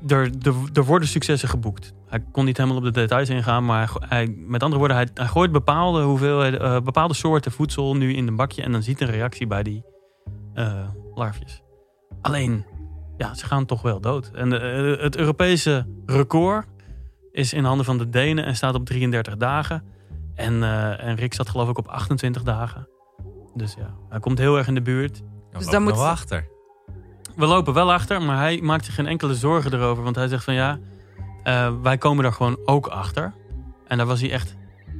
er, 0.07 0.31
er, 0.41 0.53
er 0.73 0.83
worden 0.85 1.07
successen 1.07 1.49
geboekt. 1.49 1.93
Hij 2.07 2.23
kon 2.31 2.45
niet 2.45 2.57
helemaal 2.57 2.77
op 2.77 2.83
de 2.83 2.91
details 2.91 3.29
ingaan. 3.29 3.65
Maar 3.65 3.77
hij, 3.77 3.87
go- 3.87 3.99
hij, 4.07 4.27
met 4.37 4.61
andere 4.63 4.79
woorden, 4.79 4.97
hij, 4.97 5.07
hij 5.13 5.27
gooit 5.27 5.51
bepaalde, 5.51 6.01
hoeveelheden, 6.01 6.59
eh, 6.61 6.81
bepaalde 6.81 7.13
soorten 7.13 7.51
voedsel 7.51 7.95
nu 7.95 8.13
in 8.13 8.27
een 8.27 8.35
bakje. 8.35 8.61
En 8.63 8.71
dan 8.71 8.83
ziet 8.83 9.01
een 9.01 9.07
reactie 9.11 9.47
bij 9.47 9.63
die 9.63 9.83
eh, 10.53 10.87
larfjes. 11.15 11.61
Alleen, 12.21 12.65
ja, 13.21 13.33
ze 13.33 13.45
gaan 13.45 13.65
toch 13.65 13.81
wel 13.81 13.99
dood. 14.01 14.31
En 14.33 14.61
eh, 14.61 15.01
het 15.01 15.15
Europese 15.17 15.85
record 16.05 16.67
is 17.31 17.53
in 17.53 17.63
handen 17.63 17.85
van 17.85 17.97
de 17.97 18.09
Denen 18.09 18.45
en 18.45 18.55
staat 18.55 18.75
op 18.75 18.85
33 18.85 19.37
dagen. 19.37 19.83
En, 20.35 20.63
eh, 20.63 21.03
en 21.03 21.15
Rick 21.15 21.33
zat 21.33 21.49
geloof 21.49 21.69
ik 21.69 21.77
op 21.77 21.87
28 21.87 22.43
dagen. 22.43 22.87
Dus 23.53 23.73
ja, 23.73 23.93
hij 24.09 24.19
komt 24.19 24.37
heel 24.37 24.57
erg 24.57 24.67
in 24.67 24.73
de 24.75 24.81
buurt. 24.81 25.21
Dus 25.51 25.65
dan 25.65 25.83
we 25.83 25.89
moet- 25.89 25.97
wel 25.99 26.07
achter. 26.07 26.47
We 27.35 27.45
lopen 27.45 27.73
wel 27.73 27.93
achter, 27.93 28.21
maar 28.21 28.37
hij 28.37 28.59
maakt 28.61 28.85
zich 28.85 28.95
geen 28.95 29.07
enkele 29.07 29.35
zorgen 29.35 29.73
erover. 29.73 30.03
Want 30.03 30.15
hij 30.15 30.27
zegt 30.27 30.43
van 30.43 30.53
ja, 30.53 30.79
eh, 31.43 31.73
wij 31.81 31.97
komen 31.97 32.23
daar 32.23 32.33
gewoon 32.33 32.57
ook 32.65 32.87
achter. 32.87 33.33
En 33.87 33.97
daar 33.97 34.05
was 34.07 34.21
hij 34.21 34.31
echt 34.31 34.55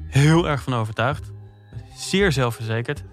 heel 0.08 0.48
erg 0.48 0.62
van 0.64 0.74
overtuigd. 0.74 1.32
Zeer 1.96 2.32
zelfverzekerd. 2.32 3.04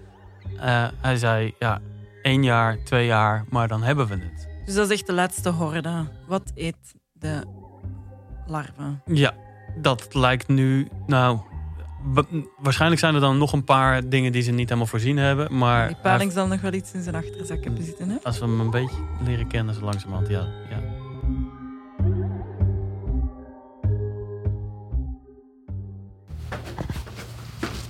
Eh, 0.59 0.87
hij 1.01 1.17
zei 1.17 1.53
ja, 1.59 1.79
één 2.21 2.43
jaar, 2.43 2.77
twee 2.83 3.05
jaar, 3.05 3.45
maar 3.49 3.67
dan 3.67 3.83
hebben 3.83 4.07
we 4.07 4.13
het. 4.13 4.48
Dus 4.69 4.77
dat 4.77 4.89
is 4.89 4.97
echt 4.97 5.07
de 5.07 5.13
laatste 5.13 5.49
horde. 5.49 6.05
Wat 6.27 6.51
eet 6.55 6.75
de 7.13 7.43
larve? 8.47 8.99
Ja, 9.05 9.33
dat 9.77 10.13
lijkt 10.13 10.47
nu. 10.47 10.87
Nou, 11.07 11.39
wa- 12.03 12.23
waarschijnlijk 12.57 13.01
zijn 13.01 13.13
er 13.15 13.19
dan 13.21 13.37
nog 13.37 13.53
een 13.53 13.63
paar 13.63 14.09
dingen 14.09 14.31
die 14.31 14.41
ze 14.41 14.51
niet 14.51 14.67
helemaal 14.67 14.87
voorzien 14.87 15.17
hebben. 15.17 15.57
Maar 15.57 15.87
Die 15.87 15.95
paling 16.01 16.31
zal 16.31 16.47
nog 16.47 16.61
wel 16.61 16.73
iets 16.73 16.91
in 16.93 17.01
zijn 17.03 17.15
achterzak 17.15 17.63
hebben 17.63 17.83
zitten. 17.83 18.09
Hè? 18.09 18.15
als 18.23 18.39
we 18.39 18.45
hem 18.45 18.59
een 18.59 18.69
beetje 18.69 18.95
leren 19.23 19.47
kennen, 19.47 19.73
zo 19.75 19.81
langzamerhand, 19.81 20.27
ja. 20.29 20.47
ja. 20.69 20.79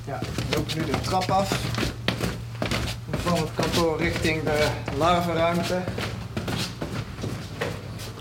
Ja, 0.06 0.20
we 0.20 0.56
lopen 0.56 0.78
nu 0.78 0.86
de 0.92 1.00
trap 1.02 1.30
af. 1.32 1.50
Van 3.12 3.38
het 3.40 3.50
kantoor 3.56 3.98
richting 3.98 4.44
de 4.44 4.68
larvenruimte. 4.98 5.82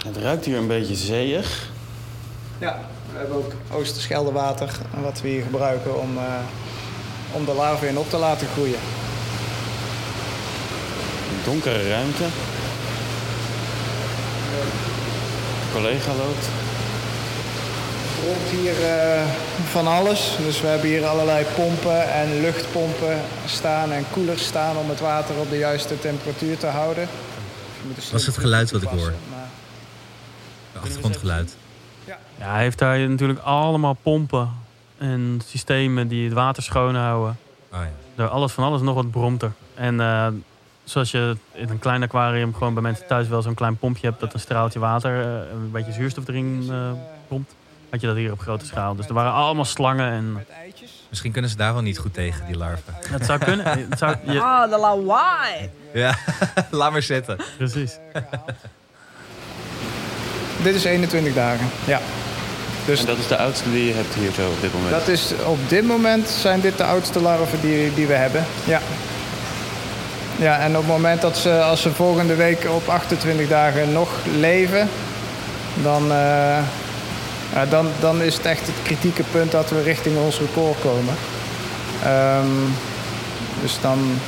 Het 0.08 0.16
ruikt 0.16 0.44
hier 0.44 0.56
een 0.56 0.66
beetje 0.66 0.94
zeeig. 0.94 1.68
Ja, 2.58 2.80
we 3.12 3.18
hebben 3.18 3.36
ook 3.36 3.52
Oosterscheldewater 3.72 4.70
wat 5.02 5.20
we 5.20 5.28
hier 5.28 5.42
gebruiken 5.42 6.00
om, 6.00 6.16
eh, 6.16 6.24
om 7.32 7.44
de 7.44 7.52
larven 7.52 7.88
in 7.88 7.98
op 7.98 8.10
te 8.10 8.16
laten 8.16 8.46
groeien. 8.48 8.78
Een 11.30 11.44
donkere 11.44 11.88
ruimte. 11.88 12.24
De 15.60 15.72
collega 15.72 16.10
loopt. 16.10 16.48
Rond 18.24 18.60
hier 18.60 18.84
eh, 18.84 19.22
van 19.70 19.86
alles. 19.86 20.36
Dus 20.44 20.60
we 20.60 20.66
hebben 20.66 20.88
hier 20.88 21.06
allerlei 21.06 21.44
pompen 21.54 22.12
en 22.12 22.40
luchtpompen 22.40 23.20
staan 23.46 23.92
en 23.92 24.04
koelers 24.12 24.46
staan 24.46 24.76
om 24.76 24.88
het 24.88 25.00
water 25.00 25.34
op 25.38 25.50
de 25.50 25.58
juiste 25.58 25.98
temperatuur 25.98 26.58
te 26.58 26.66
houden. 26.66 27.02
Een 27.02 27.94
Dat 28.10 28.20
is 28.20 28.26
het 28.26 28.38
geluid 28.38 28.70
wat 28.70 28.82
ik 28.82 28.88
hoor. 28.88 29.12
Achtergrondgeluid. 30.78 31.56
Ja, 32.04 32.18
hij 32.36 32.62
heeft 32.62 32.78
daar 32.78 32.98
natuurlijk 33.08 33.38
allemaal 33.38 33.96
pompen 34.02 34.50
en 34.98 35.40
systemen 35.46 36.08
die 36.08 36.24
het 36.24 36.32
water 36.32 36.62
schoonhouden. 36.62 37.36
Oh 37.72 37.78
ja. 37.78 37.90
Door 38.14 38.28
alles 38.28 38.52
van 38.52 38.64
alles 38.64 38.80
nog 38.80 38.94
wat 38.94 39.10
bromt 39.10 39.42
er. 39.42 39.52
En 39.74 40.00
eh, 40.00 40.26
zoals 40.84 41.10
je 41.10 41.36
in 41.52 41.68
een 41.68 41.78
klein 41.78 42.02
aquarium 42.02 42.54
gewoon 42.54 42.74
bij 42.74 42.82
mensen 42.82 43.06
thuis 43.06 43.28
wel 43.28 43.42
zo'n 43.42 43.54
klein 43.54 43.76
pompje 43.76 44.06
hebt 44.06 44.20
dat 44.20 44.34
een 44.34 44.40
straaltje 44.40 44.78
water, 44.78 45.20
eh, 45.24 45.50
een 45.52 45.70
beetje 45.70 45.92
zuurstof 45.92 46.28
erin 46.28 46.66
eh 46.70 46.90
pompt, 47.28 47.54
had 47.90 48.00
je 48.00 48.06
dat 48.06 48.16
hier 48.16 48.32
op 48.32 48.40
grote 48.40 48.66
schaal. 48.66 48.94
Dus 48.94 49.06
er 49.06 49.14
waren 49.14 49.32
allemaal 49.32 49.64
slangen 49.64 50.10
en 50.10 50.32
Met 50.32 50.48
eitjes. 50.48 50.90
Misschien 51.08 51.32
kunnen 51.32 51.50
ze 51.50 51.56
daar 51.56 51.72
wel 51.72 51.82
niet 51.82 51.98
goed 51.98 52.14
tegen, 52.14 52.46
die 52.46 52.56
larven. 52.56 52.94
het 53.10 53.24
zou 53.24 53.38
kunnen. 53.38 53.66
Het 53.90 53.98
zou, 53.98 54.16
je, 54.24 54.40
Ah, 54.40 54.70
de 54.70 54.78
lawaai! 54.78 55.70
Ja, 55.94 56.18
laat 56.70 56.92
maar 56.92 57.02
zitten. 57.02 57.38
precies. 57.56 57.98
Dit 60.68 60.76
is 60.76 60.84
21 60.84 61.34
dagen. 61.34 61.70
Ja. 61.84 62.00
Dus 62.84 63.00
En 63.00 63.06
dat 63.06 63.18
is 63.18 63.26
de 63.26 63.36
oudste 63.36 63.70
die 63.70 63.86
je 63.86 63.92
hebt 63.94 64.14
hier 64.14 64.32
zo 64.32 64.48
op 64.48 64.60
dit 64.60 64.72
moment. 64.72 64.90
dat 64.90 65.08
is, 65.08 65.32
op 65.44 65.58
dit 65.68 65.86
moment 65.86 66.28
zijn 66.28 66.60
dit 66.60 66.76
de 66.76 66.84
oudste 66.84 67.20
larven 67.20 67.60
die, 67.60 67.94
die 67.94 68.06
we 68.06 68.12
hebben. 68.12 68.46
Ja. 68.64 68.80
Ja, 70.36 70.58
en 70.58 70.76
op 70.76 70.82
het 70.82 70.92
moment 70.92 71.20
dat 71.20 71.38
ze, 71.38 71.62
als 71.62 71.82
ze 71.82 71.92
volgende 71.92 72.34
week 72.34 72.66
op 72.70 72.88
28 72.88 73.48
dagen 73.48 73.92
nog 73.92 74.08
leven, 74.38 74.88
dan, 75.82 76.02
eh, 76.02 76.58
ja, 77.52 77.66
dan, 77.68 77.88
dan 78.00 78.22
is 78.22 78.34
het 78.34 78.46
echt 78.46 78.66
het 78.66 78.76
kritieke 78.82 79.22
punt 79.30 79.50
dat 79.50 79.70
we 79.70 79.82
richting 79.82 80.16
ons 80.18 80.38
record 80.38 80.80
komen. 80.80 81.14
Ehm, 82.04 82.46
dus 83.60 83.78
dan, 83.80 84.18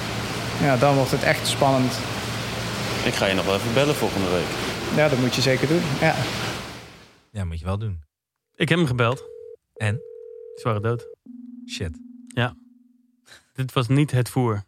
ja, 0.63 0.77
dan 0.77 0.95
wordt 0.95 1.11
het 1.11 1.23
echt 1.23 1.49
spannend. 1.49 1.93
Ik 3.03 3.15
ga 3.15 3.27
je 3.27 3.35
nog 3.35 3.45
wel 3.45 3.55
even 3.55 3.75
bellen 3.75 3.97
volgende 3.97 4.29
week. 4.31 4.70
Ja, 4.97 5.09
dat 5.09 5.19
moet 5.19 5.35
je 5.35 5.41
zeker 5.41 5.69
doen. 5.69 5.83
Ja. 6.01 6.15
Ja, 7.31 7.45
moet 7.45 7.59
je 7.59 7.65
wel 7.65 7.79
doen. 7.79 8.03
Ik 8.55 8.69
heb 8.69 8.79
hem 8.79 8.87
gebeld. 8.87 9.25
En? 9.75 9.95
Ze 10.55 10.61
waren 10.63 10.83
dood. 10.83 11.07
Shit. 11.69 11.99
Dit 13.53 13.73
was 13.73 13.89
niet 13.89 14.11
het 14.11 14.29
voer. 14.29 14.65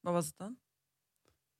Wat 0.00 0.12
was 0.12 0.26
het 0.26 0.34
dan? 0.36 0.56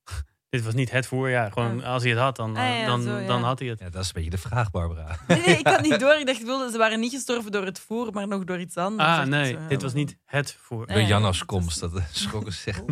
Dit 0.50 0.62
was 0.64 0.74
niet 0.74 0.90
het 0.90 1.06
voer. 1.06 1.28
Ja, 1.28 1.50
gewoon 1.50 1.84
als 1.84 2.02
hij 2.02 2.10
het 2.12 2.20
had, 2.20 2.36
dan, 2.36 2.56
Ah, 2.56 2.78
ja, 2.78 2.86
dan, 2.86 3.02
zo, 3.02 3.16
ja. 3.18 3.26
dan 3.26 3.42
had 3.42 3.58
hij 3.58 3.68
het. 3.68 3.78
Ja, 3.78 3.90
dat 3.90 4.00
is 4.02 4.06
een 4.06 4.12
beetje 4.14 4.30
de 4.30 4.38
vraag, 4.38 4.70
Barbara. 4.70 5.18
Nee, 5.28 5.40
nee, 5.40 5.58
ik 5.58 5.66
had 5.66 5.80
niet 5.80 6.00
door. 6.00 6.12
Ik 6.14 6.26
dacht, 6.26 6.40
ik 6.40 6.44
wilde, 6.46 6.70
ze 6.70 6.78
waren 6.78 7.00
niet 7.00 7.12
gestorven 7.12 7.52
door 7.52 7.64
het 7.64 7.78
voer, 7.78 8.12
maar 8.12 8.28
nog 8.28 8.44
door 8.44 8.60
iets 8.60 8.76
anders. 8.76 9.08
Ah, 9.08 9.24
nee, 9.24 9.52
ja, 9.52 9.68
dit 9.68 9.82
was 9.82 9.92
niet 9.92 10.16
het 10.24 10.52
voer. 10.60 10.92
Ja, 10.98 11.06
Janna's 11.06 11.38
dat 11.38 11.46
komst, 11.46 11.80
dat 11.80 11.92
schrokken 12.12 12.52
ze 12.52 12.58
zich. 12.60 12.82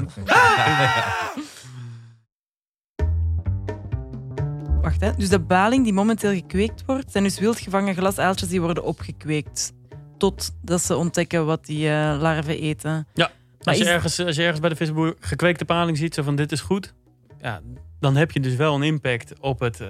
Wacht, 4.83 5.01
hè. 5.01 5.13
Dus 5.17 5.29
de 5.29 5.39
baling 5.39 5.85
die 5.85 5.93
momenteel 5.93 6.33
gekweekt 6.33 6.83
wordt, 6.87 7.13
zijn 7.13 7.25
dus 7.25 7.39
wildgevangen 7.39 7.95
glasaaltjes 7.95 8.49
die 8.49 8.61
worden 8.61 8.85
opgekweekt. 8.85 9.73
Totdat 10.19 10.83
ze 10.83 10.97
ontdekken 10.97 11.47
wat 11.47 11.67
die 11.67 11.89
eh, 11.89 12.17
larven 12.21 12.59
eten. 12.61 13.07
Maar 13.15 13.31
Als 13.65 13.77
je, 13.77 13.83
is- 13.85 13.89
ergens, 13.91 14.21
als 14.21 14.37
je 14.37 14.43
ergens 14.43 14.61
bij 14.61 14.69
de 14.69 14.77
visboer 14.77 15.17
gekweekte 15.21 15.65
paling 15.65 15.97
ziet, 15.99 16.15
zo 16.15 16.23
van 16.23 16.37
dit 16.37 16.53
is 16.53 16.61
goed. 16.61 16.95
Ja, 17.41 17.61
dan 18.01 18.17
heb 18.17 18.31
je 18.31 18.41
dus 18.41 18.55
wel 18.55 18.75
een 18.75 18.83
impact 18.83 19.41
op, 19.41 19.61
het, 19.61 19.81
eh, 19.81 19.89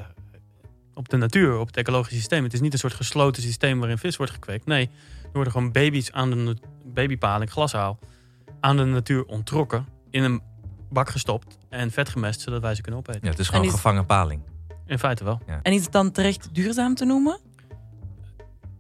op 0.95 1.09
de 1.09 1.17
natuur, 1.17 1.59
op 1.59 1.67
het 1.67 1.77
ecologische 1.77 2.17
systeem. 2.19 2.45
Het 2.45 2.53
is 2.53 2.61
niet 2.61 2.73
een 2.73 2.79
soort 2.79 2.95
gesloten 2.95 3.43
systeem 3.43 3.79
waarin 3.79 3.99
vis 3.99 4.17
wordt 4.17 4.33
gekweekt. 4.33 4.67
Nee, 4.67 4.91
er 5.23 5.31
worden 5.33 5.53
gewoon 5.53 5.73
baby's 5.73 6.13
aan 6.13 6.31
de 6.31 6.57
babypaling, 6.85 7.51
glashaal, 7.51 7.99
aan 8.61 8.77
de 8.77 8.85
natuur 8.85 9.25
onttrokken. 9.25 9.87
In 10.11 10.23
een 10.23 10.43
bak 10.91 11.11
gestopt 11.11 11.59
en 11.69 11.91
vet 11.91 12.09
gemest, 12.09 12.41
zodat 12.41 12.61
wij 12.63 12.75
ze 12.75 12.81
kunnen 12.83 13.01
opeten. 13.01 13.21
Ja, 13.25 13.31
het 13.31 13.39
is 13.39 13.49
gewoon 13.49 13.65
is- 13.65 13.71
gevangen 13.71 14.07
paling. 14.07 14.41
In 14.91 14.99
feite 14.99 15.25
wel. 15.25 15.41
En 15.63 15.73
is 15.73 15.83
het 15.83 15.93
dan 15.93 16.11
terecht 16.11 16.55
duurzaam 16.55 16.95
te 16.95 17.05
noemen? 17.05 17.39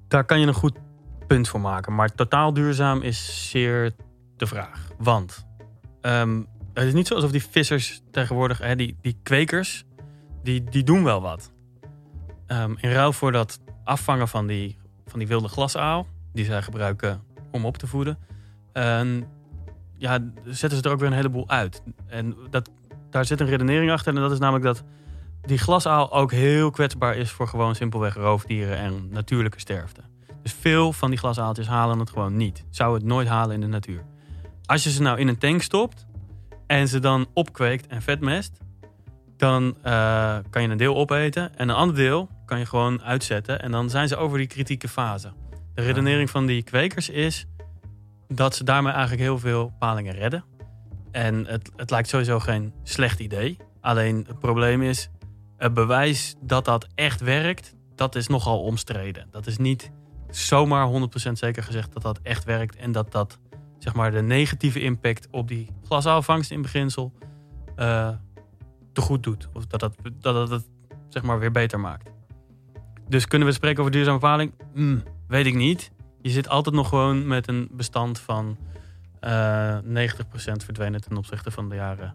Daar 0.09 0.25
kan 0.25 0.41
je 0.41 0.47
een 0.47 0.55
goed 0.55 0.79
punt 1.27 1.49
voor 1.49 1.61
maken. 1.61 1.95
Maar 1.95 2.15
totaal 2.15 2.53
duurzaam 2.53 3.03
is 3.03 3.51
zeer 3.51 3.93
de 4.37 4.47
vraag. 4.47 4.89
Want 4.99 5.47
ehm, 6.01 6.43
het 6.75 6.87
is 6.87 6.93
niet 6.93 7.07
zo 7.07 7.15
alsof 7.15 7.31
die 7.31 7.45
vissers 7.45 8.03
tegenwoordig, 8.11 8.59
hè, 8.59 8.77
die, 8.77 8.97
die 9.01 9.17
kwekers, 9.23 9.85
die, 10.43 10.65
die 10.65 10.83
doen 10.83 11.05
wel 11.05 11.21
wat. 11.21 11.53
Ehm, 12.47 12.75
in 12.77 12.91
ruil 12.91 13.13
voor 13.13 13.33
dat 13.33 13.61
afvangen 13.85 14.29
van 14.29 14.47
die, 14.47 14.79
van 15.07 15.19
die 15.19 15.29
wilde 15.29 15.49
glasaal, 15.49 16.07
die 16.33 16.45
zij 16.45 16.63
gebruiken 16.63 17.23
om 17.51 17.65
op 17.65 17.77
te 17.77 17.87
voeden, 17.87 18.19
en 18.73 19.25
ja, 19.97 20.19
zetten 20.45 20.79
ze 20.79 20.85
er 20.85 20.91
ook 20.91 20.99
weer 20.99 21.09
een 21.09 21.15
heleboel 21.15 21.49
uit. 21.49 21.83
En 22.07 22.37
dat, 22.51 22.71
daar 23.11 23.25
zit 23.25 23.41
een 23.41 23.47
redenering 23.47 23.91
achter. 23.91 24.15
En 24.15 24.21
dat 24.21 24.33
is 24.33 24.39
namelijk 24.39 24.65
dat 24.65 24.85
die 25.43 25.59
glasaal 25.59 26.12
ook 26.12 26.32
heel 26.32 26.70
kwetsbaar 26.70 27.16
is 27.16 27.30
voor 27.30 27.49
gewoon 27.49 27.74
simpelweg 27.74 28.14
roofdieren 28.14 28.76
en 28.76 29.09
natuurlijke 29.11 29.61
sterfte. 29.61 30.01
Dus 30.43 30.53
veel 30.53 30.93
van 30.93 31.11
die 31.11 31.18
glasaaltjes 31.18 31.66
halen 31.66 31.99
het 31.99 32.11
gewoon 32.11 32.36
niet. 32.36 32.64
Zou 32.70 32.95
het 32.95 33.05
nooit 33.05 33.28
halen 33.28 33.55
in 33.55 33.61
de 33.61 33.66
natuur. 33.66 34.05
Als 34.66 34.84
je 34.84 34.91
ze 34.91 35.03
nou 35.03 35.18
in 35.18 35.28
een 35.28 35.38
tank 35.38 35.62
stopt 35.62 36.07
en 36.66 36.88
ze 36.88 36.99
dan 36.99 37.26
opkweekt 37.34 37.86
en 37.86 38.03
vetmest, 38.03 38.59
dan 39.36 39.76
eh, 39.82 40.36
kan 40.51 40.62
je 40.62 40.68
een 40.68 40.76
deel 40.76 40.97
opeten 40.97 41.57
en 41.57 41.68
een 41.68 41.74
ander 41.74 41.97
deel 41.97 42.28
kan 42.47 42.59
je 42.59 42.66
gewoon 42.66 43.03
uitzetten 43.03 43.62
en 43.62 43.70
dan 43.70 43.91
zijn 43.91 44.09
ze 44.09 44.16
over 44.16 44.38
die 44.38 44.47
kritieke 44.47 44.88
fase. 44.88 45.32
De 45.74 45.82
redenering 45.82 46.30
van 46.30 46.47
die 46.47 46.62
kwekers 46.62 47.09
is 47.09 47.47
dat 48.28 48.55
ze 48.55 48.64
daarmee 48.64 48.93
eigenlijk 48.93 49.22
heel 49.22 49.38
veel 49.38 49.72
palingen 49.78 50.14
redden. 50.14 50.45
En 51.11 51.47
het, 51.47 51.70
het 51.76 51.91
lijkt 51.91 52.09
sowieso 52.09 52.38
geen 52.38 52.72
slecht 52.82 53.20
idee. 53.20 53.57
Alleen 53.80 54.24
het 54.28 54.38
probleem 54.38 54.82
is, 54.82 55.11
het 55.61 55.75
bewijs 55.75 56.35
dat 56.41 56.65
dat 56.65 56.87
echt 56.95 57.21
werkt, 57.21 57.75
dat 57.95 58.15
is 58.15 58.27
nogal 58.27 58.63
omstreden. 58.63 59.27
Dat 59.31 59.47
is 59.47 59.59
niet 59.59 59.91
zomaar 60.31 60.89
100% 61.29 61.33
zeker 61.33 61.63
gezegd 61.63 61.93
dat 61.93 62.03
dat 62.03 62.21
echt 62.23 62.45
werkt. 62.45 62.77
En 62.77 62.93
dat 62.93 63.13
dat 63.13 63.39
zeg 63.79 63.95
maar, 63.95 64.11
de 64.11 64.23
negatieve 64.23 64.81
impact 64.81 65.29
op 65.31 65.49
die 65.49 65.69
glasaalvangst 65.85 66.51
in 66.51 66.63
beginsel 66.63 67.13
eh, 67.77 68.09
te 68.93 69.01
goed 69.01 69.23
doet. 69.23 69.49
Of 69.53 69.67
dat 69.67 69.81
dat, 69.81 69.95
dat, 70.03 70.35
dat 70.35 70.51
het 70.51 70.69
zeg 71.09 71.23
maar, 71.23 71.39
weer 71.39 71.51
beter 71.51 71.81
maakt. 71.81 72.11
Dus 73.09 73.27
kunnen 73.27 73.49
we 73.49 73.55
spreken 73.55 73.81
over 73.81 73.93
duurzame 73.93 74.19
paling? 74.19 74.55
Hmm, 74.75 75.03
weet 75.29 75.47
ik 75.47 75.55
niet. 75.55 75.93
Je 76.23 76.31
zit 76.31 76.49
altijd 76.49 76.75
nog 76.75 76.89
gewoon 76.89 77.27
met 77.27 77.49
een 77.49 77.69
bestand 77.73 78.19
van 78.19 78.59
eh 79.21 79.79
90% 79.79 79.83
verdwenen 80.65 81.01
ten 81.01 81.17
opzichte 81.17 81.51
van 81.51 81.69
de 81.69 81.75
jaren 81.75 82.15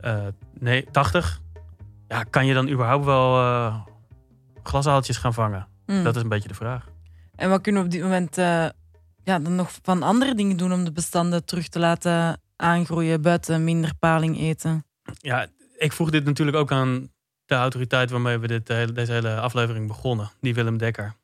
eh, 0.00 0.26
nee, 0.58 0.86
80. 0.90 1.42
Ja, 2.14 2.22
kan 2.30 2.46
je 2.46 2.54
dan 2.54 2.68
überhaupt 2.68 3.04
wel 3.04 3.38
eh 3.40 3.76
glasaaltjes 4.62 5.16
gaan 5.16 5.34
vangen? 5.34 5.66
Hmm. 5.86 6.04
Dat 6.04 6.16
is 6.16 6.22
een 6.22 6.28
beetje 6.28 6.48
de 6.48 6.54
vraag. 6.54 6.88
En 7.36 7.48
wat 7.50 7.60
kunnen 7.60 7.80
we 7.80 7.86
op 7.86 7.92
dit 7.94 8.02
moment 8.02 8.38
eh, 8.38 8.66
ja, 9.24 9.38
dan 9.38 9.54
nog 9.54 9.70
van 9.82 10.02
andere 10.02 10.34
dingen 10.34 10.56
doen 10.56 10.72
om 10.72 10.84
de 10.84 10.92
bestanden 10.92 11.44
terug 11.44 11.68
te 11.68 11.78
laten 11.78 12.40
aangroeien 12.56 13.22
buiten 13.22 13.64
minder 13.64 13.94
paling 13.98 14.38
eten? 14.38 14.84
Ja, 15.18 15.46
ik 15.76 15.92
vroeg 15.92 16.10
dit 16.10 16.24
natuurlijk 16.24 16.56
ook 16.56 16.72
aan 16.72 17.08
de 17.46 17.54
autoriteit 17.54 18.10
waarmee 18.10 18.38
we 18.38 18.46
dit, 18.46 18.68
hele- 18.68 18.92
deze 18.92 19.12
hele 19.12 19.40
aflevering 19.40 19.86
begonnen, 19.86 20.30
die 20.40 20.54
Willem 20.54 20.78
Dekker. 20.78 21.14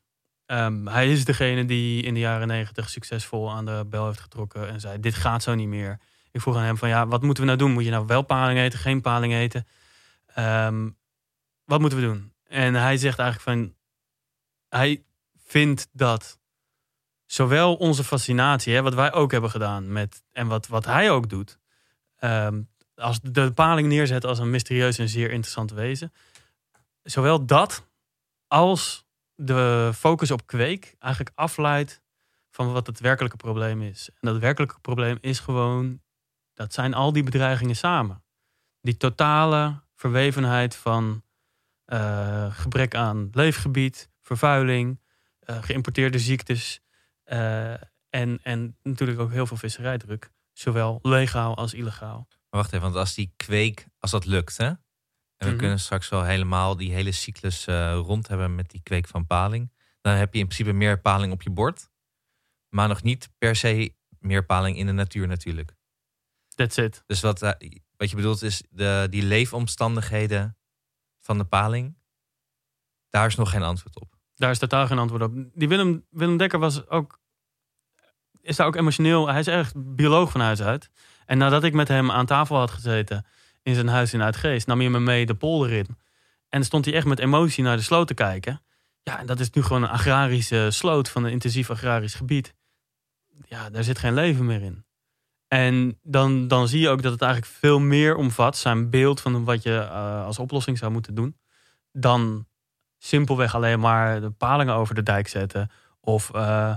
Ehm, 0.45 0.87
hij 0.87 1.11
is 1.11 1.25
degene 1.25 1.65
die 1.65 2.03
in 2.03 2.13
de 2.13 2.19
jaren 2.19 2.47
negentig 2.47 2.89
succesvol 2.89 3.51
aan 3.51 3.65
de 3.65 3.85
bel 3.89 4.05
heeft 4.05 4.19
getrokken 4.19 4.69
en 4.69 4.79
zei: 4.79 4.99
Dit 4.99 5.13
gaat 5.15 5.43
zo 5.43 5.55
niet 5.55 5.67
meer. 5.67 5.99
Ik 6.31 6.41
vroeg 6.41 6.55
aan 6.55 6.63
hem: 6.63 6.77
van 6.77 6.89
ja, 6.89 7.07
wat 7.07 7.21
moeten 7.21 7.43
we 7.43 7.49
nou 7.49 7.61
doen? 7.61 7.71
Moet 7.71 7.83
je 7.83 7.89
nou 7.91 8.05
wel 8.05 8.21
paling 8.21 8.59
eten, 8.59 8.79
geen 8.79 9.01
paling 9.01 9.33
eten? 9.33 9.65
Ehm, 10.33 10.89
wat 11.65 11.79
moeten 11.79 11.99
we 11.99 12.05
doen? 12.05 12.33
En 12.43 12.73
hij 12.73 12.97
zegt 12.97 13.19
eigenlijk 13.19 13.49
van, 13.49 13.75
hij 14.69 15.03
vindt 15.37 15.87
dat 15.91 16.39
zowel 17.25 17.75
onze 17.75 18.03
fascinatie, 18.03 18.73
hè, 18.73 18.81
wat 18.81 18.93
wij 18.93 19.13
ook 19.13 19.31
hebben 19.31 19.49
gedaan 19.49 19.91
met, 19.91 20.23
en 20.31 20.47
wat, 20.47 20.67
wat 20.67 20.85
hij 20.85 21.11
ook 21.11 21.29
doet, 21.29 21.59
ehm, 22.17 22.61
als 22.95 23.19
de 23.21 23.31
bepaling 23.31 23.87
neerzet 23.87 24.25
als 24.25 24.39
een 24.39 24.49
mysterieus 24.49 24.97
en 24.97 25.09
zeer 25.09 25.31
interessant 25.31 25.71
wezen, 25.71 26.13
zowel 27.03 27.45
dat 27.45 27.89
als 28.47 29.05
de 29.35 29.91
focus 29.95 30.31
op 30.31 30.47
kweek 30.47 30.95
eigenlijk 30.99 31.35
afleidt 31.35 32.01
van 32.49 32.71
wat 32.71 32.87
het 32.87 32.99
werkelijke 32.99 33.37
probleem 33.37 33.81
is. 33.81 34.09
En 34.09 34.31
dat 34.31 34.37
werkelijke 34.37 34.79
probleem 34.79 35.17
is 35.21 35.39
gewoon, 35.39 36.01
dat 36.53 36.73
zijn 36.73 36.93
al 36.93 37.13
die 37.13 37.23
bedreigingen 37.23 37.75
samen. 37.75 38.23
Die 38.81 38.97
totale 38.97 39.81
verwevenheid 40.01 40.75
van 40.75 41.23
eh, 41.85 42.55
gebrek 42.55 42.95
aan 42.95 43.29
leefgebied, 43.31 44.09
vervuiling, 44.21 44.99
uh, 45.49 45.63
geïmporteerde 45.63 46.19
ziektes 46.19 46.81
uh, 47.25 47.71
en, 48.09 48.39
en 48.43 48.77
natuurlijk 48.83 49.19
ook 49.19 49.31
heel 49.31 49.45
veel 49.45 49.57
visserijdruk. 49.57 50.31
Zowel 50.53 50.99
legaal 51.01 51.57
als 51.57 51.73
illegaal. 51.73 52.27
Maar 52.29 52.61
wacht 52.61 52.73
even, 52.73 52.81
want 52.81 52.95
als 52.95 53.13
die 53.13 53.33
kweek, 53.35 53.85
als 53.99 54.11
dat 54.11 54.25
lukt, 54.25 54.57
hè? 54.57 54.65
En 54.67 54.77
we 55.37 55.47
Mhm. 55.47 55.57
kunnen 55.57 55.79
straks 55.79 56.09
wel 56.09 56.23
helemaal 56.23 56.75
die 56.77 56.91
hele 56.93 57.11
cyclus 57.11 57.67
eh, 57.67 57.93
rond 57.93 58.27
hebben 58.27 58.55
met 58.55 58.69
die 58.69 58.81
kweek 58.83 59.07
van 59.07 59.27
paling. 59.27 59.71
Dan 60.01 60.13
heb 60.15 60.33
je 60.33 60.39
in 60.39 60.45
principe 60.45 60.73
meer 60.73 61.01
paling 61.01 61.33
op 61.33 61.41
je 61.41 61.49
bord. 61.49 61.89
Maar 62.69 62.87
nog 62.87 63.03
niet 63.03 63.29
per 63.37 63.55
se 63.55 63.95
meer 64.19 64.45
paling 64.45 64.77
in 64.77 64.85
de 64.85 64.91
natuur 64.91 65.27
natuurlijk. 65.27 65.73
That's 66.55 66.77
it. 66.77 67.03
Dus 67.05 67.21
wat, 67.21 67.41
eh, 67.41 67.51
wat 68.01 68.09
je 68.09 68.15
bedoelt 68.15 68.41
is 68.41 68.63
de, 68.69 69.07
die 69.09 69.23
leefomstandigheden 69.23 70.57
van 71.19 71.37
de 71.37 71.43
paling. 71.43 71.97
Daar 73.09 73.27
is 73.27 73.35
nog 73.35 73.49
geen 73.49 73.63
antwoord 73.63 73.99
op. 73.99 74.15
Daar 74.35 74.51
is 74.51 74.59
totaal 74.59 74.87
geen 74.87 74.97
antwoord 74.97 75.21
op. 75.21 75.33
Die 75.53 75.67
Willem, 75.67 76.05
Willem 76.09 76.37
Dekker 76.37 76.59
was 76.59 76.87
ook, 76.87 77.19
is 78.41 78.55
daar 78.55 78.67
ook 78.67 78.75
emotioneel. 78.75 79.27
Hij 79.27 79.39
is 79.39 79.47
echt 79.47 79.73
bioloog 79.95 80.31
van 80.31 80.41
huis 80.41 80.61
uit. 80.61 80.89
En 81.25 81.37
nadat 81.37 81.63
ik 81.63 81.73
met 81.73 81.87
hem 81.87 82.11
aan 82.11 82.25
tafel 82.25 82.57
had 82.57 82.71
gezeten 82.71 83.25
in 83.63 83.75
zijn 83.75 83.87
huis 83.87 84.13
in 84.13 84.21
Uitgeest, 84.21 84.67
nam 84.67 84.79
hij 84.79 84.89
me 84.89 84.99
mee 84.99 85.25
de 85.25 85.35
polder 85.35 85.71
in. 85.71 85.97
En 86.49 86.63
stond 86.63 86.85
hij 86.85 86.93
echt 86.93 87.05
met 87.05 87.19
emotie 87.19 87.63
naar 87.63 87.77
de 87.77 87.83
sloot 87.83 88.07
te 88.07 88.13
kijken. 88.13 88.61
Ja, 89.01 89.19
en 89.19 89.25
dat 89.25 89.39
is 89.39 89.49
nu 89.49 89.63
gewoon 89.63 89.83
een 89.83 89.89
agrarische 89.89 90.67
sloot 90.71 91.09
van 91.09 91.23
een 91.23 91.31
intensief 91.31 91.69
agrarisch 91.69 92.15
gebied. 92.15 92.53
Ja, 93.47 93.69
daar 93.69 93.83
zit 93.83 93.99
geen 93.99 94.13
leven 94.13 94.45
meer 94.45 94.61
in. 94.61 94.85
En 95.53 95.99
dan, 96.03 96.47
dan 96.47 96.67
zie 96.67 96.79
je 96.79 96.89
ook 96.89 97.01
dat 97.01 97.11
het 97.11 97.21
eigenlijk 97.21 97.51
veel 97.53 97.79
meer 97.79 98.15
omvat, 98.15 98.57
zijn 98.57 98.89
beeld 98.89 99.21
van 99.21 99.43
wat 99.43 99.63
je 99.63 99.77
eh, 99.77 100.25
als 100.25 100.39
oplossing 100.39 100.77
zou 100.77 100.91
moeten 100.91 101.15
doen, 101.15 101.37
dan 101.91 102.47
simpelweg 102.97 103.55
alleen 103.55 103.79
maar 103.79 104.21
de 104.21 104.29
palingen 104.29 104.73
over 104.73 104.95
de 104.95 105.03
dijk 105.03 105.27
zetten 105.27 105.71
of 105.99 106.33
eh, 106.33 106.75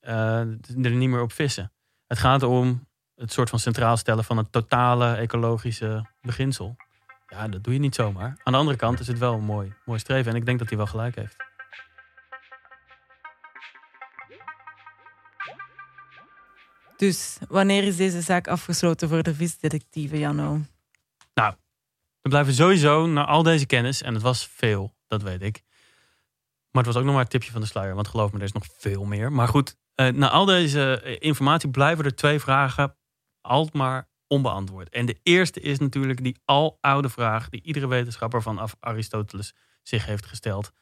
eh, 0.00 0.38
er 0.82 0.90
niet 0.90 1.08
meer 1.08 1.22
op 1.22 1.32
vissen. 1.32 1.72
Het 2.06 2.18
gaat 2.18 2.42
om 2.42 2.86
het 3.14 3.32
soort 3.32 3.50
van 3.50 3.58
centraal 3.58 3.96
stellen 3.96 4.24
van 4.24 4.38
een 4.38 4.50
totale 4.50 5.14
ecologische 5.14 6.06
beginsel. 6.20 6.76
Ja, 7.26 7.48
dat 7.48 7.64
doe 7.64 7.72
je 7.72 7.80
niet 7.80 7.94
zomaar. 7.94 8.40
Aan 8.42 8.52
de 8.52 8.58
andere 8.58 8.76
kant 8.76 9.00
is 9.00 9.06
het 9.06 9.18
wel 9.18 9.34
een 9.34 9.44
mooi, 9.44 9.72
mooi 9.84 9.98
streven 9.98 10.30
en 10.32 10.36
ik 10.36 10.46
denk 10.46 10.58
dat 10.58 10.68
hij 10.68 10.76
wel 10.76 10.86
gelijk 10.86 11.14
heeft. 11.14 11.53
Dus 16.96 17.38
wanneer 17.48 17.84
is 17.84 17.96
deze 17.96 18.20
zaak 18.20 18.48
afgesloten 18.48 19.08
voor 19.08 19.22
de 19.22 19.34
visdetectieven, 19.34 20.18
Janno? 20.18 20.60
Nou, 21.34 21.54
we 22.22 22.28
blijven 22.28 22.54
sowieso 22.54 23.06
naar 23.06 23.26
al 23.26 23.42
deze 23.42 23.66
kennis, 23.66 24.02
en 24.02 24.14
het 24.14 24.22
was 24.22 24.46
veel, 24.46 24.94
dat 25.06 25.22
weet 25.22 25.42
ik. 25.42 25.62
Maar 26.70 26.82
het 26.84 26.92
was 26.92 26.96
ook 26.96 27.04
nog 27.04 27.14
maar 27.14 27.22
het 27.22 27.32
tipje 27.32 27.52
van 27.52 27.60
de 27.60 27.66
sluier, 27.66 27.94
want 27.94 28.08
geloof 28.08 28.32
me, 28.32 28.38
er 28.38 28.44
is 28.44 28.52
nog 28.52 28.66
veel 28.78 29.04
meer. 29.04 29.32
Maar 29.32 29.48
goed, 29.48 29.76
eh, 29.94 30.08
na 30.08 30.30
al 30.30 30.44
deze 30.44 31.00
eh, 31.00 31.16
informatie 31.18 31.70
blijven 31.70 32.04
er 32.04 32.14
twee 32.14 32.40
vragen 32.40 32.96
altijd 33.40 33.74
maar 33.74 34.08
onbeantwoord. 34.26 34.88
En 34.88 35.06
de 35.06 35.18
eerste 35.22 35.60
is 35.60 35.78
natuurlijk 35.78 36.22
die 36.22 36.36
aloude 36.44 37.08
vraag 37.08 37.48
die 37.48 37.62
iedere 37.62 37.86
wetenschapper 37.86 38.42
vanaf 38.42 38.76
Aristoteles 38.80 39.54
zich 39.82 40.06
heeft 40.06 40.26
gesteld. 40.26 40.72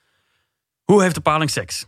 Hoe 0.85 1.03
heeft 1.03 1.15
de 1.15 1.21
paling 1.21 1.51
seks? 1.51 1.87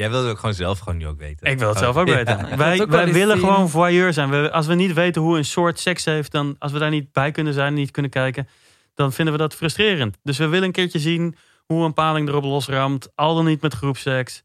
Jij 0.00 0.10
wilde 0.10 0.30
ook 0.30 0.38
gewoon 0.38 0.54
zelf 0.54 0.78
gewoon 0.78 0.96
nu 0.96 1.06
ook 1.06 1.18
weten. 1.18 1.46
Ik 1.46 1.58
wil 1.58 1.68
het 1.68 1.78
zelf 1.78 1.96
ook 1.96 2.08
Ja. 2.08 2.14
weten. 2.14 2.38
Wij, 2.58 2.86
wij 2.86 3.12
willen 3.12 3.38
zien. 3.38 3.46
gewoon 3.48 3.68
voyeur 3.68 4.12
zijn. 4.12 4.30
We, 4.30 4.50
als 4.52 4.66
we 4.66 4.74
niet 4.74 4.92
weten 4.92 5.22
hoe 5.22 5.36
een 5.36 5.44
soort 5.44 5.78
seks 5.80 6.04
heeft, 6.04 6.32
dan 6.32 6.56
als 6.58 6.72
we 6.72 6.78
daar 6.78 6.90
niet 6.90 7.12
bij 7.12 7.30
kunnen 7.30 7.52
zijn, 7.52 7.74
niet 7.74 7.90
kunnen 7.90 8.10
kijken, 8.10 8.48
dan 8.94 9.12
vinden 9.12 9.34
we 9.34 9.40
dat 9.40 9.54
frustrerend. 9.54 10.16
Dus 10.22 10.38
we 10.38 10.46
willen 10.46 10.66
een 10.66 10.72
keertje 10.72 10.98
zien 10.98 11.36
hoe 11.66 11.84
een 11.84 11.92
paling 11.92 12.28
erop 12.28 12.44
losramt, 12.44 13.08
al 13.14 13.34
dan 13.34 13.44
niet 13.44 13.60
met 13.60 13.74
groepseks. 13.74 14.42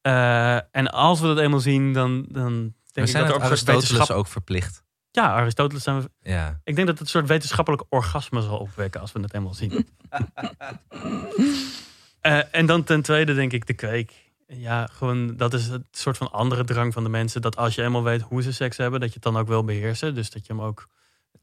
Eh, 0.00 0.54
en 0.54 0.90
als 0.90 1.20
we 1.20 1.26
dat 1.26 1.38
eenmaal 1.38 1.60
zien, 1.60 1.92
dan, 1.92 2.26
dan 2.28 2.74
denk 2.92 3.08
We 3.08 3.18
ik 3.18 3.26
dat 3.26 3.36
er 3.36 3.42
Aristoteles 3.42 3.90
wetenschap... 3.90 4.16
ook 4.16 4.26
verplicht. 4.26 4.82
Ja, 5.10 5.34
Aristoteles 5.34 5.82
zijn 5.82 6.00
we... 6.00 6.10
Ja. 6.30 6.60
Ik 6.64 6.74
denk 6.74 6.86
dat 6.86 6.98
het 6.98 7.06
een 7.06 7.12
soort 7.12 7.26
wetenschappelijk 7.26 7.84
orgasme 7.88 8.42
zal 8.42 8.58
opwekken 8.58 9.00
als 9.00 9.12
we 9.12 9.20
het 9.20 9.34
eenmaal 9.34 9.54
zien. 9.54 9.86
Eh, 12.20 12.40
en 12.50 12.66
dan 12.66 12.84
ten 12.84 13.02
tweede 13.02 13.34
denk 13.34 13.52
ik 13.52 13.66
de 13.66 13.74
kweek. 13.74 14.25
Ja, 14.46 14.86
gewoon 14.86 15.36
dat 15.36 15.54
is 15.54 15.66
het 15.66 15.86
soort 15.90 16.16
van 16.16 16.32
andere 16.32 16.64
drang 16.64 16.92
van 16.92 17.02
de 17.02 17.08
mensen. 17.08 17.42
Dat 17.42 17.56
als 17.56 17.74
je 17.74 17.82
eenmaal 17.82 18.02
weet 18.02 18.20
hoe 18.20 18.42
ze 18.42 18.52
seks 18.52 18.76
hebben, 18.76 19.00
dat 19.00 19.08
je 19.08 19.14
het 19.14 19.22
dan 19.22 19.36
ook 19.36 19.48
wil 19.48 19.64
beheersen. 19.64 20.14
Dus 20.14 20.30
dat 20.30 20.46
je 20.46 20.52
hem 20.52 20.62
ook 20.62 20.88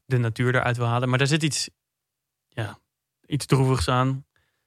de 0.04 0.18
natuur 0.18 0.54
eruit 0.54 0.76
wil 0.76 0.86
halen. 0.86 1.08
Maar 1.08 1.18
daar 1.18 1.26
zit 1.26 1.42
iets, 1.42 1.70
ja, 2.48 2.78
iets 3.26 3.46
droevigs 3.46 3.88
aan. 3.88 4.26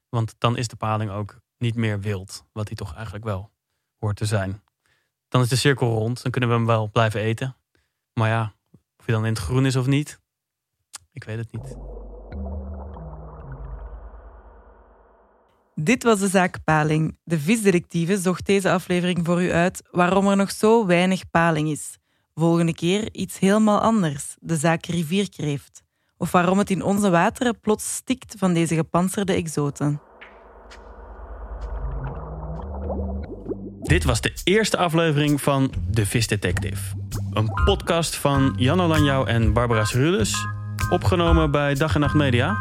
Want 0.09 0.35
dan 0.37 0.57
is 0.57 0.67
de 0.67 0.75
paling 0.75 1.11
ook 1.11 1.39
niet 1.57 1.75
meer 1.75 1.99
wild. 1.99 2.45
Wat 2.51 2.67
hij 2.67 2.75
toch 2.75 2.93
eigenlijk 2.93 3.25
wel 3.25 3.51
hoort 3.99 4.17
te 4.17 4.25
zijn. 4.25 4.63
Dan 5.27 5.41
is 5.41 5.49
de 5.49 5.55
cirkel 5.55 5.87
rond. 5.87 6.21
Dan 6.21 6.31
kunnen 6.31 6.49
we 6.49 6.55
hem 6.55 6.65
wel 6.65 6.89
blijven 6.89 7.21
eten. 7.21 7.55
Maar 8.13 8.29
ja, 8.29 8.53
of 8.97 9.05
hij 9.05 9.15
dan 9.15 9.25
in 9.25 9.33
het 9.33 9.41
groen 9.41 9.65
is 9.65 9.75
of 9.75 9.85
niet, 9.85 10.19
ik 11.11 11.23
weet 11.23 11.37
het 11.37 11.51
niet. 11.51 11.75
Dit 15.79 16.03
was 16.03 16.19
de 16.19 16.27
zaak 16.27 16.63
Paling. 16.63 17.17
De 17.23 17.39
visdirectieve 17.39 18.17
zocht 18.17 18.45
deze 18.45 18.71
aflevering 18.71 19.19
voor 19.23 19.43
u 19.43 19.51
uit 19.51 19.81
waarom 19.91 20.27
er 20.27 20.35
nog 20.35 20.51
zo 20.51 20.85
weinig 20.85 21.29
paling 21.29 21.69
is. 21.69 21.97
Volgende 22.35 22.73
keer 22.73 23.09
iets 23.13 23.39
helemaal 23.39 23.79
anders, 23.79 24.35
de 24.39 24.55
zaak 24.55 24.85
rivierkreeft. 24.85 25.83
Of 26.17 26.31
waarom 26.31 26.57
het 26.57 26.69
in 26.69 26.83
onze 26.83 27.09
wateren 27.09 27.59
plots 27.59 27.95
stikt 27.95 28.35
van 28.37 28.53
deze 28.53 28.75
gepantserde 28.75 29.33
exoten. 29.33 30.01
Dit 33.81 34.03
was 34.03 34.21
de 34.21 34.33
eerste 34.43 34.77
aflevering 34.77 35.41
van 35.41 35.73
De 35.89 36.05
Vis 36.05 36.27
Detective. 36.27 36.95
Een 37.31 37.51
podcast 37.65 38.15
van 38.15 38.53
Jan 38.57 38.81
Olanjou 38.81 39.27
en 39.27 39.53
Barbara 39.53 39.85
Cerulus. 39.85 40.47
Opgenomen 40.89 41.51
bij 41.51 41.73
Dag 41.73 41.93
en 41.93 41.99
Nacht 41.99 42.15
Media. 42.15 42.57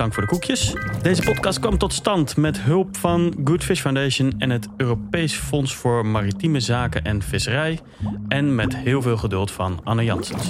Dank 0.00 0.14
voor 0.14 0.22
de 0.22 0.28
koekjes. 0.28 0.74
Deze 1.02 1.22
podcast 1.22 1.58
kwam 1.58 1.78
tot 1.78 1.92
stand 1.92 2.36
met 2.36 2.60
hulp 2.60 2.96
van 2.96 3.34
Good 3.44 3.64
Fish 3.64 3.80
Foundation 3.80 4.34
en 4.38 4.50
het 4.50 4.68
Europees 4.76 5.34
Fonds 5.34 5.74
voor 5.74 6.06
Maritieme 6.06 6.60
Zaken 6.60 7.04
en 7.04 7.22
Visserij. 7.22 7.80
En 8.28 8.54
met 8.54 8.76
heel 8.76 9.02
veel 9.02 9.16
geduld 9.16 9.50
van 9.50 9.80
Anne 9.84 10.04
Janssens. 10.04 10.48